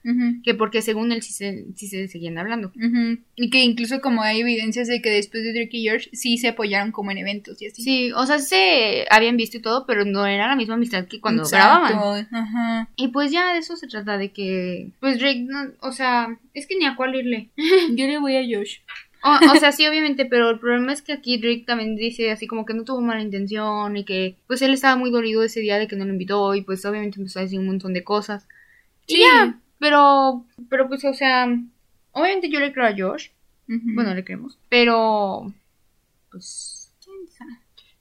que 0.44 0.56
porque 0.56 0.82
según 0.82 1.12
él 1.12 1.22
sí 1.22 1.32
se, 1.32 1.68
sí 1.76 1.86
se 1.86 2.08
seguían 2.08 2.40
hablando. 2.40 2.72
Y 3.36 3.52
que 3.52 3.64
incluso 3.64 4.02
como 4.02 4.24
hay 4.24 4.40
evidencias 4.40 4.88
de 4.88 5.00
que 5.00 5.12
después 5.12 5.44
de 5.44 5.54
Drake 5.54 5.78
y 5.78 5.84
George 5.84 6.10
sí 6.12 6.40
se 6.40 6.48
apoyaron 6.48 6.92
como 6.92 7.12
en 7.12 7.20
eventos 7.20 7.62
y 7.62 7.68
así. 7.68 7.84
Sí, 7.84 8.12
o 8.14 8.26
sea, 8.26 8.40
se 8.40 9.06
habían 9.12 9.38
visto 9.38 9.58
y 9.58 9.62
todo, 9.62 9.86
pero 9.86 10.06
no 10.06 10.26
era 10.26 10.48
la 10.48 10.56
misma 10.56 10.74
amistad 10.74 11.06
que 11.06 11.22
cuando 11.22 11.44
Exacto, 11.44 12.14
grababan. 12.16 12.88
Y 12.96 13.10
pues 13.10 13.32
ya 13.32 13.54
de 13.54 13.60
eso 13.60 13.76
se 13.76 13.86
trata, 13.86 14.18
de 14.18 14.32
que, 14.32 14.90
pues 15.00 15.20
Drake, 15.20 15.46
no, 15.48 15.72
o 15.82 15.92
sea, 15.92 16.36
es 16.56 16.66
que 16.66 16.80
ni 16.80 16.86
a 16.86 16.96
cuál 16.96 17.14
irle. 17.14 17.52
Yo 17.92 18.08
le 18.08 18.18
voy 18.18 18.38
a 18.38 18.42
Josh. 18.42 18.80
O, 19.24 19.54
o 19.54 19.56
sea, 19.56 19.72
sí, 19.72 19.88
obviamente, 19.88 20.26
pero 20.26 20.50
el 20.50 20.60
problema 20.60 20.92
es 20.92 21.02
que 21.02 21.14
aquí 21.14 21.38
Drake 21.38 21.64
también 21.66 21.96
dice 21.96 22.30
así 22.32 22.46
como 22.46 22.66
que 22.66 22.74
no 22.74 22.84
tuvo 22.84 23.00
mala 23.02 23.22
intención 23.22 23.96
y 23.96 24.04
que 24.04 24.36
pues 24.48 24.62
él 24.62 24.74
estaba 24.74 24.98
muy 24.98 25.12
dolido 25.12 25.44
ese 25.44 25.62
día 25.62 25.78
de 25.80 25.88
que 25.88 25.96
no 25.96 26.04
lo 26.06 26.12
invitó 26.12 26.54
y 26.56 26.62
pues 26.62 26.84
obviamente 26.86 27.20
empezó 27.20 27.40
a 27.40 27.44
decir 27.44 27.60
un 27.60 27.68
montón 27.68 27.94
de 27.94 28.04
cosas. 28.04 28.48
Y 29.08 29.16
Sí. 29.16 29.22
ya, 29.22 29.60
pero, 29.80 30.46
pero 30.70 30.88
pues, 30.90 31.06
o 31.06 31.14
sea, 31.14 31.48
obviamente 32.12 32.50
yo 32.50 32.60
le 32.60 32.74
creo 32.74 32.86
a 32.88 32.96
Josh, 32.98 33.30
bueno, 33.68 34.14
le 34.14 34.24
creemos, 34.26 34.60
pero, 34.70 35.54
pues, 36.32 36.92
quién 37.04 37.28
sabe, 37.30 37.52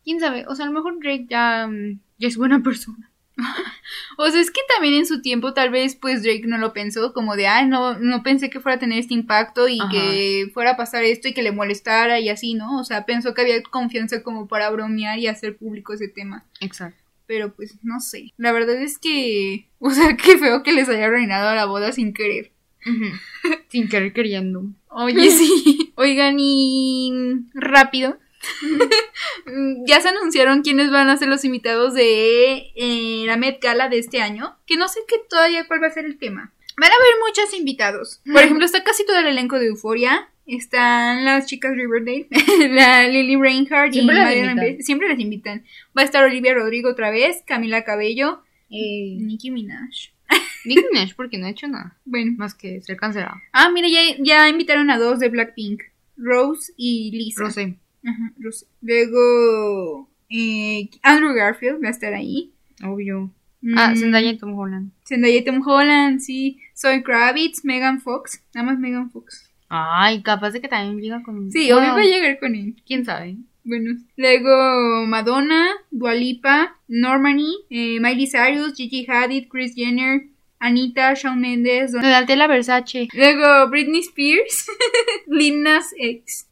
quién 0.05 0.21
sabe, 0.21 0.45
o 0.49 0.55
sea, 0.57 0.65
a 0.67 0.69
lo 0.69 0.75
mejor 0.75 0.99
Drake 0.99 1.27
ya, 1.31 1.67
mm, 1.69 2.01
ya 2.19 2.29
es 2.29 2.37
buena 2.37 2.61
persona. 2.65 3.11
O 4.19 4.29
sea, 4.31 4.41
es 4.41 4.51
que 4.51 4.61
también 4.69 4.95
en 4.95 5.07
su 5.07 5.23
tiempo 5.23 5.55
tal 5.55 5.71
vez 5.71 5.97
pues 5.97 6.23
Drake 6.23 6.45
no 6.47 6.59
lo 6.59 6.73
pensó 6.73 7.13
como 7.13 7.35
de, 7.35 7.47
ay, 7.47 7.67
no, 7.67 7.99
no 7.99 8.23
pensé 8.23 8.51
que 8.51 8.61
fuera 8.61 8.77
a 8.77 8.79
tener 8.79 8.99
este 8.99 9.15
impacto 9.15 9.69
y 9.69 9.81
Ajá. 9.81 9.91
que 9.91 10.51
fuera 10.53 10.73
a 10.73 10.77
pasar 10.77 11.05
esto 11.05 11.29
y 11.29 11.35
que 11.35 11.43
le 11.43 11.53
molestara 11.53 12.21
y 12.21 12.29
así, 12.29 12.55
¿no? 12.55 12.79
O 12.79 12.85
sea, 12.85 13.07
pensó 13.07 13.35
que 13.35 13.41
había 13.43 13.63
confianza 13.63 14.23
como 14.23 14.49
para 14.49 14.71
bromear 14.71 15.19
y 15.19 15.29
hacer 15.29 15.57
público 15.57 15.93
ese 15.93 16.09
tema. 16.09 16.45
Exacto. 16.61 17.03
Pero 17.27 17.55
pues 17.55 17.79
no 17.83 18.01
sé. 18.01 18.33
La 18.37 18.53
verdad 18.53 18.77
es 18.81 18.99
que, 18.99 19.69
o 19.79 19.91
sea, 19.91 20.17
qué 20.17 20.39
feo 20.39 20.63
que 20.63 20.73
les 20.73 20.89
haya 20.89 21.07
arruinado 21.07 21.55
la 21.55 21.65
boda 21.65 21.93
sin 21.93 22.13
querer. 22.13 22.53
Sin 23.69 23.89
querer 23.89 24.13
queriendo. 24.13 24.65
Oye, 24.89 25.31
sí. 25.31 25.93
Oigan, 25.95 26.37
y 26.39 27.13
rápido. 27.55 28.19
ya 29.87 30.01
se 30.01 30.09
anunciaron 30.09 30.63
quiénes 30.63 30.91
van 30.91 31.09
a 31.09 31.17
ser 31.17 31.29
los 31.29 31.45
invitados 31.45 31.95
de 31.95 32.73
eh, 32.75 33.25
la 33.27 33.37
Met 33.37 33.63
Gala 33.63 33.89
de 33.89 33.99
este 33.99 34.21
año. 34.21 34.57
Que 34.67 34.77
no 34.77 34.89
sé 34.89 35.01
qué 35.09 35.17
todavía 35.29 35.67
cuál 35.67 35.83
va 35.83 35.89
a 35.89 35.93
ser 35.93 36.05
el 36.05 36.19
tema. 36.19 36.53
Van 36.79 36.91
a 36.91 36.95
haber 36.95 37.15
muchos 37.27 37.59
invitados. 37.59 38.21
Por 38.25 38.43
ejemplo, 38.43 38.65
está 38.65 38.83
casi 38.83 39.05
todo 39.05 39.19
el 39.19 39.27
elenco 39.27 39.59
de 39.59 39.67
Euforia. 39.67 40.29
Están 40.47 41.25
las 41.25 41.47
chicas 41.47 41.77
Riverdale, 41.77 42.27
la 42.71 43.07
Lily 43.07 43.37
Reinhardt 43.37 43.93
Siempre 43.93 44.17
y 44.17 44.19
las 44.19 44.35
invitan. 44.35 44.83
Siempre 44.83 45.09
las 45.09 45.21
invitan. 45.21 45.65
Va 45.97 46.03
a 46.03 46.05
estar 46.05 46.25
Olivia 46.25 46.53
Rodrigo 46.53 46.91
otra 46.91 47.11
vez, 47.11 47.43
Camila 47.47 47.85
Cabello, 47.85 48.43
Eh, 48.69 49.17
Nicki 49.21 49.51
Minaj. 49.53 50.11
Nicki 50.65 50.83
Minaj 50.93 51.15
porque 51.15 51.39
no 51.39 51.47
ha 51.47 51.51
hecho 51.51 51.69
nada. 51.69 51.97
Bueno, 52.05 52.33
Más 52.39 52.55
que 52.55 52.81
ser 52.81 52.97
cancelado. 52.97 53.37
Ah, 53.53 53.71
mira, 53.71 53.87
ya, 53.89 54.01
ya 54.19 54.49
invitaron 54.49 54.91
a 54.91 54.99
dos 54.99 55.21
de 55.21 55.29
Blackpink. 55.29 55.83
Rose 56.17 56.73
y 56.77 57.11
Lisa. 57.13 57.45
Rosé. 57.45 57.77
Ajá. 58.05 58.33
Luego, 58.81 60.09
eh, 60.29 60.89
Andrew 61.03 61.35
Garfield 61.35 61.83
va 61.83 61.89
a 61.89 61.93
estar 61.93 62.13
ahí. 62.15 62.53
Obvio. 62.85 63.31
Ah, 63.77 63.93
Mm, 63.93 63.97
Zendaya 63.97 64.31
y 64.31 64.39
Tom 64.39 64.59
Holland. 64.59 64.91
Zendaya 65.07 65.37
y 65.37 65.45
Tom 65.45 65.63
Holland, 65.67 66.19
sí. 66.21 66.59
Zoe 66.77 67.03
Kravitz, 67.05 67.65
Megan 67.65 68.01
Fox. 68.01 68.43
Nada 68.55 68.67
más 68.67 68.79
Megan 68.79 69.11
Fox. 69.11 69.49
Ay, 69.69 70.21
capaz 70.23 70.51
de 70.51 70.61
que 70.61 70.69
también 70.69 71.01
llega 71.01 71.23
con... 71.23 71.51
Sí, 71.53 71.71
Bueno, 71.71 71.79
obvio 71.79 71.95
va 71.95 72.01
a 72.01 72.05
llegar 72.05 72.39
con 72.41 72.55
él. 72.57 72.75
¿Quién 72.87 73.05
sabe? 73.05 73.37
Bueno, 73.65 73.93
luego 74.17 75.07
Madonna, 75.07 75.69
Dua 75.93 76.15
Lipa, 76.15 76.77
Normani, 76.89 77.55
eh, 77.71 78.01
Miley 78.01 78.27
Cyrus, 78.27 78.75
Gigi 78.75 79.07
Hadid, 79.09 79.47
Chris 79.49 79.75
Jenner, 79.77 80.25
Anita, 80.59 81.15
Shawn 81.15 81.41
Mendes, 81.41 81.93
Don- 81.93 82.03
Donatella 82.03 82.49
Versace. 82.49 83.07
luego 83.15 83.71
Britney 83.71 84.01
Spears, 84.01 84.67
Lil 85.29 85.63
Nas 85.63 85.95
X. 85.97 86.49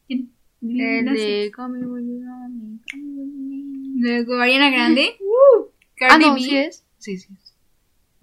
El 0.63 1.05
Nas 1.05 1.15
de. 1.15 1.51
Call 1.55 1.73
Me 1.73 1.87
When 1.87 2.07
You 2.09 2.27
Want 2.27 2.55
Me, 2.55 2.79
Call 2.91 3.01
Me 3.01 3.13
When 3.15 3.33
You 3.33 3.49
Need 3.49 3.65
Me. 3.65 4.01
Luego 4.09 4.35
Ariana 4.41 4.71
Grande, 4.71 5.11
Ah, 5.19 5.65
Cardi 5.97 6.25
no, 6.27 6.35
B, 6.35 6.41
¿sí 6.41 6.57
es? 6.57 6.85
Sí, 6.99 7.19
sí 7.19 7.29
es. 7.33 7.55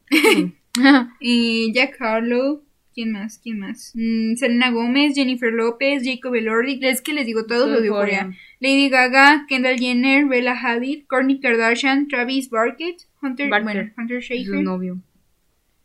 y 1.19 1.73
Jack 1.73 1.99
Harlow. 2.01 2.63
¿Quién 2.93 3.11
más? 3.11 3.37
¿Quién 3.37 3.59
más? 3.59 3.91
Mm, 3.93 4.35
Selena 4.37 4.71
Gómez, 4.71 5.13
Jennifer 5.13 5.53
López, 5.53 6.01
Jacob 6.03 6.33
Elordi. 6.33 6.79
Es 6.81 7.01
que 7.01 7.13
les 7.13 7.27
digo 7.27 7.45
todos 7.45 7.69
los 7.69 7.81
de 7.81 7.89
Euphoria. 7.89 8.33
Lady 8.59 8.89
Gaga, 8.89 9.45
Kendall 9.47 9.77
Jenner, 9.77 10.25
Bella 10.25 10.55
Hadid, 10.59 11.05
Kourtney 11.05 11.39
Kardashian, 11.39 12.07
Travis 12.07 12.49
Barkett, 12.49 13.07
Hunter, 13.21 13.51
Barker. 13.51 13.63
bueno, 13.65 13.93
Hunter 13.99 14.17
Es 14.17 14.45
su 14.47 14.63
novio. 14.63 14.99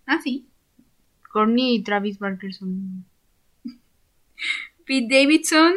Ah, 0.06 0.20
sí. 0.24 0.46
Courtney 1.30 1.74
y 1.76 1.82
Travis 1.82 2.18
Barker 2.18 2.54
son... 2.54 3.04
Pete 4.86 5.06
Davidson, 5.10 5.72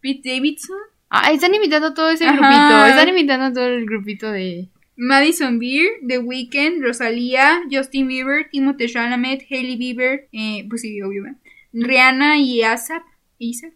Pete 0.00 0.30
Davidson, 0.34 0.78
Ah, 1.08 1.30
están 1.32 1.54
invitando 1.54 1.88
a 1.88 1.94
todo 1.94 2.10
ese 2.10 2.26
Ajá. 2.26 2.36
grupito. 2.36 2.86
Están 2.86 3.08
invitando 3.08 3.46
a 3.46 3.52
todo 3.52 3.66
el 3.66 3.86
grupito 3.86 4.30
de... 4.32 4.68
Madison 4.96 5.58
Beer, 5.58 5.86
The 6.06 6.18
Weeknd, 6.18 6.82
Rosalía, 6.82 7.62
Justin 7.70 8.08
Bieber, 8.08 8.48
Timothée 8.50 8.88
Chalamet, 8.88 9.42
Hailey 9.50 9.76
Bieber, 9.76 10.26
eh, 10.32 10.66
pues 10.68 10.80
sí, 10.82 11.00
obvio, 11.02 11.22
¿verdad? 11.24 11.38
Rihanna 11.72 12.38
y 12.38 12.62
ASAP, 12.62 13.02
ASAP, 13.40 13.72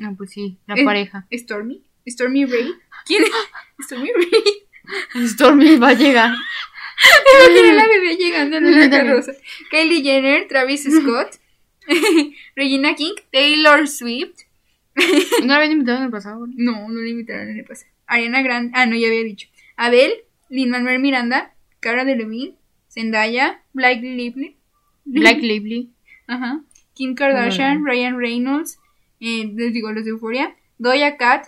Ah, 0.00 0.12
pues 0.16 0.30
sí, 0.30 0.56
la 0.66 0.74
Eh. 0.76 0.84
pareja. 0.84 1.26
Stormy, 1.32 1.82
Stormy 2.06 2.44
Ray, 2.46 2.72
¿quién 3.04 3.22
es? 3.24 3.30
Stormy 3.86 4.10
Ray, 4.14 5.26
Stormy 5.28 5.76
va 5.76 5.88
a 5.88 5.94
llegar. 5.94 6.30
Me 7.48 7.54
imaginé 7.54 7.74
la 7.74 7.86
bebé 7.88 8.16
llegando 8.16 8.56
en 8.58 8.64
una 8.66 8.88
carroza, 8.90 9.32
Kylie 9.70 10.02
Jenner, 10.02 10.46
Travis 10.48 10.84
Scott, 10.84 11.38
Regina 12.56 12.94
King, 12.94 13.14
Taylor 13.32 13.88
Swift, 13.88 14.40
¿No 15.40 15.46
la 15.46 15.56
habían 15.56 15.72
invitado 15.72 15.98
en 15.98 16.04
el 16.04 16.10
pasado? 16.10 16.46
¿no? 16.46 16.52
no, 16.56 16.88
no 16.88 17.00
le 17.00 17.10
invitaron 17.10 17.48
en 17.48 17.58
el 17.58 17.64
pasado, 17.64 17.90
Ariana 18.06 18.42
Grande, 18.42 18.72
ah, 18.74 18.84
no, 18.86 18.94
ya 18.96 19.08
había 19.08 19.24
dicho, 19.24 19.48
Adele, 19.76 20.24
Lin-Manuel 20.50 20.98
Miranda, 21.00 21.54
Cara 21.80 22.04
Delevingne, 22.04 22.56
Zendaya, 22.88 23.62
Blake 23.72 24.02
Lively, 24.02 24.56
Black 25.04 25.38
Lively. 25.42 25.90
Ajá. 26.26 26.62
Kim 26.94 27.14
Kardashian, 27.14 27.82
Bueno. 27.82 27.86
Ryan 27.86 28.18
Reynolds, 28.18 28.78
eh, 29.18 29.50
les 29.54 29.72
digo 29.72 29.90
los 29.92 30.04
de 30.04 30.10
Euphoria, 30.10 30.54
Doja 30.76 31.16
Cat, 31.16 31.46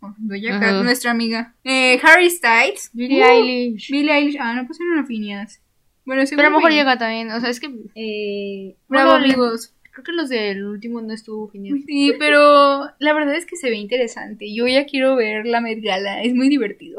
oh, 0.00 0.12
Doja 0.18 0.58
Cat, 0.58 0.82
nuestra 0.82 1.12
amiga, 1.12 1.54
eh, 1.62 2.00
Harry 2.02 2.28
Styles, 2.30 2.90
Billie 2.92 3.22
Uh, 3.22 3.26
Eilish. 3.28 3.90
Billie 3.92 4.10
Eilish, 4.12 4.36
ah, 4.40 4.54
no 4.54 4.66
pusieron 4.66 4.98
afinidas. 4.98 5.61
Bueno, 6.04 6.22
Pero 6.28 6.42
a 6.42 6.50
lo 6.50 6.56
mejor 6.56 6.70
bien. 6.70 6.80
llega 6.80 6.98
también. 6.98 7.30
O 7.30 7.40
sea, 7.40 7.50
es 7.50 7.60
que... 7.60 7.70
Eh, 7.94 8.76
Bravo, 8.88 9.10
bueno, 9.10 9.24
amigos. 9.24 9.72
Creo 9.92 10.04
que 10.04 10.12
los 10.12 10.30
del 10.30 10.64
último 10.64 11.02
no 11.02 11.12
estuvo 11.12 11.48
genial. 11.50 11.82
Sí, 11.86 12.14
pero 12.18 12.88
la 12.98 13.12
verdad 13.12 13.36
es 13.36 13.44
que 13.44 13.56
se 13.56 13.68
ve 13.68 13.76
interesante. 13.76 14.52
Yo 14.54 14.66
ya 14.66 14.86
quiero 14.86 15.16
ver 15.16 15.46
la 15.46 15.60
Met 15.60 15.82
Gala, 15.82 16.22
es 16.22 16.34
muy 16.34 16.48
divertido. 16.48 16.98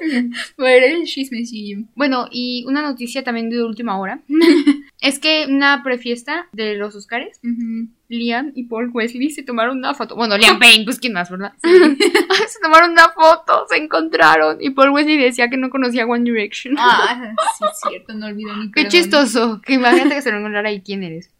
ver 0.58 0.82
el 0.82 1.04
chismecillo. 1.04 1.84
Bueno, 1.94 2.26
y 2.32 2.64
una 2.66 2.82
noticia 2.82 3.22
también 3.22 3.50
de 3.50 3.62
última 3.62 3.98
hora. 4.00 4.20
es 5.04 5.18
que 5.18 5.44
una 5.50 5.82
prefiesta 5.82 6.48
de 6.52 6.76
los 6.76 6.94
Oscars, 6.94 7.38
Ujú. 7.42 7.88
Liam 8.08 8.52
y 8.54 8.64
Paul 8.64 8.90
Wesley 8.90 9.28
se 9.30 9.42
tomaron 9.42 9.76
una 9.76 9.92
foto. 9.92 10.16
Bueno, 10.16 10.38
Liam 10.38 10.58
Payne, 10.58 10.84
pues 10.84 10.98
quién 10.98 11.12
más, 11.12 11.30
¿verdad? 11.30 11.52
se 11.62 12.60
tomaron 12.62 12.92
una 12.92 13.10
foto, 13.10 13.66
se 13.68 13.76
encontraron. 13.76 14.56
Y 14.62 14.70
Paul 14.70 14.90
Wesley 14.90 15.18
decía 15.18 15.50
que 15.50 15.58
no 15.58 15.68
conocía 15.68 16.06
One 16.06 16.24
Direction. 16.24 16.76
Ah, 16.78 17.34
sí, 17.58 17.64
es 17.70 17.80
cierto, 17.86 18.14
no 18.14 18.26
olvido 18.26 18.56
ni 18.56 18.72
Qué 18.72 18.88
chistoso. 18.88 19.60
Que 19.60 19.74
imagínate 19.74 20.14
que 20.14 20.22
se 20.22 20.32
lo 20.32 20.38
encontrara 20.38 20.72
y 20.72 20.80
quién 20.80 21.02
eres. 21.02 21.30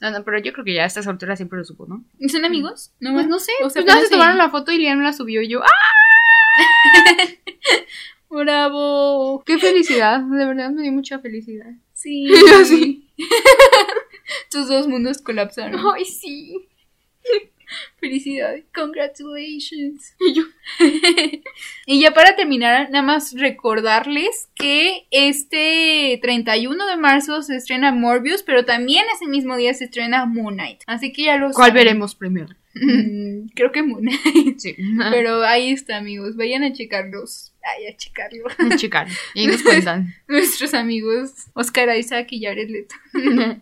no, 0.00 0.10
no, 0.12 0.22
pero 0.24 0.38
yo 0.38 0.52
creo 0.52 0.64
que 0.64 0.74
ya 0.74 0.84
a 0.84 0.86
esta 0.86 1.00
altura 1.00 1.34
siempre 1.34 1.58
lo 1.58 1.64
supo, 1.64 1.86
¿no? 1.88 2.04
¿Son 2.28 2.44
amigos? 2.44 2.92
Pues 3.00 3.26
no 3.26 3.40
sé. 3.40 3.50
O 3.64 3.70
sea, 3.70 3.82
pues 3.82 3.92
nada, 3.94 4.06
se 4.06 4.10
tomaron 4.10 4.38
la 4.38 4.48
foto 4.50 4.70
y 4.70 4.78
Liam 4.78 5.00
la 5.02 5.12
subió 5.12 5.42
y 5.42 5.48
yo. 5.48 5.60
¡Ah! 5.60 5.68
Bravo. 8.30 9.42
Qué 9.44 9.58
felicidad, 9.58 10.20
de 10.20 10.44
verdad 10.46 10.70
me 10.70 10.82
dio 10.82 10.92
mucha 10.92 11.18
felicidad. 11.18 11.72
Sí. 12.00 13.06
Tus 14.50 14.68
dos 14.68 14.88
mundos 14.88 15.18
colapsaron. 15.18 15.80
Ay, 15.94 16.04
sí. 16.04 16.66
Felicidades. 18.00 18.64
Congratulations. 18.74 20.14
Y 20.18 20.34
yo, 20.34 20.42
Y 21.86 22.00
ya 22.00 22.12
para 22.12 22.34
terminar, 22.34 22.90
nada 22.90 23.04
más 23.04 23.32
recordarles 23.34 24.48
que 24.54 25.06
este 25.10 26.18
31 26.20 26.86
de 26.86 26.96
marzo 26.96 27.42
se 27.42 27.56
estrena 27.56 27.92
Morbius, 27.92 28.42
pero 28.42 28.64
también 28.64 29.04
ese 29.14 29.26
mismo 29.26 29.56
día 29.56 29.72
se 29.74 29.84
estrena 29.84 30.26
Moon 30.26 30.54
Knight. 30.54 30.80
Así 30.86 31.12
que 31.12 31.24
ya 31.24 31.36
lo 31.36 31.52
¿Cuál 31.52 31.72
veremos 31.72 32.14
primero? 32.14 32.48
Mm, 32.74 33.48
Creo 33.54 33.70
que 33.70 33.82
Moon 33.82 34.02
Knight. 34.02 34.58
Sí. 34.58 34.76
Pero 35.10 35.42
ahí 35.42 35.70
está, 35.70 35.98
amigos. 35.98 36.36
Vayan 36.36 36.64
a 36.64 36.72
checarlos. 36.72 37.49
Ay, 37.62 37.86
a 37.86 37.96
checarlo. 37.96 38.44
Checar. 38.76 39.06
Y 39.34 39.40
ahí 39.40 39.46
nos 39.46 39.62
cuentan. 39.62 40.14
Nuestros 40.28 40.74
amigos 40.74 41.32
Oscar 41.54 41.96
Isaac 41.96 42.28
y 42.30 42.42
Jared 42.44 42.68
Leto. 42.70 42.94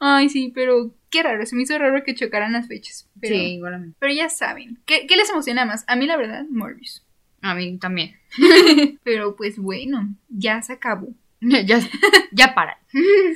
Ay, 0.00 0.28
sí, 0.28 0.52
pero 0.54 0.94
qué 1.10 1.22
raro. 1.22 1.44
Se 1.46 1.56
me 1.56 1.62
hizo 1.62 1.78
raro 1.78 2.02
que 2.04 2.14
chocaran 2.14 2.52
las 2.52 2.68
fechas. 2.68 3.08
Pero, 3.20 3.34
Sí, 3.34 3.40
igual 3.54 3.74
a 3.74 3.78
mí. 3.78 3.92
pero 3.98 4.12
ya 4.12 4.28
saben. 4.28 4.78
¿Qué, 4.86 5.06
¿Qué 5.06 5.16
les 5.16 5.30
emociona 5.30 5.64
más? 5.64 5.84
A 5.88 5.96
mí, 5.96 6.06
la 6.06 6.16
verdad, 6.16 6.44
Morbius. 6.50 7.04
A 7.40 7.54
mí 7.54 7.78
también. 7.78 8.16
Pero 9.04 9.36
pues 9.36 9.58
bueno, 9.58 10.12
ya 10.28 10.60
se 10.62 10.72
acabó. 10.72 11.08
Ya, 11.40 11.78
ya 12.32 12.52
para. 12.54 12.78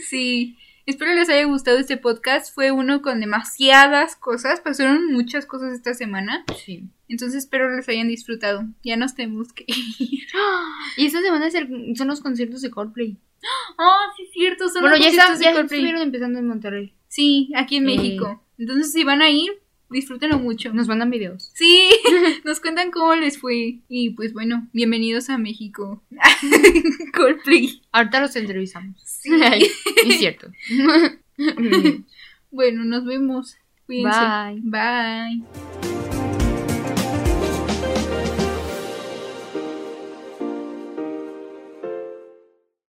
Sí. 0.04 0.56
Espero 0.84 1.14
les 1.14 1.28
haya 1.28 1.44
gustado 1.44 1.78
este 1.78 1.96
podcast. 1.96 2.52
Fue 2.54 2.72
uno 2.72 3.02
con 3.02 3.20
demasiadas 3.20 4.16
cosas. 4.16 4.60
Pasaron 4.60 5.12
muchas 5.12 5.46
cosas 5.46 5.72
esta 5.72 5.94
semana. 5.94 6.44
Sí. 6.64 6.88
Entonces 7.08 7.44
espero 7.44 7.74
les 7.74 7.88
hayan 7.88 8.08
disfrutado. 8.08 8.64
Ya 8.82 8.96
nos 8.96 9.14
tenemos 9.14 9.52
que 9.52 9.64
ir. 9.68 10.26
Y 10.96 11.06
esta 11.06 11.20
semana 11.22 11.46
es 11.46 11.54
el- 11.54 11.94
son 11.96 12.08
los 12.08 12.20
conciertos 12.20 12.62
de 12.62 12.70
Coldplay. 12.70 13.16
Ah, 13.78 14.06
sí, 14.16 14.24
es 14.24 14.32
cierto. 14.32 14.68
Son 14.68 14.82
Bueno, 14.82 14.96
los 14.96 15.04
ya, 15.04 15.10
conciertos 15.10 15.38
de 15.38 15.44
ya 15.44 15.52
Coldplay. 15.52 15.78
estuvieron 15.80 16.02
empezando 16.02 16.38
en 16.38 16.46
Monterrey. 16.48 16.94
Sí, 17.08 17.50
aquí 17.56 17.76
en 17.76 17.88
Eh. 17.88 17.96
México. 17.96 18.44
Entonces, 18.58 18.92
si 18.92 19.02
van 19.04 19.22
a 19.22 19.30
ir, 19.30 19.50
disfrútenlo 19.92 20.38
mucho. 20.38 20.72
Nos 20.72 20.88
mandan 20.88 21.10
videos. 21.10 21.50
Sí, 21.54 21.90
nos 22.44 22.60
cuentan 22.60 22.90
cómo 22.90 23.14
les 23.14 23.38
fue. 23.38 23.78
Y 23.88 24.10
pues 24.10 24.32
bueno, 24.32 24.68
bienvenidos 24.72 25.30
a 25.30 25.38
México. 25.38 26.02
Coldplay. 27.14 27.82
Ahorita 27.92 28.20
los 28.20 28.34
entrevistamos. 28.36 29.00
Sí. 29.04 29.30
Es 30.06 30.18
cierto. 30.18 30.48
Bueno, 32.54 32.84
nos 32.84 33.06
vemos. 33.06 33.56
Cuídense. 33.86 34.18
Bye. 34.20 34.60
Bye. 34.62 35.91